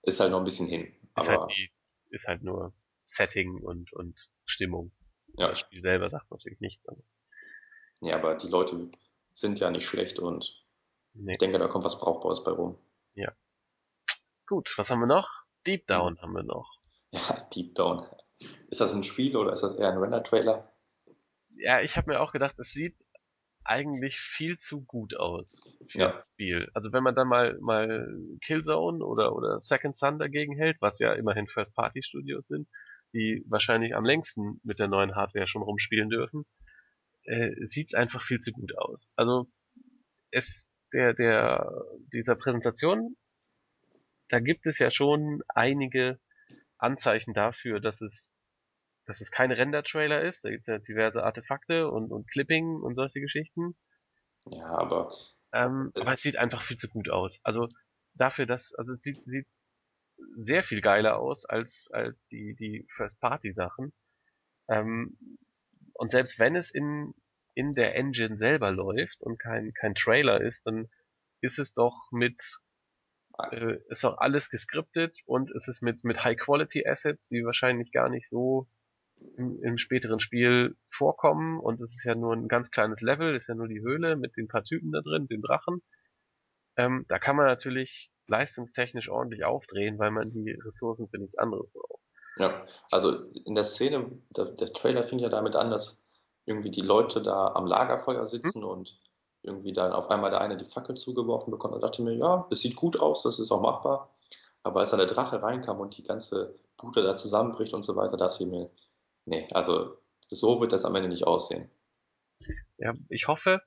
[0.03, 0.85] Ist halt noch ein bisschen hin.
[0.85, 1.71] Ist Aber halt, die,
[2.11, 2.73] ist halt nur
[3.03, 4.15] Setting und, und
[4.45, 4.91] Stimmung.
[5.33, 5.49] Ja.
[5.49, 6.83] Das Spiel selber sagt natürlich nichts.
[8.01, 8.89] Ja, aber die Leute
[9.33, 10.65] sind ja nicht schlecht und
[11.13, 11.33] nee.
[11.33, 12.77] ich denke, da kommt was Brauchbares bei rum.
[14.47, 15.29] Gut, was haben wir noch?
[15.65, 16.79] Deep Down haben wir noch.
[17.11, 17.19] Ja,
[17.53, 18.05] Deep Down.
[18.69, 20.71] Ist das ein Spiel oder ist das eher ein Render-Trailer?
[21.57, 22.95] Ja, ich habe mir auch gedacht, es sieht
[23.65, 26.11] eigentlich viel zu gut aus für Ja.
[26.13, 26.71] das Spiel.
[26.73, 28.07] Also wenn man dann mal mal
[28.45, 32.69] Killzone oder oder Second Sun dagegen hält, was ja immerhin First Party Studios sind,
[33.17, 36.45] die wahrscheinlich am längsten mit der neuen Hardware schon rumspielen dürfen,
[37.23, 39.11] äh, sieht's einfach viel zu gut aus.
[39.17, 39.47] Also
[40.31, 41.71] es der der
[42.13, 43.15] dieser Präsentation,
[44.29, 46.19] da gibt es ja schon einige
[46.77, 48.39] Anzeichen dafür, dass es
[49.07, 50.45] dass es kein Render-Trailer ist.
[50.45, 53.75] Da gibt's ja diverse Artefakte und, und Clipping und solche Geschichten.
[54.51, 55.11] Ja, aber
[55.53, 56.01] Ähm, Äh.
[56.01, 57.39] aber es sieht einfach viel zu gut aus.
[57.43, 57.67] Also
[58.15, 59.47] dafür, dass, also es sieht, sieht
[60.35, 63.93] sehr viel geiler aus als, als die, die First-Party-Sachen.
[64.69, 65.17] Ähm,
[65.93, 67.13] und selbst wenn es in,
[67.53, 70.87] in der Engine selber läuft und kein, kein Trailer ist, dann
[71.41, 72.39] ist es doch mit,
[73.51, 78.29] äh, ist doch alles geskriptet und es ist mit, mit High-Quality-Assets, die wahrscheinlich gar nicht
[78.29, 78.67] so
[79.37, 83.47] im, im späteren Spiel vorkommen und es ist ja nur ein ganz kleines Level, ist
[83.47, 85.81] ja nur die Höhle mit den paar Typen da drin, den Drachen.
[86.75, 91.69] Ähm, da kann man natürlich leistungstechnisch ordentlich aufdrehen, weil man die Ressourcen für nichts anderes
[91.71, 92.01] braucht.
[92.37, 96.07] ja, also in der Szene, der, der Trailer fing ja damit an, dass
[96.45, 98.99] irgendwie die Leute da am Lagerfeuer sitzen und
[99.43, 101.75] irgendwie dann auf einmal der eine die Fackel zugeworfen bekommt.
[101.75, 104.13] Da dachte ich mir, ja, das sieht gut aus, das ist auch machbar.
[104.63, 108.17] Aber als dann der Drache reinkam und die ganze Bude da zusammenbricht und so weiter,
[108.17, 108.69] dachte ich mir,
[109.25, 109.97] nee, also
[110.27, 111.69] so wird das am Ende nicht aussehen.
[112.77, 113.61] Ja, ich hoffe,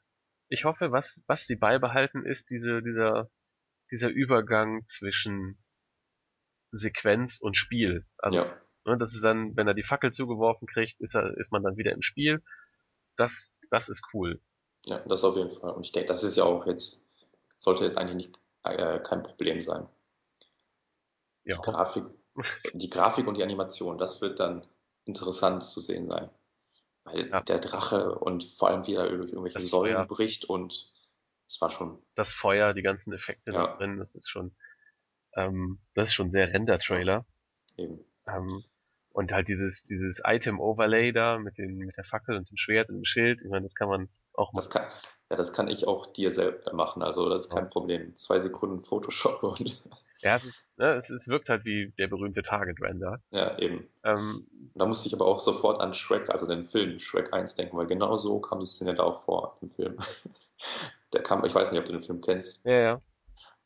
[0.49, 3.31] ich hoffe, was, was sie beibehalten, ist diese, dieser,
[3.91, 5.59] dieser Übergang zwischen
[6.73, 8.07] Sequenz und Spiel.
[8.19, 11.53] Also, Ja, ne, das ist dann, wenn er die Fackel zugeworfen kriegt, ist er, ist
[11.53, 12.43] man dann wieder im Spiel.
[13.17, 13.33] Das,
[13.71, 14.41] das ist cool.
[14.87, 15.73] ja, das auf jeden Fall.
[15.73, 17.09] Und ich denke, das ist ja auch jetzt,
[17.59, 19.89] sollte jetzt eigentlich nicht äh, kein Problem sein.
[21.45, 22.05] Ja, Die Grafik,
[22.75, 24.67] die Grafik und die Animation, das wird dann
[25.07, 26.31] interessant zu sehen sein.
[27.05, 27.41] Weil Ja.
[27.41, 30.93] der Drache und vor allem wie er durch irgendwelche Säulen bricht und
[31.51, 33.67] es war schon, das Feuer, die ganzen Effekte Ja.
[33.67, 34.55] da drin, das ist schon,
[35.35, 37.27] ähm, das ist schon sehr Render-Trailer.
[37.77, 38.63] eben, Ähm,
[39.13, 42.97] und halt dieses, dieses Item-Overlay da mit den, mit der Fackel und dem Schwert und
[42.97, 44.85] dem Schild, ich meine, das kann man auch das machen.
[44.85, 44.93] kann,
[45.31, 48.17] ja, das kann ich auch dir selbst machen, also das ist kein Problem.
[48.17, 49.83] Zwei Sekunden Photoshop und,
[50.23, 53.21] Ja, es ist, ne, es, es wirkt halt wie der berühmte Target-Render.
[53.31, 53.89] ja, eben.
[54.05, 57.77] Ähm, Da musste ich aber auch sofort an Shrek, also den Film Shrek 1 denken,
[57.79, 59.97] weil genau so kam die Szene da auch vor im Film.
[61.13, 63.03] Der Kampf, ich weiß nicht, ob du den Film kennst, ja, ja.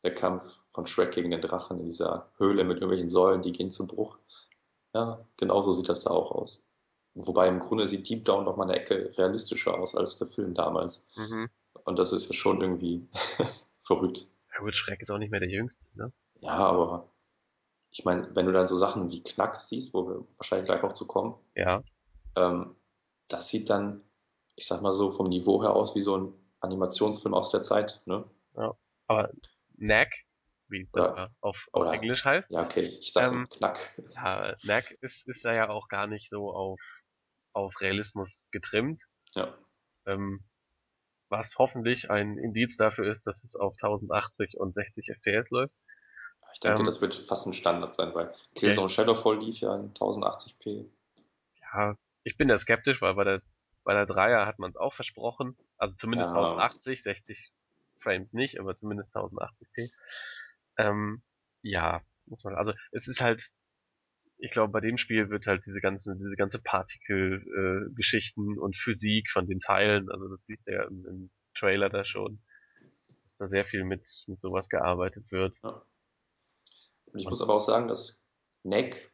[0.03, 3.71] der Kampf von Shrek gegen den Drachen in dieser Höhle mit irgendwelchen Säulen, die gehen
[3.71, 4.17] zu Bruch.
[4.93, 6.69] Ja, genau so sieht das da auch aus.
[7.13, 10.53] Wobei im Grunde sieht Deep Down noch mal eine Ecke realistischer aus als der Film
[10.53, 11.05] damals.
[11.15, 11.49] Mhm.
[11.85, 13.07] Und das ist ja schon irgendwie
[13.77, 14.27] verrückt.
[14.53, 16.11] Ja gut, Schreck ist auch nicht mehr der Jüngste, ne?
[16.41, 17.09] Ja, aber
[17.91, 20.93] ich meine, wenn du dann so Sachen wie Knack siehst, wo wir wahrscheinlich gleich noch
[20.93, 21.83] zu kommen, Ja.
[22.35, 22.75] ähm,
[23.29, 24.01] das sieht dann,
[24.55, 26.33] ich sag mal so, vom Niveau her aus wie so ein
[26.65, 28.01] Animationsfilm aus der Zeit.
[28.05, 28.23] Ne?
[29.07, 29.29] Aber
[29.77, 30.11] Knack,
[30.67, 31.29] wie es Ja.
[31.41, 33.79] auf, auf Oder- Englisch heißt, Ja, okay, ich sag Ähm, Knack.
[34.15, 36.79] ja, Knack ist, ist da ja auch gar nicht so auf,
[37.53, 39.01] auf Realismus getrimmt.
[39.33, 39.53] Ja,
[40.07, 40.43] Ähm,
[41.29, 45.75] was hoffentlich ein Indiz dafür ist, dass es auf 1080 und 60 FPS läuft.
[46.53, 49.93] ich denke, Ähm, das wird fast ein Standard sein, weil Killzone Shadowfall lief ja in
[49.93, 50.85] 1080p.
[51.61, 53.41] Ja, ich bin da skeptisch, weil bei der,
[53.85, 55.57] bei der Dreier hat man es auch versprochen.
[55.77, 56.35] Also zumindest Ja.
[56.35, 57.51] 1080, 60
[58.01, 59.91] Frames nicht, aber zumindest 1080p.
[60.77, 61.23] Ähm,
[61.61, 63.41] ja, muss man, also es ist halt,
[64.37, 69.47] ich glaube, bei dem Spiel wird halt diese ganze, diese ganze Partikel-Geschichten und Physik von
[69.47, 72.43] den Teilen, also das siehst du ja im, im Trailer da schon,
[73.07, 75.55] dass da sehr viel mit, mit sowas gearbeitet wird.
[75.63, 75.81] Und
[77.13, 78.27] ich muss aber auch sagen, dass
[78.63, 79.13] Neck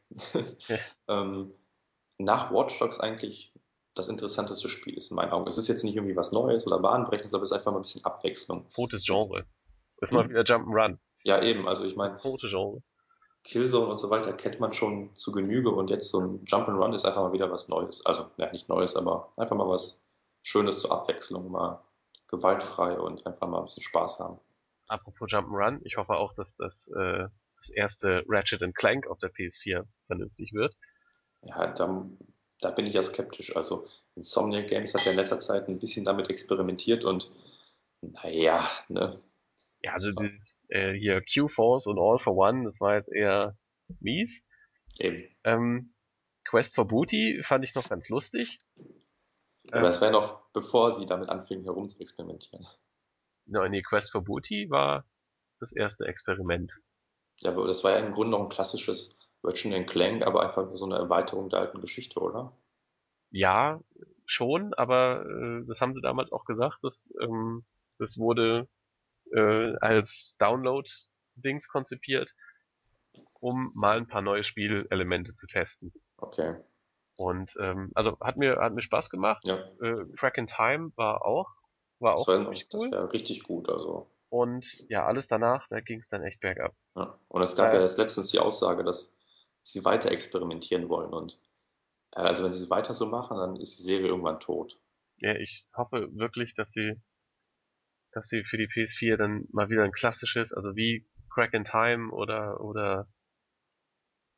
[0.68, 0.80] Ja.
[1.08, 1.54] ähm,
[2.18, 3.54] nach Watch Dogs eigentlich
[4.02, 5.48] das interessanteste Spiel ist in meinen Augen.
[5.48, 7.84] Es ist jetzt nicht irgendwie was Neues oder Bahnbrechendes, aber es ist einfach mal ein
[7.84, 8.70] bisschen Abwechslung.
[8.74, 9.46] Totes Genre.
[10.02, 10.30] Ist mal Hm.
[10.32, 10.98] wieder Jump'n'Run.
[11.24, 12.82] Ja, eben, also ich meine, Tote Genre.
[13.44, 17.06] Killzone und so weiter kennt man schon zu Genüge und jetzt so ein Jump'n'Run ist
[17.06, 18.06] einfach mal wieder was Neues.
[18.06, 20.04] Also, ja, nicht Neues, aber einfach mal was
[20.44, 21.80] Schönes zur Abwechslung, mal
[22.28, 24.40] gewaltfrei und einfach mal ein bisschen Spaß haben.
[24.88, 29.86] Apropos Jump'n'Run, ich hoffe auch, dass das, äh, das erste Ratchet Clank auf der PS4
[30.08, 30.76] vernünftig wird.
[31.44, 32.06] Ja, da,
[32.62, 33.56] da bin ich ja skeptisch.
[33.56, 37.30] Also, Insomniac Games hat ja in letzter Zeit ein bisschen damit experimentiert und
[38.02, 39.22] naja, ne,
[39.82, 43.58] Ja, also dieses, äh, hier Q-Force und All for One, das war jetzt eher
[44.00, 44.42] mies.
[45.00, 45.28] eben.
[45.44, 45.94] Ähm,
[46.46, 48.60] Quest for Booty fand ich noch ganz lustig.
[49.72, 52.68] Aber ähm, das wäre noch bevor sie damit anfingen herum zu experimentieren.
[53.46, 55.06] No, nee, Quest for Booty war
[55.60, 56.72] das erste Experiment.
[57.42, 60.86] Ja, aber das war ja im Grunde noch ein klassisches Ratchet Clank, aber einfach so
[60.86, 62.56] eine Erweiterung der alten Geschichte, oder?
[63.32, 63.80] Ja,
[64.26, 67.66] schon, aber äh, das haben sie damals auch gesagt, dass ähm,
[67.98, 68.68] das wurde
[69.34, 72.30] äh, als Download-Dings konzipiert,
[73.40, 75.94] um mal ein paar neue Spielelemente zu testen.
[76.18, 76.56] Okay.
[77.18, 79.44] Und ähm, also hat mir hat mir Spaß gemacht.
[79.46, 79.58] Ja.
[79.82, 81.50] Äh, Crack in Time war auch
[82.00, 82.56] war das auch war, cool.
[82.70, 84.10] Das wäre richtig gut, also.
[84.30, 86.74] Und ja, alles danach, da ging es dann echt bergab.
[86.96, 87.20] Ja.
[87.28, 89.20] Und es gab Weil, ja erst letztens die Aussage, dass
[89.62, 91.40] sie weiter experimentieren wollen und
[92.16, 94.80] äh, also wenn sie es weiter so machen, dann ist die Serie irgendwann tot.
[95.18, 97.02] Ja, ich hoffe wirklich, dass sie
[98.14, 102.12] dass sie für die PS4 dann mal wieder ein klassisches, also wie Crack in Time
[102.12, 103.08] oder oder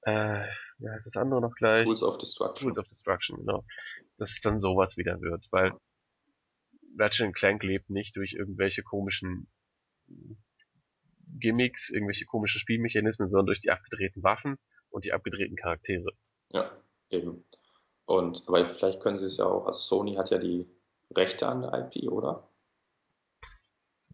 [0.01, 0.45] äh,
[0.77, 1.83] wie heißt das andere noch gleich?
[1.83, 2.67] Tools of Destruction.
[2.67, 3.65] Tools of Destruction, genau.
[4.17, 5.73] Dass es dann sowas wieder wird, weil
[6.99, 9.49] Ratchet Clank lebt nicht durch irgendwelche komischen
[11.39, 14.59] Gimmicks, irgendwelche komischen Spielmechanismen, sondern durch die abgedrehten Waffen
[14.93, 16.11] und die abgedrehten Charaktere.
[16.51, 16.71] Ja,
[17.09, 17.43] eben.
[18.05, 20.67] Und aber vielleicht können sie es ja auch, also Sony hat ja die
[21.15, 22.47] Rechte an der IP, oder?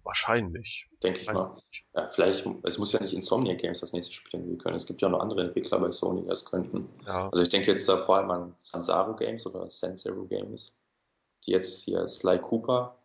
[0.03, 0.87] Wahrscheinlich.
[1.03, 1.55] Denke ich mal.
[1.93, 4.75] Ja, vielleicht, es muss ja nicht Insomniac Games das nächste Spiel entwickeln können.
[4.75, 6.89] Es gibt ja auch noch andere Entwickler bei Sony, die das könnten.
[7.05, 7.29] Ja.
[7.29, 10.77] Also ich denke jetzt da vor allem an Sansaro Games oder Sensero Games,
[11.45, 12.97] die jetzt hier Sly Cooper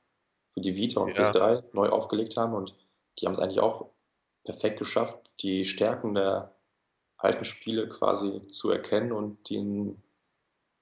[0.48, 1.24] für die Vita und ja.
[1.24, 2.74] PS3 neu aufgelegt haben und
[3.18, 3.90] die haben es eigentlich auch
[4.44, 6.53] perfekt geschafft, die Stärken der
[7.16, 10.03] alten Spiele quasi zu erkennen und die in,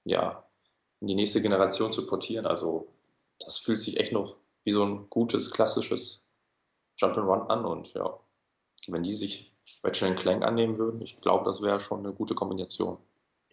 [0.03, 0.43] ja,
[0.99, 2.45] in die nächste Generation zu portieren.
[2.45, 2.93] Also
[3.39, 6.23] das fühlt sich echt noch wie so ein gutes, klassisches
[6.99, 8.19] Jump'n'Run an und ja,
[8.87, 9.53] wenn die sich
[9.83, 12.97] Ratchet Clank annehmen würden, ich glaube, das wäre schon eine gute Kombination.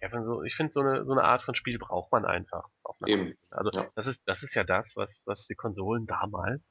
[0.00, 2.68] Ja, so, ich finde, so eine, so eine Art von Spiel braucht man einfach.
[3.06, 3.36] Eben.
[3.50, 3.88] Also ja.
[3.94, 6.62] das ist, das ist ja das, was, was die Konsolen damals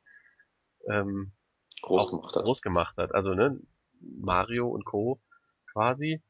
[0.87, 1.31] ähm,
[1.81, 2.43] groß gemacht hat.
[2.45, 3.13] Groß gemacht hat.
[3.13, 3.59] Also ne,
[3.99, 5.19] Mario und Co.
[5.73, 6.21] quasi.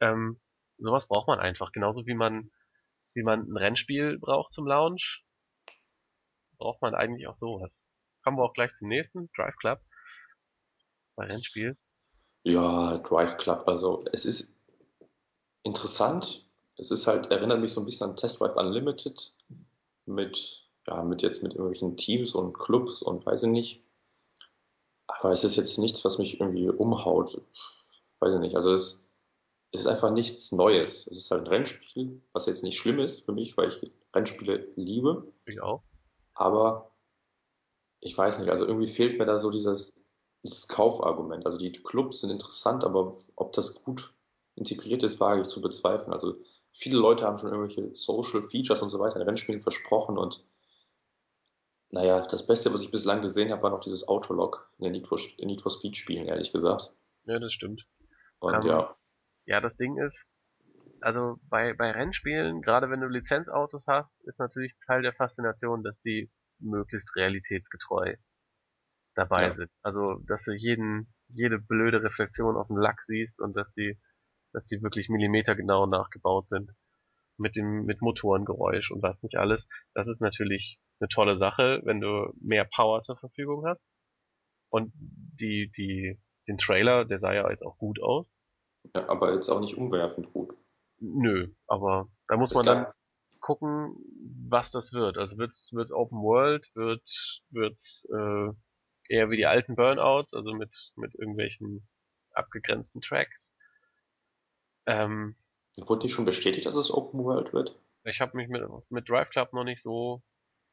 [0.00, 0.40] Ähm,
[0.78, 1.72] sowas braucht man einfach.
[1.72, 2.50] Genauso wie man,
[3.14, 5.24] wie man ein Rennspiel braucht zum Launch,
[6.58, 7.84] braucht man eigentlich auch sowas.
[8.22, 9.80] Kommen wir auch gleich zum nächsten, Drive Club.
[11.16, 11.76] Bei Rennspiel.
[12.44, 14.64] Ja, Drive Club, also es ist
[15.62, 16.48] interessant.
[16.76, 19.34] Es ist halt, erinnert mich so ein bisschen an Test Drive Unlimited
[20.06, 23.84] mit, ja, mit jetzt mit irgendwelchen Teams und Clubs und weiß ich nicht.
[25.08, 27.40] Aber es ist jetzt nichts, was mich irgendwie umhaut.
[28.20, 28.56] Weiß ich nicht.
[28.56, 29.12] Also es,
[29.72, 31.06] es ist einfach nichts Neues.
[31.06, 34.68] Es ist halt ein Rennspiel, was jetzt nicht schlimm ist für mich, weil ich Rennspiele
[34.76, 35.32] liebe.
[35.46, 35.82] Ich auch.
[36.34, 36.92] Aber
[38.00, 39.94] ich weiß nicht, also irgendwie fehlt mir da so dieses,
[40.42, 41.46] dieses Kaufargument.
[41.46, 44.14] Also die Clubs sind interessant, aber ob das gut
[44.54, 46.12] integriert ist, wage ich zu bezweifeln.
[46.12, 46.36] Also
[46.70, 50.44] viele Leute haben schon irgendwelche Social Features und so weiter in Rennspielen versprochen und
[51.90, 55.06] naja, das Beste, was ich bislang gesehen habe, war noch dieses Autolog in den Need
[55.06, 56.92] for, Need for Speed Spielen, ehrlich gesagt.
[57.24, 57.86] Ja, das stimmt.
[58.40, 58.96] Und um, ähm, ja.
[59.46, 60.26] Ja, das Ding ist,
[61.00, 66.00] also bei, bei Rennspielen, gerade wenn du Lizenzautos hast, ist natürlich Teil der Faszination, dass
[66.00, 68.16] die möglichst realitätsgetreu
[69.14, 69.52] dabei ja.
[69.52, 69.70] sind.
[69.82, 73.98] Also, dass du jeden, jede blöde Reflexion auf dem Lack siehst und dass die,
[74.52, 76.70] dass die wirklich millimetergenau nachgebaut sind.
[77.40, 79.68] Mit dem, mit Motorengeräusch und was nicht alles.
[79.94, 83.94] Das ist natürlich eine tolle Sache, wenn du mehr Power zur Verfügung hast.
[84.70, 88.32] Und die, die, den Trailer, der sah ja jetzt auch gut aus.
[88.94, 90.54] Ja, aber jetzt auch nicht umwerfend gut.
[91.00, 92.86] Nö, aber da muss man dann
[93.40, 93.96] gucken,
[94.48, 95.16] was das wird.
[95.18, 97.02] Also wird's wird's Open World, wird
[97.50, 98.52] wird's äh,
[99.08, 101.86] eher wie die alten Burnouts, also mit mit irgendwelchen
[102.32, 103.54] abgegrenzten Tracks.
[104.86, 105.36] Ähm,
[105.76, 107.78] Wurde die schon bestätigt, dass es Open World wird?
[108.04, 110.22] Ich habe mich mit mit Drive Club noch nicht so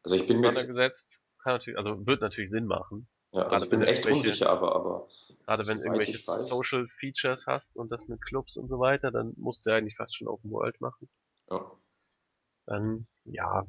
[0.06, 1.19] also ich bin mir gesetzt.
[1.41, 3.07] Kann natürlich, also wird natürlich Sinn machen.
[3.36, 5.10] Ja, also ich bin echt unsicher, aber, aber
[5.45, 9.34] gerade wenn du irgendwelche Social Features hast und das mit Clubs und so weiter, dann
[9.36, 11.10] musst du ja eigentlich fast schon Open World machen.
[11.52, 11.70] Ja.
[12.66, 13.66] Dann, ja,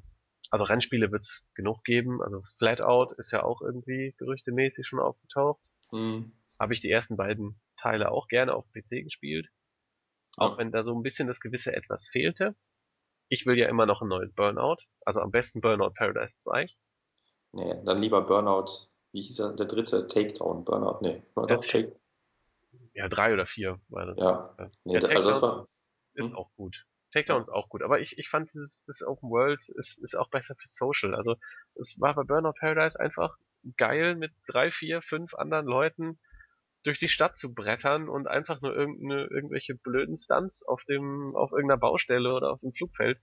[0.50, 2.22] also Rennspiele wird es genug geben.
[2.22, 5.60] Also Flatout ist ja auch irgendwie gerüchtemäßig schon aufgetaucht.
[5.90, 6.32] Mhm.
[6.60, 9.48] Habe ich die ersten beiden Teile auch gerne auf PC gespielt.
[10.36, 10.58] Auch ja.
[10.58, 12.54] wenn da so ein bisschen das gewisse Etwas fehlte.
[13.28, 14.76] Ich will ja immer noch ein neues Burnout.
[15.04, 16.68] Also am besten Burnout Paradise 2.
[17.50, 21.98] Nee, dann lieber Burnout, wie hieß er, der dritte Takedown, Burnout, nee, Burnout Take.
[22.92, 24.18] Ja, drei oder vier war das.
[24.18, 25.66] Ja, nee, der also das war,
[26.12, 26.36] ist hm?
[26.36, 26.84] auch gut.
[27.14, 30.28] Takedown ist auch gut, aber ich, ich fand dieses, das Open World ist, ist auch
[30.28, 31.14] besser für Social.
[31.14, 31.34] Also
[31.76, 33.38] es war bei Burnout Paradise einfach
[33.78, 36.18] geil mit drei, vier, fünf anderen Leuten
[36.84, 41.52] durch die Stadt zu brettern und einfach nur irgendeine, irgendwelche blöden Stunts auf dem, auf
[41.52, 43.18] irgendeiner Baustelle oder auf dem Flugfeld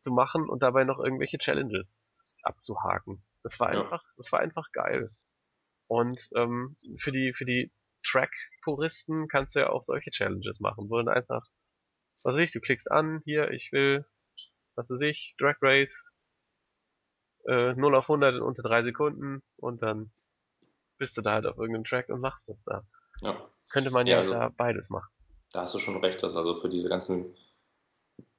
[0.00, 1.96] zu machen und dabei noch irgendwelche Challenges
[2.42, 3.22] abzuhaken.
[3.42, 3.80] Das war Ja.
[3.80, 5.10] einfach, das war einfach geil.
[5.90, 7.72] Und ähm, für die, für die
[8.06, 11.44] Track-Puristen kannst du ja auch solche Challenges machen, wo dann einfach,
[12.22, 14.06] was weiß ich, du klickst an, hier, ich will,
[14.76, 16.14] was weiß ich, Drag Race,
[17.46, 20.12] äh, 0 auf 100 in unter drei Sekunden und dann
[20.98, 22.84] bist du da halt auf irgendeinem Track und machst das da.
[23.22, 25.10] Ja, Könnte man ja, Ja, also- da beides machen.
[25.52, 27.34] da hast du schon recht, dass also für diese ganzen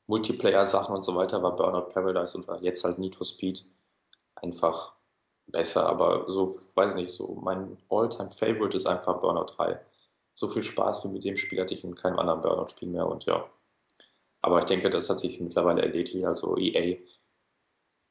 [0.07, 3.65] Multiplayer-Sachen und so weiter war Burnout Paradise und jetzt halt Need for Speed
[4.35, 4.95] einfach
[5.51, 9.79] besser, aber so, weiß nicht, so mein All-Time-Favorite ist einfach Burnout 3.
[10.33, 13.25] So viel Spaß wie mit dem Spiel hatte ich in keinem anderen Burnout-Spiel mehr und
[13.25, 13.49] ja.
[14.41, 16.25] Aber ich denke, das hat sich mittlerweile erledigt.
[16.25, 16.97] Also EA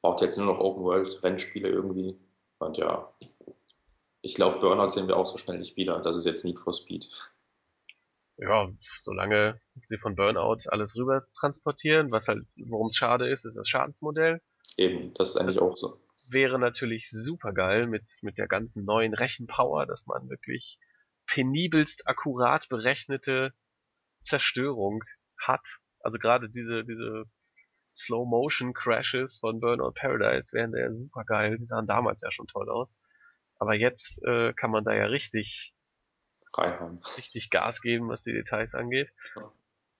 [0.03, 2.19] baut jetzt nur noch Open-World-Rennspiele irgendwie
[2.59, 3.13] und ja.
[4.23, 5.99] Ich glaube, Burnout sehen wir auch so schnell nicht wieder.
[6.01, 7.09] Das ist jetzt Need for Speed.
[8.37, 8.67] Ja,
[9.03, 13.69] solange sie von Burnout alles rüber transportieren, was halt, worum es schade ist, ist das
[13.69, 14.41] Schadensmodell.
[14.77, 15.99] Eben, das ist eigentlich Das- auch so.
[16.31, 20.79] Wäre natürlich super geil mit, mit der ganzen neuen Rechenpower, dass man wirklich
[21.27, 23.53] penibelst akkurat berechnete
[24.23, 25.03] Zerstörung
[25.39, 25.67] hat.
[26.01, 27.25] Also gerade diese, diese
[27.95, 31.59] Slow-Motion-Crashes von Burnout Paradise wären ja super geil.
[31.59, 32.97] Die sahen damals ja schon toll aus.
[33.59, 35.75] Aber jetzt äh, kann man da ja richtig
[36.55, 37.03] Reinhauen.
[37.17, 39.11] richtig Gas geben, was die Details angeht.
[39.37, 39.53] Ja.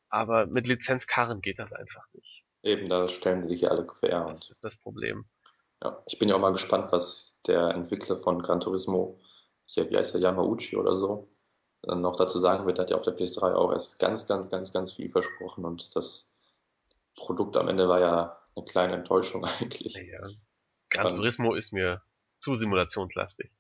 [0.09, 2.45] Aber mit Lizenzkarren geht das einfach nicht.
[2.63, 4.29] Eben, da stellen sich ja alle quer.
[4.33, 5.27] Das ist das Problem.
[5.83, 9.21] Ja, ich bin ja auch mal gespannt, was der Entwickler von Gran Turismo,
[9.65, 11.29] hier, wie heißt der, Yamauchi oder so,
[11.83, 12.79] dann noch dazu sagen wird.
[12.79, 15.95] Der hat ja auf der PS3 auch erst ganz, ganz, ganz, ganz viel versprochen und
[15.97, 16.37] das
[17.17, 19.95] Produkt am Ende war ja eine kleine Enttäuschung eigentlich.
[19.95, 20.29] Ja.
[20.91, 22.03] Gran Turismo ist mir
[22.41, 23.51] zu simulationslastig.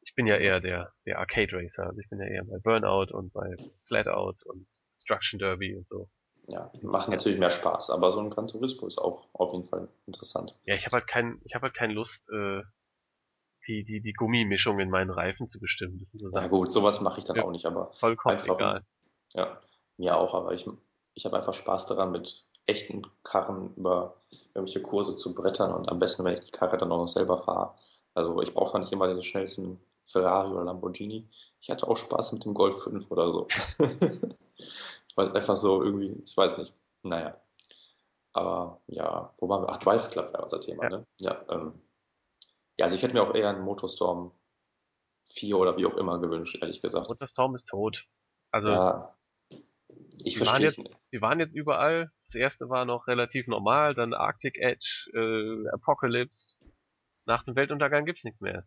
[0.00, 1.86] Ich bin ja eher der, der Arcade Racer.
[1.86, 3.56] Also ich bin ja eher bei Burnout und bei
[3.86, 6.08] Flatout und Destruction Derby und so.
[6.46, 9.88] Ja, macht natürlich mehr Spaß, aber so ein Gran Turismo ist auch auf jeden Fall
[10.06, 10.54] interessant.
[10.64, 12.60] Ja, ich habe halt kein, ich habe halt keine Lust, äh,
[13.66, 16.06] die, die, die Gummimischung in meinen Reifen zu bestimmen.
[16.12, 17.44] So Na Sachen gut, sowas mache ich dann Ja.
[17.44, 18.84] auch nicht, aber vollkommen einfach- egal.
[19.32, 19.58] Ja,
[19.96, 20.68] mir auch, aber ich,
[21.14, 24.16] ich habe einfach Spaß daran, mit echten Karren über
[24.54, 27.38] irgendwelche Kurse zu brettern und am besten, wenn ich die Karre dann auch noch selber
[27.38, 27.74] fahre.
[28.14, 31.28] Also ich brauche nicht immer den schnellsten Ferrari oder Lamborghini.
[31.60, 33.48] Ich hatte auch Spaß mit dem Golf 5 oder so.
[35.16, 36.74] Es einfach so irgendwie, ich weiß nicht.
[37.02, 37.32] Naja.
[38.32, 39.68] Aber ja, wo waren wir?
[39.70, 40.90] Ach, Drive Club war unser Thema, Ja.
[40.90, 41.06] ne?
[41.18, 41.80] Ja, ähm,
[42.76, 44.32] ja, also ich hätte mir auch eher einen Motorstorm
[45.28, 47.08] 4 oder wie auch immer gewünscht, ehrlich gesagt.
[47.08, 48.04] Motorstorm ist tot.
[48.50, 49.16] Also Ja,
[50.24, 50.96] ich verstehe es nicht.
[51.12, 52.10] die waren jetzt überall.
[52.26, 56.64] Das erste war noch relativ normal, dann Arctic Edge, äh, Apocalypse.
[57.26, 58.66] Nach dem Weltuntergang gibt's nichts mehr.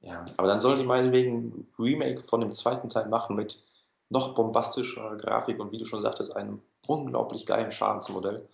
[0.00, 3.64] Ja, aber dann sollen die meinetwegen ein Remake von dem zweiten Teil machen mit
[4.12, 8.46] noch bombastischer Grafik und wie du schon sagtest, einem unglaublich geilen Schadensmodell.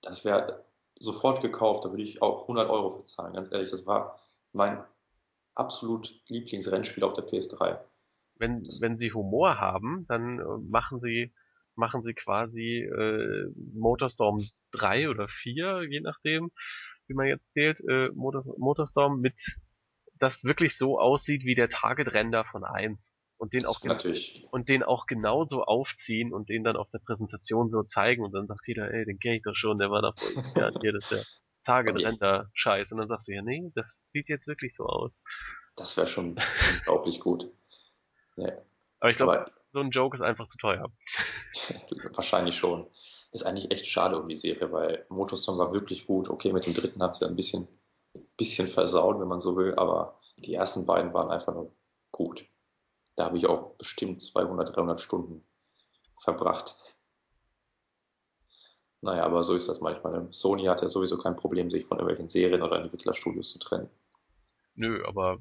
[0.00, 0.64] Das wäre
[0.98, 3.70] sofort gekauft, da würde ich auch 100 Euro für zahlen, ganz ehrlich.
[3.70, 4.18] Das war
[4.52, 4.82] mein
[5.54, 7.78] absolut Lieblingsrennspiel auf der PS3.
[8.38, 11.34] Wenn, wenn sie Humor haben, dann äh, machen sie,
[11.74, 14.42] machen sie quasi äh, Motorstorm
[14.72, 16.50] 3 oder 4, je nachdem,
[17.06, 19.34] wie man jetzt zählt, äh, Motor, Motorstorm mit,
[20.18, 23.14] das wirklich so aussieht wie der Target-Render von 1.
[23.38, 27.70] Und den auch natürlich, und den auch genauso aufziehen und den dann auf der Präsentation
[27.70, 30.16] so zeigen und dann sagt jeder, ey, den kenn ich doch schon, der war doch
[30.16, 31.24] vor Jahren hier, das ist der
[31.66, 32.92] Target-Render-Scheiß.
[32.92, 35.20] Und dann sagt sie, ja, nee, das sieht jetzt wirklich so aus.
[35.76, 36.40] das wäre schon
[36.76, 37.50] unglaublich gut.
[38.36, 38.52] Nee,
[39.00, 40.90] Aber ich glaube, so ein Joke ist einfach zu teuer.
[42.14, 42.86] wahrscheinlich schon.
[43.32, 46.30] Ist eigentlich echt schade um die Serie, weil Motorstorm war wirklich gut.
[46.30, 47.68] Okay, mit dem dritten haben sie ein bisschen,
[48.38, 51.74] bisschen versaut, wenn man so will, aber die ersten beiden waren einfach nur
[52.12, 52.46] gut.
[53.16, 55.42] Da habe ich auch bestimmt 200, 300 Stunden
[56.18, 56.76] verbracht.
[59.00, 60.32] Naja, aber so ist das manchmal.
[60.32, 63.88] Sony hat ja sowieso kein Problem, sich von irgendwelchen Serien oder Entwicklerstudios zu trennen.
[64.74, 65.38] Nö, aber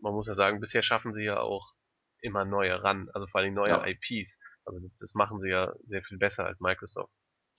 [0.00, 1.72] man muss ja sagen, bisher schaffen sie ja auch
[2.20, 3.84] immer neue ran, also vor allem neue Ja.
[3.86, 4.38] IPs.
[4.64, 7.12] Also das, das machen sie ja sehr viel besser als Microsoft.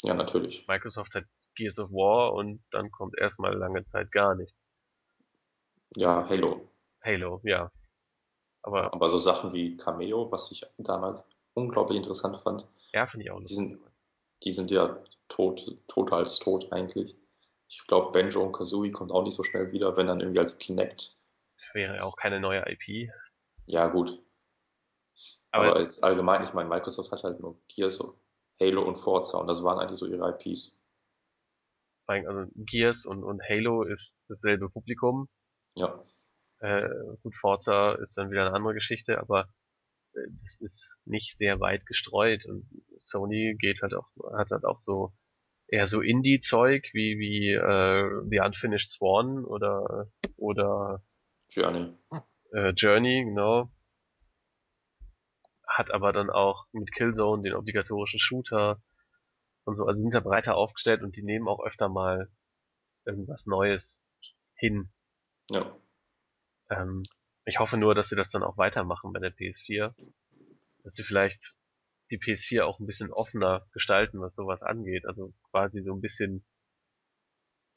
[0.04, 0.66] Ja, natürlich.
[0.68, 1.26] Microsoft hat
[1.56, 4.70] Gears of War und dann kommt erstmal lange Zeit gar nichts.
[5.96, 6.70] Ja, Halo.
[7.04, 7.72] Halo, ja.
[8.64, 13.32] Aber Aber so Sachen wie Cameo, was ich damals unglaublich interessant fand, ja, finde ich
[13.32, 13.80] auch Die sind,
[14.44, 14.98] die sind ja
[15.30, 17.16] tot, tot als tot eigentlich.
[17.68, 20.60] Ich glaube, Benjo und Kazooie kommt auch nicht so schnell wieder, wenn dann irgendwie als
[20.60, 21.18] Kinect.
[21.74, 23.10] Wäre ja auch keine neue IP.
[23.66, 24.22] Ja, gut.
[25.52, 28.00] Aber, Aber als allgemein, ich meine, Microsoft hat halt nur Gears,
[28.60, 30.78] Halo und Forza und das waren eigentlich so ihre IPs.
[32.08, 35.30] also Gears und, und Halo ist dasselbe Publikum.
[35.76, 36.04] Ja,
[36.62, 36.88] Äh,
[37.24, 39.50] gut, Forza ist dann wieder eine andere Geschichte, aber
[40.14, 42.70] äh, das ist nicht sehr weit gestreut und
[43.02, 44.08] Sony geht halt auch,
[44.38, 45.12] hat halt auch so
[45.68, 50.08] eher so Indie-Zeug wie wie äh, The Unfinished Swan oder
[50.38, 51.04] oder
[51.50, 51.98] Journey.
[52.54, 53.72] Äh, Journey, genau.
[55.68, 58.82] Hat aber dann auch mit Killzone den obligatorischen Shooter
[59.64, 62.30] und so, also sind da breiter aufgestellt und die nehmen auch öfter mal
[63.06, 64.08] irgendwas Neues
[64.56, 64.92] hin.
[65.50, 65.72] Ja.
[66.72, 67.04] Ähm,
[67.46, 69.94] ich hoffe nur, dass sie das dann auch weitermachen bei der PS4.
[70.84, 71.56] Dass sie vielleicht
[72.10, 75.06] die PS4 auch ein bisschen offener gestalten, was sowas angeht.
[75.06, 76.44] Also quasi so ein bisschen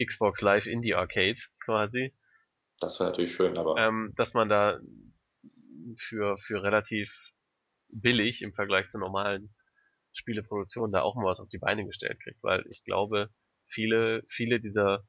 [0.03, 2.15] Xbox Live Indie Arcade quasi.
[2.81, 3.77] Das wäre natürlich schön, aber.
[3.79, 4.81] Ähm, dass man da
[6.09, 7.13] für, für relativ
[7.89, 9.55] billig im Vergleich zur normalen
[10.13, 13.31] Spieleproduktion da auch mal was auf die Beine gestellt kriegt, weil ich glaube,
[13.67, 15.05] viele, viele dieser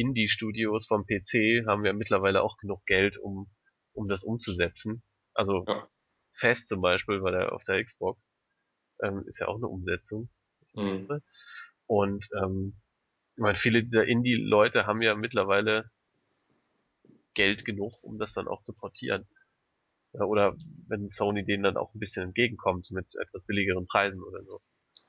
[0.00, 3.50] Indie-Studios vom PC haben ja mittlerweile auch genug Geld, um,
[3.92, 5.02] um das umzusetzen.
[5.34, 5.88] Also Ja.
[6.32, 8.32] Fest zum Beispiel bei der, auf der Xbox
[9.02, 10.30] ähm, ist ja auch eine Umsetzung.
[10.74, 11.20] Mhm.
[11.86, 12.80] Und ähm,
[13.36, 15.90] ich meine, viele dieser Indie-Leute haben ja mittlerweile
[17.34, 19.26] Geld genug, um das dann auch zu portieren.
[20.12, 20.56] Oder
[20.88, 24.60] wenn Sony denen dann auch ein bisschen entgegenkommt mit etwas billigeren Preisen oder so.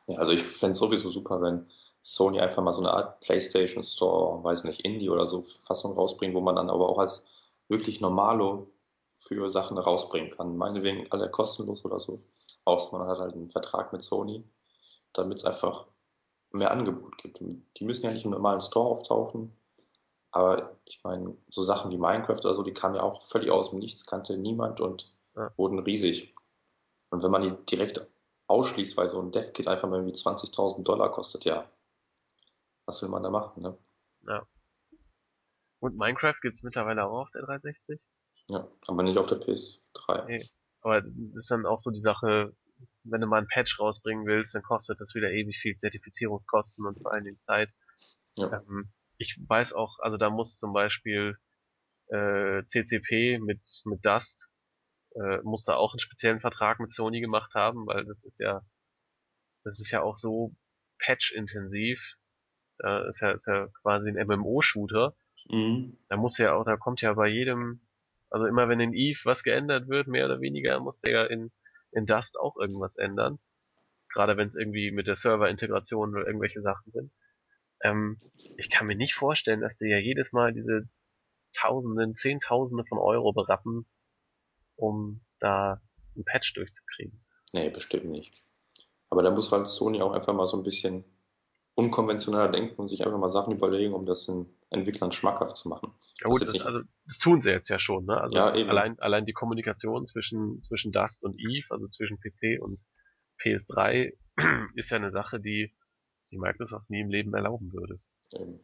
[0.07, 1.67] Ja, also ich fände es sowieso super, wenn
[2.01, 6.33] Sony einfach mal so eine Art PlayStation Store, weiß nicht, Indie oder so Fassung rausbringt,
[6.33, 7.27] wo man dann aber auch als
[7.67, 8.67] wirklich Normalo
[9.05, 10.57] für Sachen rausbringen kann.
[10.57, 12.19] Meinetwegen alle kostenlos oder so.
[12.65, 14.43] Außer man hat halt einen Vertrag mit Sony,
[15.13, 15.85] damit es einfach
[16.51, 17.39] mehr Angebot gibt.
[17.39, 19.55] Die müssen ja nicht im normalen Store auftauchen.
[20.31, 23.69] Aber ich meine, so Sachen wie Minecraft oder so, die kamen ja auch völlig aus
[23.69, 25.51] dem Nichts, kannte niemand und Ja.
[25.55, 26.33] wurden riesig.
[27.09, 28.05] Und wenn man die direkt
[28.47, 31.69] ausschließt, weil so ein Dev-Kit einfach mal irgendwie 20.000 Dollar kostet, ja,
[32.91, 33.77] was will man da machen, ne?
[35.79, 37.99] Und Minecraft gibt's mittlerweile auch auf der 360.
[38.49, 40.25] Ja, aber nicht auf der PS3.
[40.25, 40.45] Nee.
[40.81, 42.53] Aber das ist dann auch so die Sache,
[43.03, 47.01] wenn du mal ein Patch rausbringen willst, dann kostet das wieder ewig viel Zertifizierungskosten und
[47.01, 47.69] vor allen Dingen Zeit.
[48.37, 48.61] Ja.
[48.61, 51.37] Ähm, ich weiß auch, also da muss zum Beispiel
[52.07, 54.49] äh, CCP mit, mit Dust
[55.15, 58.61] äh, muss da auch einen speziellen Vertrag mit Sony gemacht haben, weil das ist ja
[59.63, 60.55] das ist ja auch so
[60.99, 61.99] patch-intensiv.
[62.81, 65.15] Da ist ja, ist ja quasi ein MMO-Shooter.
[65.49, 65.97] Mhm.
[66.09, 67.81] Da muss ja auch, da kommt ja bei jedem,
[68.29, 71.51] also immer wenn in Eve was geändert wird, mehr oder weniger, muss der ja in,
[71.91, 73.39] in Dust auch irgendwas ändern.
[74.13, 77.11] Gerade wenn es irgendwie mit der Server-Integration oder irgendwelche Sachen sind.
[77.83, 78.17] Ähm,
[78.57, 80.89] ich kann mir nicht vorstellen, dass sie ja jedes Mal diese
[81.53, 83.85] Tausenden, Zehntausende von Euro berappen,
[84.75, 85.81] um da
[86.15, 87.23] ein Patch durchzukriegen.
[87.53, 88.43] Nee, bestimmt nicht.
[89.09, 91.03] Aber da muss halt Sony auch einfach mal so ein bisschen
[91.75, 95.93] unkonventioneller denken und sich einfach mal Sachen überlegen, um das den Entwicklern schmackhaft zu machen.
[96.19, 98.19] Ja Das gut, das, nicht- also, das tun sie jetzt ja schon, ne?
[98.19, 98.69] Also Ja, eben.
[98.69, 102.79] allein, allein die Kommunikation zwischen, zwischen Dust und Eve, also zwischen PC und
[103.41, 104.13] PS3,
[104.75, 105.73] ist ja eine Sache, die,
[106.29, 107.99] die Microsoft nie im Leben erlauben würde.
[108.33, 108.59] Ähm,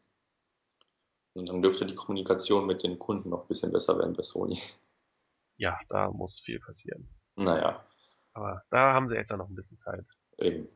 [1.34, 4.62] Und dann dürfte die Kommunikation mit den Kunden noch ein bisschen besser werden bei Sony.
[5.58, 7.10] Ja, da muss viel passieren.
[7.36, 7.84] Naja,
[8.34, 10.06] Aber da haben sie jetzt ja noch ein bisschen Zeit,
[10.38, 10.68] eben,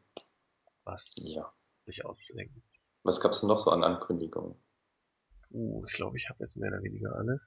[0.83, 1.51] was ja.
[1.85, 2.63] Sich auszudenken.
[3.03, 4.55] Was gab es denn noch so an Ankündigungen?
[5.51, 7.41] Uh, ich glaube, ich habe jetzt mehr oder weniger alles.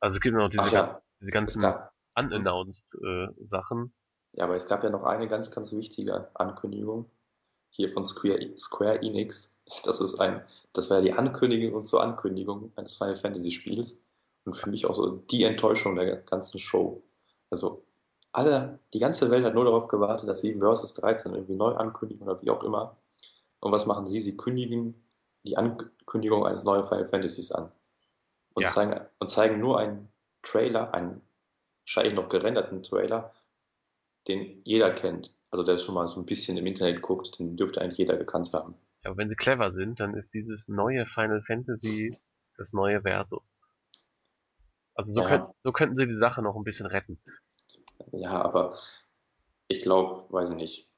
[0.00, 3.92] Also es gibt noch diese, Ach ja, diese es ganzen gab, unannounced äh, Sachen.
[4.32, 7.10] ja, aber es gab ja noch eine ganz, ganz wichtige Ankündigung
[7.70, 9.56] hier von Square, Square Enix.
[9.84, 14.02] Das ist ein, das war ja die Ankündigung zur Ankündigung eines Final Fantasy Spiels
[14.44, 17.04] und für mich auch so die Enttäuschung der ganzen Show.
[17.50, 17.84] Also
[18.32, 22.26] alle, die ganze Welt hat nur darauf gewartet, dass sie Versus 13 irgendwie neu ankündigen
[22.26, 22.96] oder wie auch immer.
[23.60, 24.20] Und was machen sie?
[24.20, 24.94] Sie kündigen
[25.44, 27.72] die Ankündigung eines neuen Final Fantasies an.
[28.54, 28.70] Und, Ja.
[28.70, 30.08] zeigen, und zeigen nur einen
[30.42, 31.22] Trailer, einen
[31.84, 33.34] wahrscheinlich noch gerenderten Trailer,
[34.28, 35.34] den jeder kennt.
[35.50, 38.52] Also der schon mal so ein bisschen im Internet guckt, den dürfte eigentlich jeder gekannt
[38.52, 38.74] haben.
[39.02, 42.16] Ja, aber wenn sie clever sind, dann ist dieses neue Final Fantasy
[42.56, 43.54] das neue Versus.
[44.94, 45.28] Also so, Ja.
[45.28, 47.18] könnt, so könnten sie die Sache noch ein bisschen retten.
[48.12, 48.78] Ja, aber
[49.68, 50.89] ich glaube, weiß ich nicht.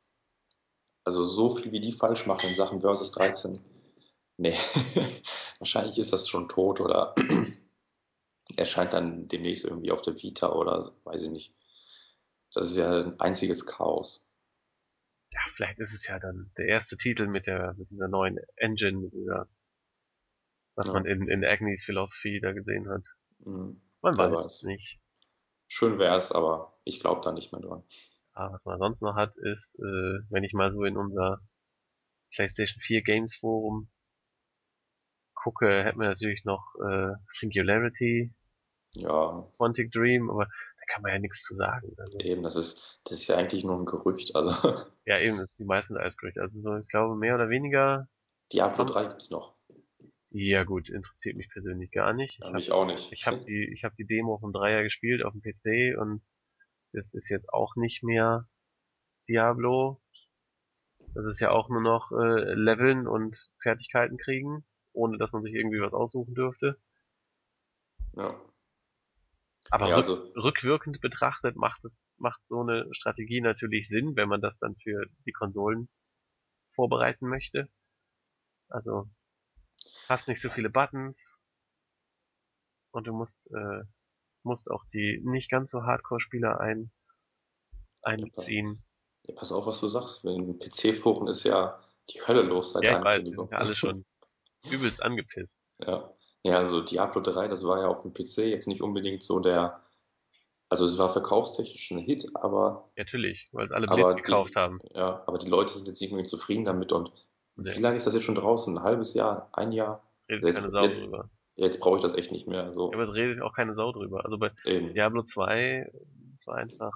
[1.05, 3.61] Also so viel wie die falsch machen in Sachen Versus 13.
[4.39, 4.57] Nee,
[5.59, 7.15] wahrscheinlich ist das schon tot oder
[8.57, 11.55] erscheint dann demnächst irgendwie auf der Vita oder weiß ich nicht.
[12.55, 14.31] Das ist ja ein einziges Chaos.
[15.33, 18.99] Ja, vielleicht ist es ja dann der erste Titel mit der mit dieser neuen Engine,
[18.99, 19.49] mit dieser,
[20.75, 20.93] was Ja.
[20.93, 23.03] man in, in Agnes Philosophie da gesehen hat.
[23.45, 24.45] Hm, Man weiß.
[24.45, 24.99] es nicht.
[25.69, 27.83] Schön wäre es, aber ich glaube da nicht mehr dran.
[28.35, 31.41] Aber was man sonst noch hat, ist, äh, wenn ich mal so in unser
[32.35, 33.91] PlayStation 4 Games Forum
[35.35, 38.33] gucke, hätten wir natürlich noch äh, Singularity,
[38.95, 41.95] Ja, Quantic Dream, aber da kann man ja nichts zu sagen.
[41.97, 44.35] Also, Eben, das ist, das ist ja eigentlich nur ein Gerücht.
[44.35, 44.53] Also
[45.05, 46.41] ja, eben, das ist die meisten als Gerüchte.
[46.43, 48.09] Also so, ich glaube, mehr oder weniger,
[48.53, 49.57] Diablo 3 gibt's noch.
[50.31, 52.41] ja gut, interessiert mich persönlich gar nicht.
[52.41, 53.11] Ich Ja, hab, mich auch nicht.
[53.11, 56.23] ich habe die, ich habe die Demo vom Dreier gespielt auf dem PC und
[56.93, 58.49] das ist jetzt auch nicht mehr
[59.29, 60.01] Diablo.
[61.15, 65.55] Das ist ja auch nur noch äh, Leveln und Fertigkeiten kriegen, ohne dass man sich
[65.55, 66.81] irgendwie was aussuchen dürfte.
[68.15, 68.41] Ja,
[69.71, 74.29] Aber ja rück, also rückwirkend betrachtet macht es, macht so eine Strategie natürlich Sinn, wenn
[74.29, 75.89] man das dann für die Konsolen
[76.75, 77.69] vorbereiten möchte.
[78.69, 79.09] Also
[80.09, 81.39] hast nicht so viele Buttons
[82.91, 83.85] und du musst äh,
[84.45, 86.91] musst auch die nicht ganz so Hardcore-Spieler ein
[88.03, 88.83] einbeziehen.
[89.25, 90.25] Ja, pass auf, was du sagst.
[90.25, 91.79] Wenn PC-Foren ist ja
[92.11, 93.47] die Hölle los seit Ja, der Ankündigung.
[93.47, 94.05] sind ja alle schon
[94.71, 95.55] übelst angepisst.
[95.79, 96.13] Ja.
[96.45, 99.81] Ja, also Diablo 3, das war ja auf dem PC jetzt nicht unbedingt so der,
[100.69, 104.81] also es war verkaufstechnisch ein Hit, aber, Natürlich, weil es alle blind gekauft die, haben.
[104.93, 107.13] ja, aber die Leute sind jetzt nicht unbedingt zufrieden damit und
[107.55, 108.77] Nee, wie lange ist das jetzt schon draußen?
[108.77, 109.51] Ein halbes Jahr?
[109.53, 110.03] Ein Jahr?
[110.29, 111.31] redet keine Sau drüber.
[111.57, 112.73] Jetzt brauche ich das echt nicht mehr.
[112.73, 114.25] So, Ja, aber es redet auch keine Sau drüber.
[114.25, 114.93] Also bei eben.
[114.95, 115.91] Diablo 2
[116.39, 116.93] ist einfach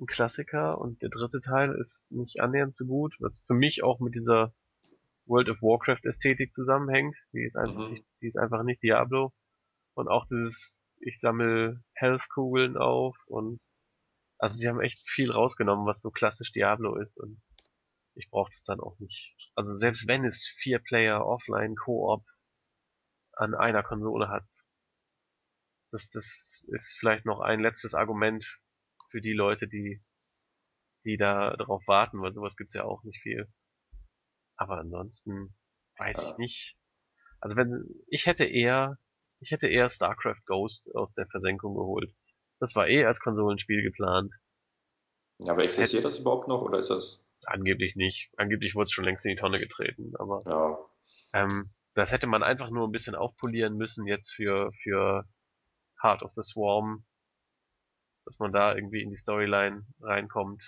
[0.00, 4.00] ein Klassiker und der dritte Teil ist nicht annähernd so gut, was für mich auch
[4.00, 4.52] mit dieser
[5.26, 7.14] World of Warcraft Ästhetik zusammenhängt.
[7.32, 7.92] Die ist einfach Mhm.
[7.94, 9.32] nicht, die ist einfach nicht Diablo.
[9.94, 13.60] Und auch dieses, ich sammle Health-Kugeln auf und
[14.38, 17.40] also sie haben echt viel rausgenommen, was so klassisch Diablo ist und
[18.14, 19.36] ich brauche das dann auch nicht.
[19.54, 22.24] Also selbst wenn es vier Player offline Koop
[23.34, 24.44] an einer Konsole hat,
[25.90, 26.24] das, das
[26.68, 28.44] ist vielleicht noch ein letztes Argument
[29.10, 30.02] für die Leute, die,
[31.04, 33.52] die da drauf warten, weil sowas gibt's ja auch nicht viel.
[34.56, 35.54] Aber ansonsten
[35.98, 36.36] weiß ich Ja.
[36.38, 36.76] nicht.
[37.40, 38.98] Also wenn, ich hätte eher,
[39.40, 42.14] ich hätte eher StarCraft Ghost aus der Versenkung geholt.
[42.60, 44.32] Das war eh als Konsolenspiel geplant.
[45.38, 48.30] Ja, aber existiert das überhaupt noch oder ist das, Angeblich nicht.
[48.36, 50.78] Angeblich wurde es schon längst in die Tonne getreten, aber ja,
[51.32, 55.24] ähm, das hätte man einfach nur ein bisschen aufpolieren müssen jetzt für, für
[56.02, 57.04] Heart of the Swarm,
[58.24, 60.62] dass man da irgendwie in die Storyline reinkommt.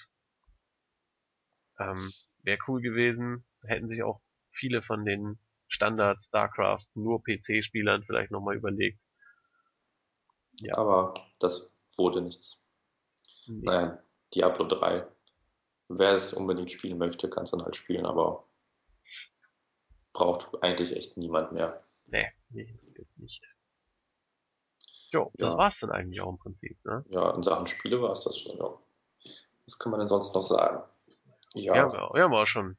[1.79, 3.47] Ähm, Wäre cool gewesen.
[3.63, 4.21] Hätten sich auch
[4.53, 5.39] viele von den
[5.69, 9.01] Standard StarCraft nur PC-Spielern vielleicht nochmal überlegt.
[10.61, 10.77] Ja.
[10.77, 12.65] aber das wurde nichts.
[13.47, 13.65] Nee.
[13.65, 14.03] Naja,
[14.35, 15.07] Diablo 3.
[15.89, 18.47] Wer es unbedingt spielen möchte, kann es dann halt spielen, aber
[20.15, 21.85] braucht eigentlich echt niemand mehr.
[22.09, 23.43] Nee, interessiert nicht.
[25.12, 25.59] Jo, das Ja.
[25.59, 27.05] war's dann eigentlich auch im Prinzip, ne?
[27.11, 28.78] Ja, in Sachen Spiele war es das schon, ja.
[29.66, 30.82] Was kann man denn sonst noch sagen?
[31.55, 32.77] Ja, Ja, wir, wir haben auch schon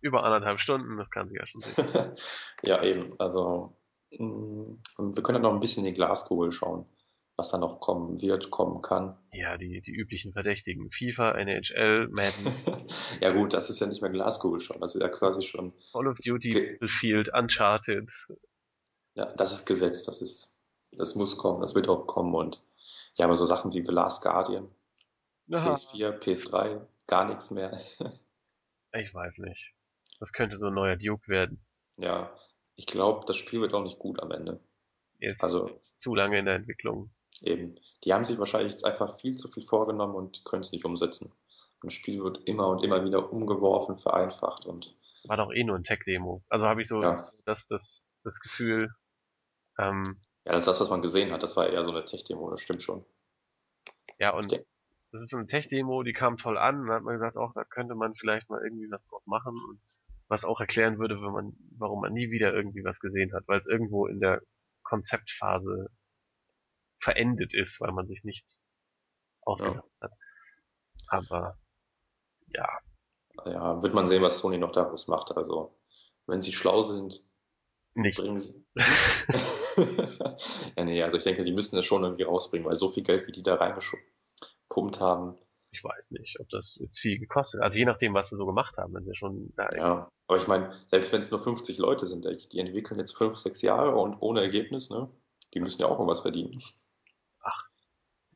[0.00, 2.16] über anderthalb Stunden, das kann sich ja schon sehen.
[2.62, 3.18] ja, eben.
[3.20, 3.76] Also,
[4.10, 6.86] mh, und wir können ja noch ein bisschen in die Glaskugel schauen,
[7.42, 9.18] was da noch kommen wird, kommen kann.
[9.32, 10.92] Ja, die, die üblichen Verdächtigen.
[10.92, 12.86] FIFA, NHL, Madden,
[13.20, 14.80] Ja, gut, das ist ja nicht mehr Glaskugel schon.
[14.80, 18.08] Das ist ja quasi schon, Call of Duty, Battlefield, Uncharted.
[19.14, 20.56] ja, das ist Gesetz, das ist,
[20.92, 22.32] das muss kommen, das wird auch kommen.
[22.32, 22.62] Und
[23.16, 24.70] ja, aber so Sachen wie The Last Guardian,
[25.50, 25.74] Aha.
[25.74, 27.80] PS4, PS3, gar nichts mehr.
[28.94, 29.72] Ich weiß nicht.
[30.20, 31.64] Das könnte so ein neuer Duke werden.
[31.96, 32.30] Ja,
[32.76, 34.60] ich glaube, das Spiel wird auch nicht gut am Ende.
[35.18, 37.10] Ist Also zu lange in der Entwicklung.
[37.44, 41.32] Eben, die haben sich wahrscheinlich einfach viel zu viel vorgenommen und können es nicht umsetzen.
[41.82, 45.76] Und das Spiel wird immer und immer wieder umgeworfen, vereinfacht und War doch eh nur
[45.76, 46.42] ein Tech-Demo.
[46.48, 48.90] Also habe ich so ja, das, das, das Gefühl,
[49.78, 51.42] ähm, ja, das ist das, was man gesehen hat.
[51.42, 53.04] Das war eher so eine Tech-Demo, das stimmt schon.
[54.18, 56.86] ja, und das ist so eine Tech-Demo, die kam toll an.
[56.86, 59.54] Dann hat man gesagt, auch da könnte man vielleicht mal irgendwie was draus machen.
[59.68, 59.80] Und
[60.28, 63.60] was auch erklären würde, wenn man, warum man nie wieder irgendwie was gesehen hat, weil
[63.60, 64.40] es irgendwo in der
[64.82, 65.90] Konzeptphase
[67.02, 68.62] verendet ist, weil man sich nichts
[69.42, 70.12] ausgedacht hat.
[71.08, 71.58] Aber
[72.46, 72.68] ja,
[73.44, 75.36] ja, wird man sehen, was Sony noch daraus macht.
[75.36, 75.78] Also,
[76.26, 77.20] wenn sie schlau sind,
[77.94, 78.18] nicht.
[78.18, 78.64] bringen sie.
[80.76, 83.26] ja, nee, also ich denke, sie müssen das schon irgendwie rausbringen, weil so viel Geld,
[83.26, 85.36] wie die da reingepumpt haben,
[85.70, 87.66] Ich weiß nicht, ob das jetzt viel gekostet hat.
[87.66, 90.08] Also je nachdem, was sie so gemacht haben, wenn sie schon da ja.
[90.28, 93.62] Aber ich meine, selbst wenn es nur 50 Leute sind, die entwickeln jetzt 5, 6
[93.62, 95.10] Jahre und ohne Ergebnis, ne?
[95.54, 96.62] Die müssen ja auch irgendwas verdienen.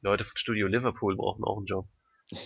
[0.06, 1.88] Leute von Studio Liverpool brauchen auch einen Job.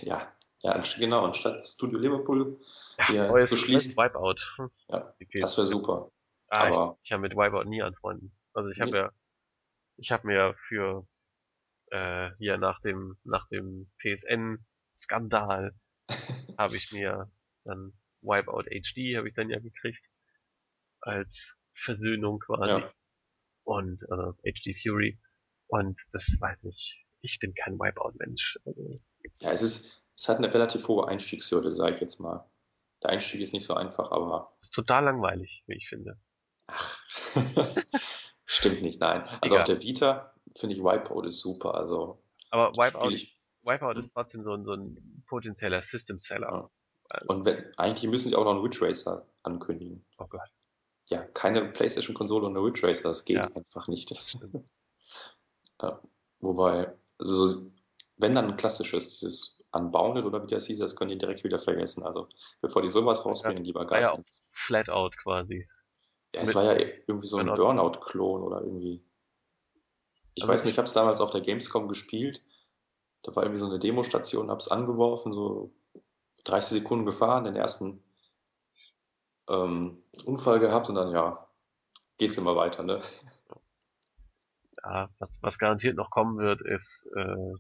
[0.01, 0.33] Ja,
[0.63, 2.59] ja, genau, anstatt Studio Liverpool
[2.99, 3.95] Ja, neues, zu schließen.
[3.95, 4.41] neues Wipeout.
[4.57, 5.41] Hm, Ja, PS.
[5.41, 6.11] das wäre super.
[6.49, 8.35] ah, aber- ich, ich habe mit Wipeout nie anfreunden.
[8.55, 9.11] Also ich habe ja,
[9.99, 11.07] ich habe mir für
[11.91, 14.65] äh, hier nach dem nach dem PSN
[14.97, 15.75] Skandal
[16.59, 17.31] habe ich mir
[17.65, 17.93] dann
[18.23, 20.03] Wipeout HD habe ich dann ja gekriegt
[21.03, 22.91] als Versöhnung quasi Ja.
[23.65, 25.19] und also HD Fury
[25.69, 28.59] und das weiß ich ich bin kein Wipeout-Mensch.
[28.65, 29.01] Also,
[29.41, 32.49] Ja, es ist, es hat eine relativ hohe Einstiegshürde, sage ich jetzt mal.
[33.03, 36.19] Der Einstieg ist nicht so einfach, aber ist total langweilig, wie ich finde.
[36.67, 36.99] ach,
[38.45, 39.23] stimmt nicht, nein.
[39.41, 39.59] Also Egal.
[39.61, 41.75] auf der Vita finde ich Wipeout ist super.
[41.75, 43.39] Also Aber Wipeout, ich.
[43.63, 46.71] Wipeout ist trotzdem so ein, so ein potenzieller System-Seller.
[47.13, 47.19] Ja.
[47.27, 50.05] Und wenn, eigentlich müssen sie auch noch einen Ridge Racer ankündigen.
[50.19, 50.49] Oh Gott.
[51.07, 53.49] Ja, keine PlayStation-Konsole und eine Ridge Racer, das geht Ja.
[53.55, 54.13] einfach nicht.
[55.83, 55.99] Ja,
[56.41, 57.71] wobei, also so-
[58.17, 61.59] wenn dann ein klassisches, dieses Unbounded oder wie das hieß, das können die direkt wieder
[61.59, 62.03] vergessen.
[62.05, 62.27] Also
[62.61, 64.43] bevor die sowas rausbringen, lieber War gar ja keins.
[64.53, 65.69] Flatout quasi.
[66.35, 67.63] Ja, es mit- war ja irgendwie so ein Burnout.
[67.63, 69.03] Burnout-Klon oder irgendwie.
[70.35, 72.43] Ich Also weiß nicht, ich habe es damals auf der Gamescom gespielt.
[73.23, 75.73] Da war irgendwie so eine Demostation, habe es angeworfen, so
[76.45, 78.03] 30 Sekunden gefahren, den ersten
[79.49, 81.47] ähm, Unfall gehabt und dann, ja,
[82.19, 83.03] gehst du mal weiter, ne?
[84.83, 87.55] Ja, was, was garantiert noch kommen wird, ist, äh,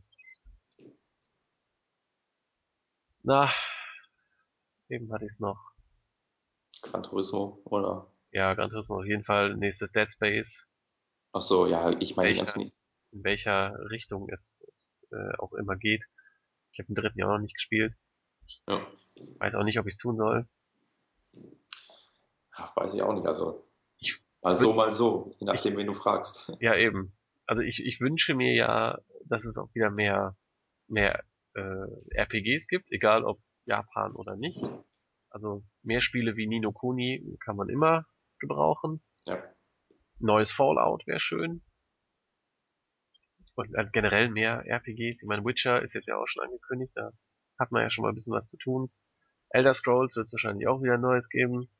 [3.22, 3.50] na,
[4.88, 5.58] eben hatte ich es noch.
[6.82, 8.10] Gran Turismo oder.
[8.32, 9.56] Ja, Gran Turismo auf jeden Fall.
[9.56, 10.66] Nächstes Dead Space.
[11.32, 12.44] Ach so, ja, ich meine Welcher?
[12.44, 12.72] ganzen.
[13.12, 16.02] In welcher Richtung es, es äh, auch immer geht.
[16.72, 17.92] Ich habe den dritten ja auch noch nicht gespielt.
[18.68, 18.86] Ja,
[19.38, 20.48] Weiß auch nicht, ob ich es tun soll.
[22.56, 23.26] ja, weiß ich auch nicht.
[23.26, 23.69] Also,
[24.42, 26.52] mal so, mal so, je nachdem, wen du fragst.
[26.60, 27.16] Ja, eben.
[27.46, 30.36] Also ich, ich wünsche mir ja, dass es auch wieder mehr,
[30.88, 34.62] mehr äh, RPGs gibt, egal ob Japan oder nicht.
[35.30, 38.06] Also mehr Spiele wie Nino Kuni kann man immer
[38.38, 39.02] gebrauchen.
[39.26, 39.42] Ja,
[40.20, 41.62] Neues Fallout wäre schön.
[43.54, 45.22] Und äh, generell mehr RPGs.
[45.22, 47.10] Ich meine, Witcher ist jetzt ja auch schon angekündigt, da
[47.58, 48.90] hat man ja schon mal ein bisschen was zu tun.
[49.48, 51.70] Elder Scrolls wird es wahrscheinlich auch wieder Neues geben.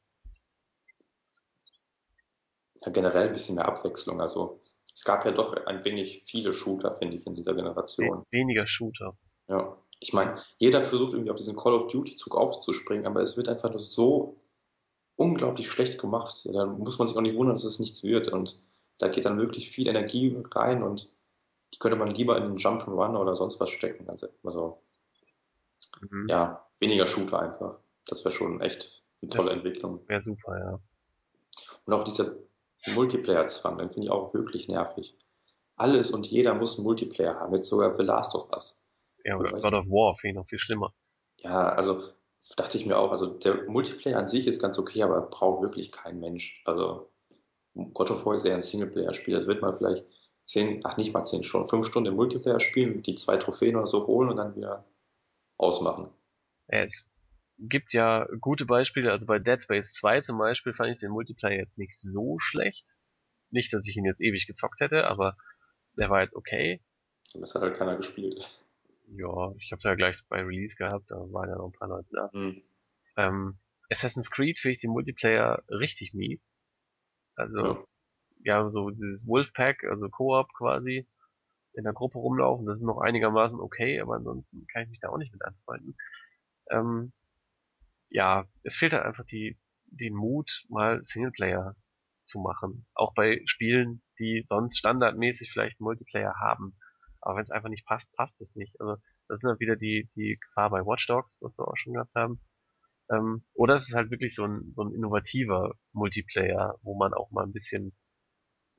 [2.85, 4.21] Ja, generell ein bisschen mehr Abwechslung.
[4.21, 4.61] Also,
[4.93, 8.25] es gab ja doch ein wenig viele Shooter, finde ich, in dieser Generation.
[8.31, 9.17] We weniger Shooter.
[9.49, 13.49] Ja, ich meine, jeder versucht irgendwie auf diesen Call of Duty-Zug aufzuspringen, aber es wird
[13.49, 14.37] einfach nur so
[15.17, 16.45] unglaublich schlecht gemacht.
[16.45, 18.29] Ja, dann muss man sich auch nicht wundern, dass es nichts wird.
[18.29, 18.63] Und
[18.99, 21.13] da geht dann wirklich viel Energie rein und
[21.73, 24.09] die könnte man lieber in den Jump'n'Run oder sonst was stecken.
[24.09, 24.83] Also, also
[26.01, 26.29] Mhm.
[26.29, 27.81] ja, weniger Shooter einfach.
[28.07, 30.01] Das wäre schon echt eine tolle Entwicklung.
[30.09, 30.79] Wäre super, ja.
[31.85, 32.37] Und auch dieser
[32.87, 35.17] Multiplayer-Zwang, den finde ich auch wirklich nervig.
[35.77, 38.87] Alles und jeder muss einen Multiplayer haben, jetzt sogar The Last of Us.
[39.25, 40.93] Ja, oder God of War finde ich noch viel schlimmer.
[41.39, 42.03] Ja, also
[42.57, 45.93] dachte ich mir auch, also der Multiplayer an sich ist ganz okay, aber braucht wirklich
[45.93, 46.63] kein Mensch.
[46.65, 47.11] Also
[47.75, 49.35] God of War ist eher ein Singleplayer-Spiel.
[49.35, 50.07] Das wird man vielleicht
[50.45, 53.87] zehn, ach nicht mal zehn Stunden, fünf Stunden im Multiplayer spielen, die zwei Trophäen oder
[53.87, 54.85] so holen und dann wieder
[55.59, 56.11] ausmachen.
[56.69, 57.10] Ja, Es
[57.61, 61.59] gibt ja gute Beispiele, also bei Dead Space 2 zum Beispiel fand ich den Multiplayer
[61.59, 62.87] jetzt nicht so schlecht.
[63.51, 65.37] Nicht, dass ich ihn jetzt ewig gezockt hätte, aber
[65.97, 66.81] der war jetzt okay.
[67.35, 68.49] Das hat halt keiner gespielt.
[69.09, 72.09] Ja, ich habe ja gleich bei Release gehabt, da waren ja noch ein paar Leute
[72.13, 72.31] da.
[72.33, 72.63] Hm.
[73.17, 73.59] Ähm,
[73.91, 76.63] Assassin's Creed finde ich den Multiplayer richtig mies.
[77.35, 77.85] Also, Ja.
[78.45, 81.09] ja, so dieses Wolfpack, also Koop quasi,
[81.75, 85.09] in der Gruppe rumlaufen, das ist noch einigermaßen okay, aber ansonsten kann ich mich da
[85.09, 85.97] auch nicht mit anfreunden.
[86.71, 87.13] Ähm,
[88.11, 91.77] ja, es fehlt halt einfach die, den Mut, mal Singleplayer
[92.25, 92.87] zu machen.
[92.95, 96.77] Auch bei Spielen, die sonst standardmäßig vielleicht Multiplayer haben.
[97.21, 98.81] Aber wenn es einfach nicht passt, passt es nicht.
[98.81, 98.97] Also,
[99.29, 102.15] das ist dann wieder die, die Gefahr bei Watch Dogs, was wir auch schon gehabt
[102.15, 102.41] haben.
[103.11, 107.31] Ähm, oder es ist halt wirklich so ein, so ein innovativer Multiplayer, wo man auch
[107.31, 107.93] mal ein bisschen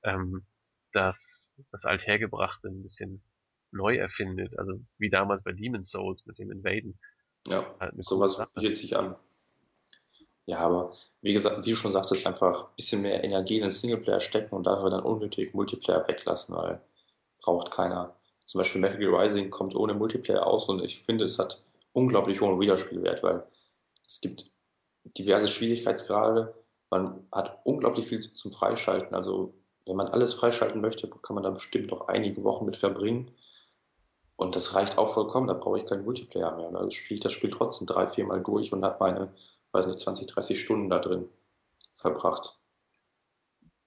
[0.04, 0.46] ähm,
[0.94, 3.24] das, das Althergebrachte ein bisschen
[3.72, 4.58] neu erfindet.
[4.58, 7.00] Also wie damals bei Demon's Souls mit dem Invaden.
[7.48, 8.52] Ja, Halt sowas Sache.
[8.56, 9.16] bietet sich an.
[10.46, 13.72] Ja, aber wie gesagt, wie du schon sagtest, einfach ein bisschen mehr Energie in den
[13.72, 16.82] Singleplayer stecken und dafür dann unnötig Multiplayer weglassen, weil
[17.42, 18.16] braucht keiner.
[18.46, 21.62] Zum Beispiel Metal Gear Rising kommt ohne Multiplayer aus und ich finde, es hat
[21.94, 23.44] unglaublich hohen Wiederspielwert, weil
[24.08, 24.52] es gibt
[25.18, 26.54] diverse Schwierigkeitsgrade,
[26.90, 29.16] man hat unglaublich viel zum Freischalten.
[29.16, 29.54] Also
[29.86, 33.32] wenn man alles freischalten möchte, kann man da bestimmt noch einige Wochen mit verbringen.
[34.42, 36.74] Und das reicht auch vollkommen, da brauche ich keinen Multiplayer mehr.
[36.76, 39.32] Also spiele ich das Spiel trotzdem drei, vier Mal durch und habe meine,
[39.72, 41.30] weiß nicht, 20, 30 Stunden da drin
[41.98, 42.58] verbracht.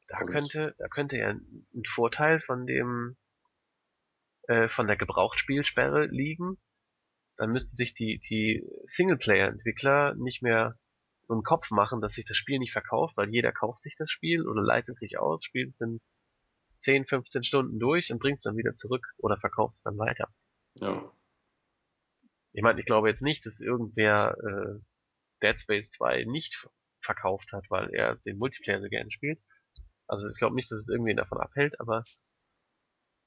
[0.06, 3.16] Da Und- könnte, da könnte ja ein ein Vorteil von dem,
[4.46, 6.56] äh, von der Gebrauchtspielsperre liegen.
[7.36, 10.78] Dann müssten sich die, die Singleplayer-Entwickler nicht mehr
[11.24, 14.08] so einen Kopf machen, dass sich das Spiel nicht verkauft, weil jeder kauft sich das
[14.08, 16.00] Spiel oder leitet sich aus, spielt es in
[16.78, 20.28] 10, 15 Stunden durch und bringt es dann wieder zurück oder verkauft es dann weiter.
[20.80, 21.12] Ja,
[22.52, 24.80] Ich meine, ich glaube jetzt nicht, dass irgendwer äh,
[25.42, 26.66] Dead Space 2 nicht
[27.02, 29.40] verkauft hat, weil er den Multiplayer so gerne spielt.
[30.06, 32.04] Also ich glaube nicht, dass es irgendwen davon abhält, aber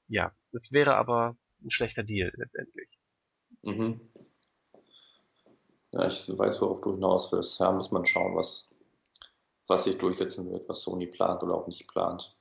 [0.08, 2.88] ja, es wäre aber ein schlechter Deal letztendlich.
[3.62, 4.00] Mhm.
[5.92, 7.60] Ja, ich weiß, worauf du hinaus willst.
[7.60, 8.74] Ja, muss man schauen, was,
[9.66, 12.36] was sich durchsetzen wird, was Sony plant oder auch nicht plant.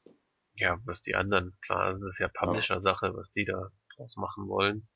[0.55, 4.87] Ja, was die anderen planen, das ist ja Publisher-Sache, was die da draus machen wollen.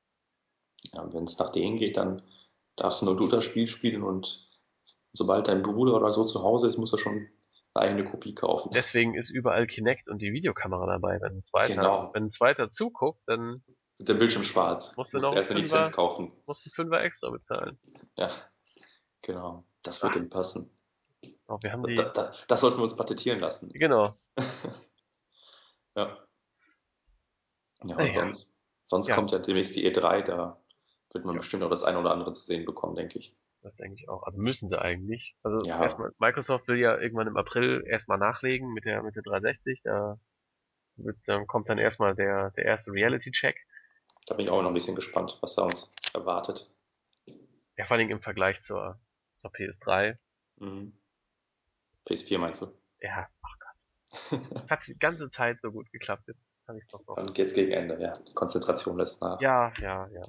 [0.94, 2.22] Ja, wenn es nach denen geht, dann
[2.76, 4.50] darfst nur du das Spiel spielen und
[5.14, 7.28] sobald dein Bruder oder so zu Hause ist, muss er schon
[7.74, 8.72] eine eigene Kopie kaufen.
[8.74, 11.20] Deswegen ist überall Kinect und die Videokamera dabei.
[11.22, 12.12] Wenn ein zweiter, Genau.
[12.14, 13.64] wenn ein zweiter zuguckt, dann
[13.98, 14.98] Wird der Bildschirm schwarz.
[14.98, 16.32] Musst du Musst noch erst eine Lizenz kaufen.
[16.46, 17.78] musst du einen Fünfer extra bezahlen.
[18.18, 18.32] Ja,
[19.22, 19.64] genau.
[19.84, 20.20] Das wird Ah.
[20.20, 20.78] ihm passen.
[21.48, 23.70] Oh, wir haben die, Da, da, das sollten wir uns patentieren lassen.
[23.74, 24.16] genau.
[25.96, 26.18] Ja.
[27.84, 28.14] Ja, und Naja.
[28.14, 28.58] sonst,
[28.88, 29.16] sonst Ja.
[29.16, 30.61] kommt ja demnächst die E3, da
[31.14, 31.40] wird man Ja.
[31.42, 33.36] bestimmt auch das eine oder andere zu sehen bekommen, denke ich.
[33.62, 34.24] Das denke ich auch.
[34.24, 35.36] Also müssen sie eigentlich.
[35.44, 35.82] Also Ja.
[35.84, 39.82] erstmal, Microsoft will ja irgendwann im April erstmal nachlegen mit der, mit der 360.
[39.84, 40.20] Da
[40.96, 43.56] wird, dann kommt dann erstmal der, der erste Reality-Check.
[44.28, 46.72] Da bin ich auch noch ein bisschen gespannt, was da uns erwartet.
[47.78, 49.00] Ja, vor allem im Vergleich zur,
[49.38, 50.18] zur PS3.
[50.58, 50.94] Mhm.
[52.08, 52.68] PS4 meinst du?
[53.00, 54.42] Ja, ach Gott.
[54.54, 56.24] Das hat die ganze Zeit so gut geklappt.
[56.28, 57.16] Jetzt kann ich es doch noch.
[57.16, 58.18] Dann geht's gegen Ende, ja.
[58.18, 59.40] Die Konzentration lässt nach.
[59.42, 60.22] Ja, ja, ja.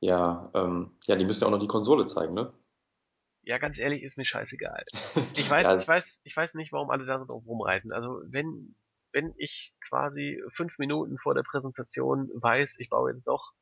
[0.00, 2.52] Ja, ähm, ja, die müssen ja auch noch die Konsole zeigen, ne?
[3.42, 4.84] Ja, ganz ehrlich, ist mir scheißegal.
[5.36, 7.92] Ich weiß, Ja, ich weiß, ich weiß nicht, warum alle da so drauf rumreiten.
[7.92, 8.74] Also wenn,
[9.12, 13.52] wenn ich quasi fünf Minuten vor der Präsentation weiß, ich baue jetzt doch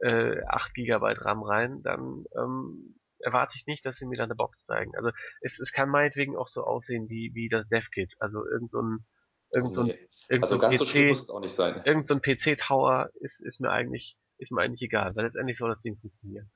[0.00, 4.34] äh, 8 Gigabyte RAM rein, dann ähm, erwarte ich nicht, dass sie mir da eine
[4.34, 4.94] Box zeigen.
[4.96, 5.10] Also
[5.40, 8.14] es, es kann meinetwegen auch so aussehen wie, wie das DevKit.
[8.18, 9.06] Also irgend so ein,
[9.50, 9.94] irgend so ein,
[10.28, 11.80] irgend Also so ein ganz so PC, muss es auch nicht sein.
[11.84, 15.70] irgend so ein PC-Tower ist, ist mir eigentlich, ist mir eigentlich egal, weil letztendlich soll
[15.70, 16.50] das Ding funktionieren.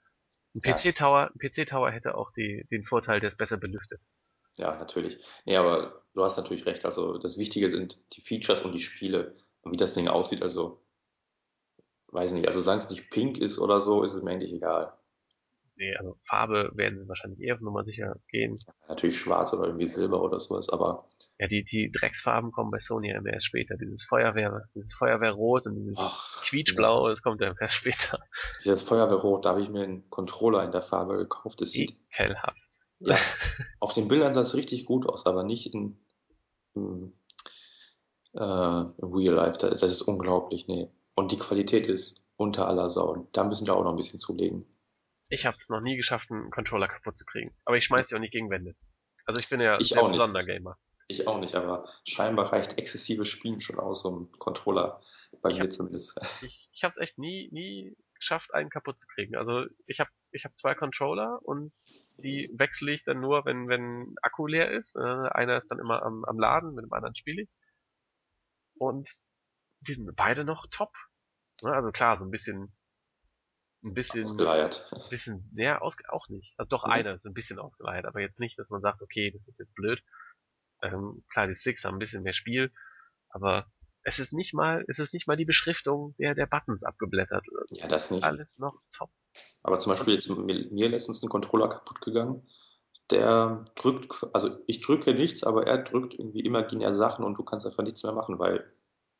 [0.54, 0.60] Ein.
[0.62, 4.00] PC-Tower, ein PC-Tower hätte auch die, den Vorteil, der ist besser belüftet.
[4.56, 5.24] Ja, natürlich.
[5.44, 6.84] Nee, aber du hast natürlich recht.
[6.84, 10.42] Also das Wichtige sind die Features und die Spiele und wie das Ding aussieht.
[10.42, 10.82] Also,
[12.08, 14.92] weiß nicht, also solange es nicht pink ist oder so, ist es mir eigentlich egal.
[15.78, 18.58] Nee, also Farbe werden sie wahrscheinlich eher auf Nummer sicher gehen.
[18.88, 23.10] Natürlich schwarz oder irgendwie Silber oder sowas, aber Ja, die, die Drecksfarben kommen bei Sony
[23.10, 23.76] immer erst später.
[23.76, 28.18] Dieses Feuerwehr, dieses Feuerwehrrot und dieses ach, Quietschblau, das kommt ja erst später.
[28.58, 31.60] dieses Feuerwehrrot, da habe ich mir einen Controller in der Farbe gekauft.
[31.60, 32.58] Das sieht Ekelhaft.
[32.98, 33.16] Ja,
[33.78, 35.96] auf den Bildern sah es richtig gut aus, aber nicht in,
[36.74, 37.12] in,
[38.34, 39.58] äh, in Real Life.
[39.60, 40.90] Das, das ist unglaublich, nee.
[41.14, 43.28] Und die Qualität ist unter aller Sau.
[43.30, 44.64] Da müssen wir auch noch ein bisschen zulegen.
[45.28, 47.54] Ich habe es noch nie geschafft, einen Controller kaputt zu kriegen.
[47.64, 48.74] Aber ich schmeiß die auch nicht gegen Wände.
[49.26, 50.16] Also ich bin ja Ich nicht.
[50.16, 50.78] Sondergamer.
[51.10, 55.00] Ich auch nicht, aber scheinbar reicht exzessives Spielen schon aus, so ein Controller,
[55.42, 56.18] bei Ich mir hab- zumindest.
[56.42, 59.36] Ich, ich habe es echt nie, nie geschafft, einen kaputt zu kriegen.
[59.36, 61.72] Also ich habe ich hab zwei Controller und
[62.18, 64.96] die wechsle ich dann nur, wenn, wenn Akku leer ist.
[64.96, 67.48] Äh, einer ist dann immer am, am Laden, mit dem anderen spiele ich.
[68.78, 69.08] Und
[69.80, 70.92] die sind beide noch top.
[71.62, 72.76] Ne, Also klar, so ein bisschen,
[73.84, 74.88] ein bisschen, Ausgeleiert.
[74.92, 76.54] ein bisschen, ja, aus, auch nicht.
[76.58, 76.92] Also doch Mhm.
[76.92, 79.74] einer ist ein bisschen ausgeleiert, aber jetzt nicht, dass man sagt, okay, das ist jetzt
[79.74, 80.02] blöd.
[80.82, 82.72] Ähm, klar, die Sticks haben ein bisschen mehr Spiel,
[83.30, 83.66] aber
[84.02, 87.44] es ist nicht mal, es ist nicht mal die Beschriftung der, der Buttons abgeblättert.
[87.70, 88.24] Ja, das nicht.
[88.24, 89.10] Alles noch top.
[89.62, 92.48] Aber zum Beispiel jetzt mir, letztens ein Controller kaputt gegangen.
[93.10, 97.64] Der drückt, also ich drücke nichts, aber er drückt irgendwie imaginär Sachen und du kannst
[97.64, 98.70] einfach nichts mehr machen, weil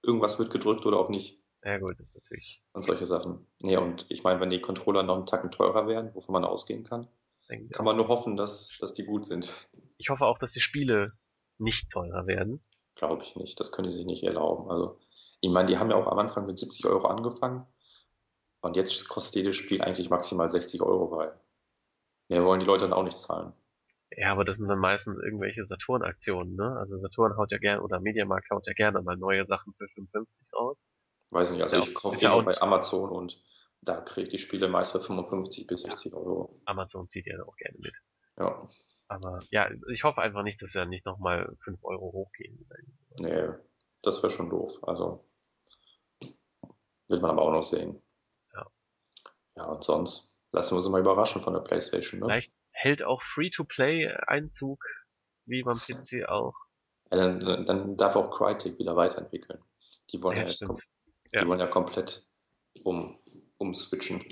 [0.03, 1.43] irgendwas wird gedrückt oder auch nicht.
[1.69, 3.47] Ja gut, das ist natürlich, Und solche Sachen.
[3.61, 6.83] Nee, und ich meine, wenn die Controller noch einen Tacken teurer wären, wovon man ausgehen
[6.83, 7.09] kann,
[7.51, 7.85] denke kann auch.
[7.85, 9.53] man nur hoffen, dass, dass die gut sind.
[9.99, 11.13] Ich hoffe auch, dass die Spiele
[11.59, 12.65] nicht teurer werden.
[12.95, 13.61] Glaube ich nicht.
[13.61, 14.71] Das können die sich nicht erlauben.
[14.71, 14.99] Also,
[15.43, 17.67] ich meine, die haben ja auch am Anfang mit 70 Euro angefangen.
[18.61, 21.39] Und jetzt kostet jedes Spiel eigentlich maximal 60 Euro, weil
[22.29, 23.53] mehr wollen die Leute dann auch nicht zahlen.
[24.11, 26.77] Ja, aber das sind dann meistens irgendwelche Saturn-Aktionen, ne?
[26.79, 30.49] Also Saturn haut ja gerne, oder Mediamarkt haut ja gerne mal neue Sachen für 55
[30.55, 30.79] raus.
[31.31, 33.43] Weiß nicht, also Ja, ich kaufe eh ja auch bei Amazon und
[33.81, 36.61] da kriege ich die Spiele meist für 55 bis 60 Euro.
[36.65, 37.95] Amazon zieht ja auch gerne mit.
[38.39, 38.69] Ja,
[39.09, 42.69] Aber ja, ich hoffe einfach nicht, dass wir nicht nochmal 5 Euro hochgehen.
[43.21, 43.49] nee,
[44.03, 44.79] das wäre schon doof.
[44.83, 45.29] Also,
[47.09, 48.03] wird man aber auch noch sehen.
[48.55, 48.67] Ja.
[49.57, 52.27] Ja, und sonst lassen wir uns mal überraschen von der PlayStation, ne?
[52.27, 54.83] Vielleicht hält auch Free-to-Play Einzug,
[55.47, 56.55] wie beim PC auch.
[57.11, 59.63] Ja, dann, dann darf auch Crytek wieder weiterentwickeln.
[60.11, 60.63] Die wollen ja, Ja, jetzt
[61.29, 61.47] kom- die Ja.
[61.49, 62.23] wollen ja komplett
[62.85, 63.19] um,
[63.59, 64.25] umswitchen.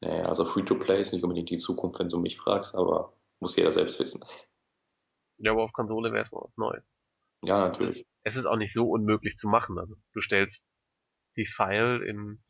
[0.00, 3.72] Naja, also Free-to-Play ist nicht unbedingt die Zukunft, wenn du mich fragst, aber muss jeder
[3.72, 4.22] selbst wissen.
[5.38, 6.92] Ja, aber auf Konsole wäre es mal was Neues.
[7.44, 8.06] Ja, natürlich.
[8.24, 9.78] Es ist auch nicht so unmöglich zu machen.
[9.78, 10.64] Also du stellst
[11.36, 12.42] die File in,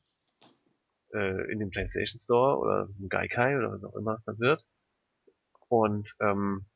[1.14, 4.64] äh, in den PlayStation Store oder im Gaikai oder was auch immer es dann wird.
[5.69, 6.66] Und ähm,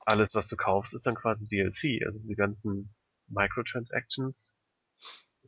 [0.00, 2.04] alles, was du kaufst, ist dann quasi DLC.
[2.04, 2.94] Also die ganzen
[3.28, 4.56] Microtransactions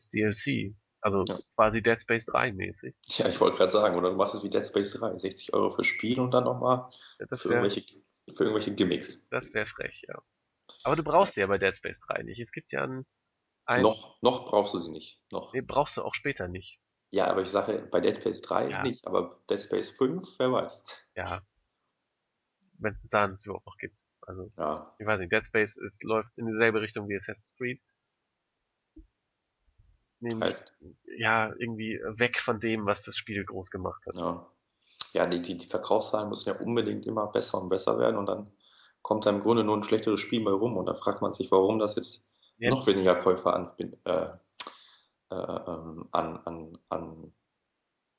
[0.00, 0.74] ist DLC.
[1.02, 1.38] Also Ja.
[1.56, 2.94] quasi Dead Space 3 mäßig.
[3.16, 5.70] Ja, ich wollte gerade sagen, oder du machst es wie Dead Space 3, 60 Euro
[5.70, 8.02] für Spiel und dann nochmal Das für wäre irgendwelche,
[8.34, 9.26] für irgendwelche Gimmicks.
[9.30, 10.20] das wär frech, ja.
[10.84, 12.38] Aber du brauchst sie ja bei Dead Space 3 nicht.
[12.40, 13.06] Es gibt ja ein,
[13.66, 15.22] ein Noch, noch brauchst du sie nicht.
[15.32, 15.52] Noch.
[15.54, 16.80] Nee, brauchst du auch später nicht.
[17.12, 18.82] Ja, aber ich sage bei Dead Space 3 Ja.
[18.82, 20.84] nicht, aber Dead Space 5, wer weiß.
[21.16, 21.42] Ja.
[22.78, 23.96] Wenn es bis dahin es überhaupt noch gibt.
[24.22, 27.80] Also, Ja, ich weiß nicht, Dead Space ist, läuft in dieselbe Richtung wie Assassin's Creed.
[30.20, 30.72] Nämlich, heißt,
[31.16, 34.16] ja, irgendwie weg von dem, was das Spiel groß gemacht hat.
[34.16, 34.46] ja.
[35.12, 38.52] Ja, die, die, die Verkaufszahlen müssen ja unbedingt immer besser und besser werden und dann
[39.02, 41.50] kommt da im Grunde nur ein schlechteres Spiel bei rum und da fragt man sich,
[41.50, 42.70] warum das jetzt Ja.
[42.70, 44.28] noch weniger Käufer an, äh,
[45.30, 47.32] äh, ähm, an, an, an,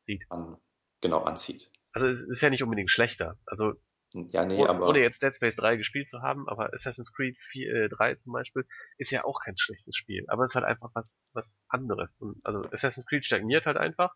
[0.02, 0.26] Sieht.
[0.30, 0.58] an,
[1.00, 1.72] genau, anzieht.
[1.94, 3.38] Also es ist ja nicht unbedingt schlechter.
[3.46, 3.74] Also
[4.14, 7.38] Ja, nee, ohne, aber ohne jetzt Dead Space 3 gespielt zu haben, aber Assassin's Creed
[7.52, 8.66] 4, äh, 3 zum Beispiel
[8.98, 10.26] ist ja auch kein schlechtes Spiel.
[10.28, 12.18] Aber es ist halt einfach was, was anderes.
[12.20, 14.14] Und, also Assassin's Creed stagniert halt einfach.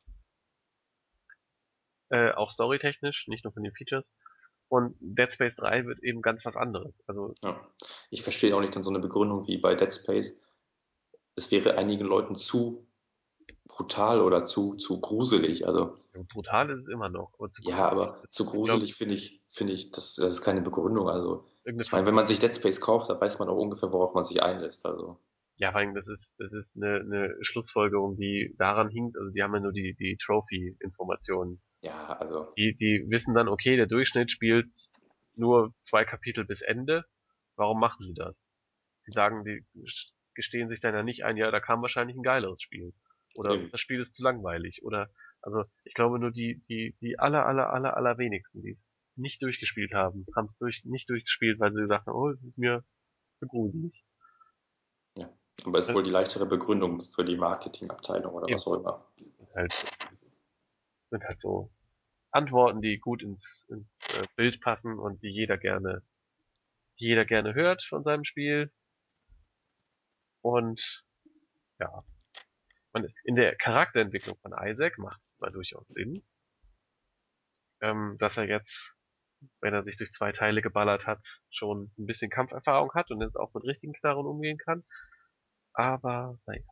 [2.09, 4.11] Äh, auch storytechnisch, nicht nur von den Features.
[4.67, 7.01] Und Dead Space 3 wird eben ganz was anderes.
[7.07, 7.65] Also ja.
[8.09, 10.41] ich verstehe auch nicht dann so eine Begründung wie bei Dead Space.
[11.35, 12.85] Es wäre einigen Leuten zu
[13.67, 15.67] brutal oder zu, zu gruselig.
[15.67, 15.97] Also
[16.33, 17.33] brutal ist es immer noch.
[17.39, 21.09] Aber ja, aber zu gruselig finde ich, finde ich, das, das ist keine Begründung.
[21.09, 24.13] Also ich meine, wenn man sich Dead Space kauft, dann weiß man auch ungefähr, worauf
[24.13, 24.85] man sich einlässt.
[24.85, 25.19] Also
[25.57, 29.41] Ja, vor allem, das ist, das ist eine, eine Schlussfolgerung, die daran hinkt, also die
[29.41, 31.61] haben ja nur die, die Trophy-Informationen.
[31.81, 34.67] ja, also Die, die wissen dann, okay, der Durchschnitt spielt
[35.35, 37.05] nur zwei Kapitel bis Ende.
[37.55, 38.51] Warum machen sie das?
[39.07, 39.65] Die sagen, die
[40.33, 42.93] gestehen sich dann ja nicht ein, ja, da kam wahrscheinlich ein geileres Spiel.
[43.35, 43.71] Oder Eben.
[43.71, 44.81] das Spiel ist zu langweilig.
[44.83, 45.09] Oder,
[45.41, 49.41] also, ich glaube nur die, die, die aller, aller, aller, aller wenigsten, die es nicht
[49.41, 52.83] durchgespielt haben, haben es durch, nicht durchgespielt, weil sie gesagt haben, oh, das ist mir
[53.35, 54.03] zu gruselig.
[55.65, 59.05] aber ist wohl die leichtere Begründung für die Marketingabteilung oder was auch immer.
[59.17, 59.73] sind halt,
[61.09, 61.71] sind halt so
[62.31, 66.03] Antworten, die gut ins, ins äh, Bild passen und die jeder gerne,
[66.99, 68.71] die jeder gerne hört von seinem Spiel.
[70.41, 71.03] Und
[71.79, 72.03] ja,
[72.93, 76.23] man, in der Charakterentwicklung von Isaac macht es zwar durchaus Sinn,
[77.81, 78.93] ähm, dass er jetzt,
[79.61, 83.37] wenn er sich durch zwei Teile geballert hat, schon ein bisschen Kampferfahrung hat und jetzt
[83.37, 84.83] auch mit richtigen Knarren umgehen kann.
[85.73, 86.63] Aber naja,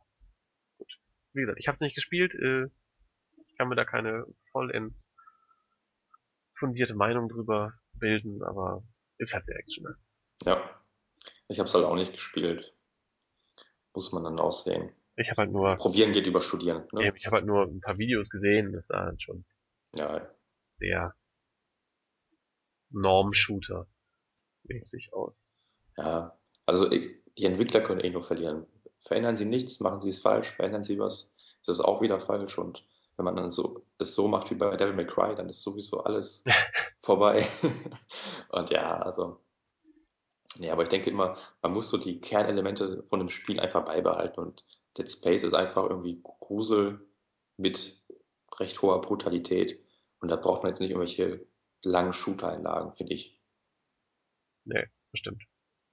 [0.78, 0.92] gut.
[1.32, 2.34] Wie gesagt, ich habe es nicht gespielt.
[2.34, 2.66] Äh,
[3.48, 5.10] ich kann mir da keine vollends
[6.58, 8.82] fundierte Meinung drüber bilden, aber
[9.18, 9.96] ist halt sehr actional.
[10.42, 10.70] Ja,
[11.48, 12.74] ich habe es halt auch nicht gespielt.
[13.92, 14.90] Muss man dann aussehen.
[15.16, 16.88] Ich habe halt nur, Probieren geht über Studieren.
[16.92, 17.12] Ne?
[17.16, 19.44] ich habe halt nur ein paar Videos gesehen, das sah halt schon
[19.94, 20.28] Ja,
[20.78, 21.14] sehr
[22.94, 23.86] Norm-Shooter
[24.64, 25.46] mäßig aus.
[25.96, 26.36] ja.
[26.66, 28.66] Also ich, die Entwickler können eh nur verlieren.
[28.98, 32.56] Verändern sie nichts, machen sie es falsch, verändern sie was, ist es auch wieder falsch.
[32.56, 35.62] Und wenn man dann so es so macht wie bei Devil May Cry, dann ist
[35.62, 36.44] sowieso alles
[37.02, 37.46] vorbei.
[38.48, 39.40] Und ja, also.
[40.56, 44.40] Nee, aber ich denke immer, man muss so die Kernelemente von dem Spiel einfach beibehalten.
[44.40, 44.64] Und
[44.96, 47.04] Dead Space ist einfach irgendwie Grusel
[47.56, 48.00] mit
[48.58, 49.84] recht hoher Brutalität.
[50.20, 51.44] Und da braucht man jetzt nicht irgendwelche
[51.84, 53.40] langen Shooter-Einlagen, finde ich.
[55.12, 55.42] Bestimmt.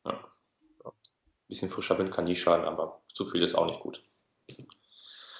[0.05, 0.23] Ja.
[1.47, 4.03] Bisschen frischer Wind kann nie schaden, aber zu viel ist auch nicht gut.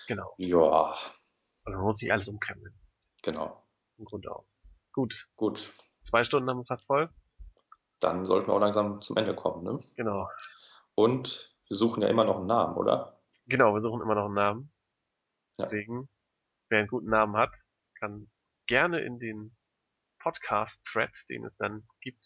[0.07, 0.33] Genau.
[0.37, 0.91] Ja,
[1.63, 2.77] Also man muss sich alles umkrempeln.
[3.23, 3.65] genau.
[3.97, 4.45] Im Grunde auch.
[4.93, 5.27] Gut.
[5.35, 5.73] Gut,
[6.03, 7.09] Zwei Stunden haben wir fast voll.
[7.99, 9.63] dann sollten wir auch langsam zum Ende kommen.
[9.63, 9.79] Ne?
[9.95, 10.27] Genau.
[10.95, 13.13] Und wir suchen ja immer noch einen Namen, oder?
[13.45, 14.73] Genau, wir suchen immer noch einen Namen.
[15.57, 15.65] Ja.
[15.65, 16.09] Deswegen,
[16.69, 17.51] wer einen guten Namen hat,
[17.99, 18.29] kann
[18.67, 19.55] gerne in den
[20.23, 22.23] Podcast-Thread, den es dann gibt,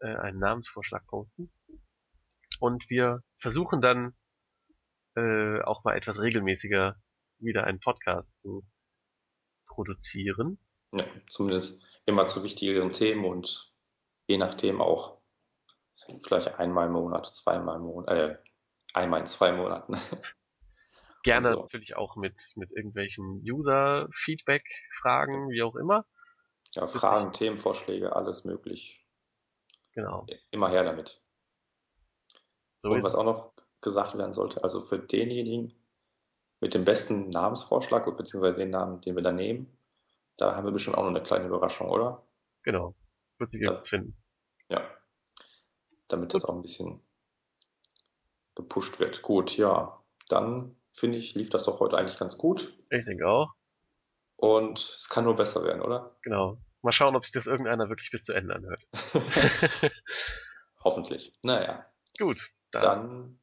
[0.00, 1.52] äh, einen Namensvorschlag posten.
[2.60, 4.14] Und wir versuchen dann
[5.16, 6.96] äh, auch mal etwas regelmäßiger
[7.38, 8.64] wieder einen Podcast zu
[9.66, 10.58] produzieren.
[10.92, 13.72] Ja, zumindest immer zu wichtigeren Themen und
[14.26, 15.20] je nachdem auch
[16.26, 18.38] vielleicht einmal im Monat, zweimal im Monat, äh,
[18.92, 19.96] einmal in zwei Monaten.
[21.24, 21.62] Gerne Also.
[21.62, 26.04] natürlich auch mit, mit irgendwelchen User-Feedback-Fragen, wie auch immer.
[26.74, 29.06] Ja, Fragen, Themenvorschläge, alles möglich.
[29.92, 30.26] Genau.
[30.50, 31.20] Immer her damit.
[32.78, 35.72] So Und was auch noch gesagt werden sollte, also für denjenigen
[36.60, 39.78] mit dem besten Namensvorschlag, beziehungsweise den Namen, den wir da nehmen,
[40.36, 42.26] da haben wir bestimmt auch noch eine kleine Überraschung, oder?
[42.64, 42.94] Genau.
[43.38, 43.68] Wird sich Ja.
[43.70, 44.16] irgendwas finden.
[44.68, 44.82] Ja.
[46.08, 47.00] Damit das auch ein bisschen
[48.56, 49.22] gepusht wird.
[49.22, 50.02] Gut, ja.
[50.28, 52.76] Dann finde ich, lief das doch heute eigentlich ganz gut.
[52.90, 53.52] Ich denke auch.
[54.44, 56.16] Und es kann nur besser werden, oder?
[56.22, 56.58] Genau.
[56.82, 58.82] Mal schauen, ob sich das irgendeiner wirklich bis zu Ende anhört.
[60.84, 61.32] Hoffentlich.
[61.42, 61.86] Naja,
[62.18, 62.38] Gut.
[62.70, 63.40] Dann, dann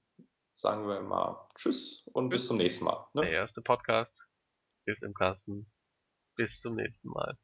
[0.56, 3.06] sagen wir mal Tschüss und bis zum nächsten Mal.
[3.14, 3.22] Ne?
[3.22, 4.28] Der erste Podcast
[4.86, 5.72] ist im Kasten.
[6.36, 7.38] Bis zum nächsten Mal.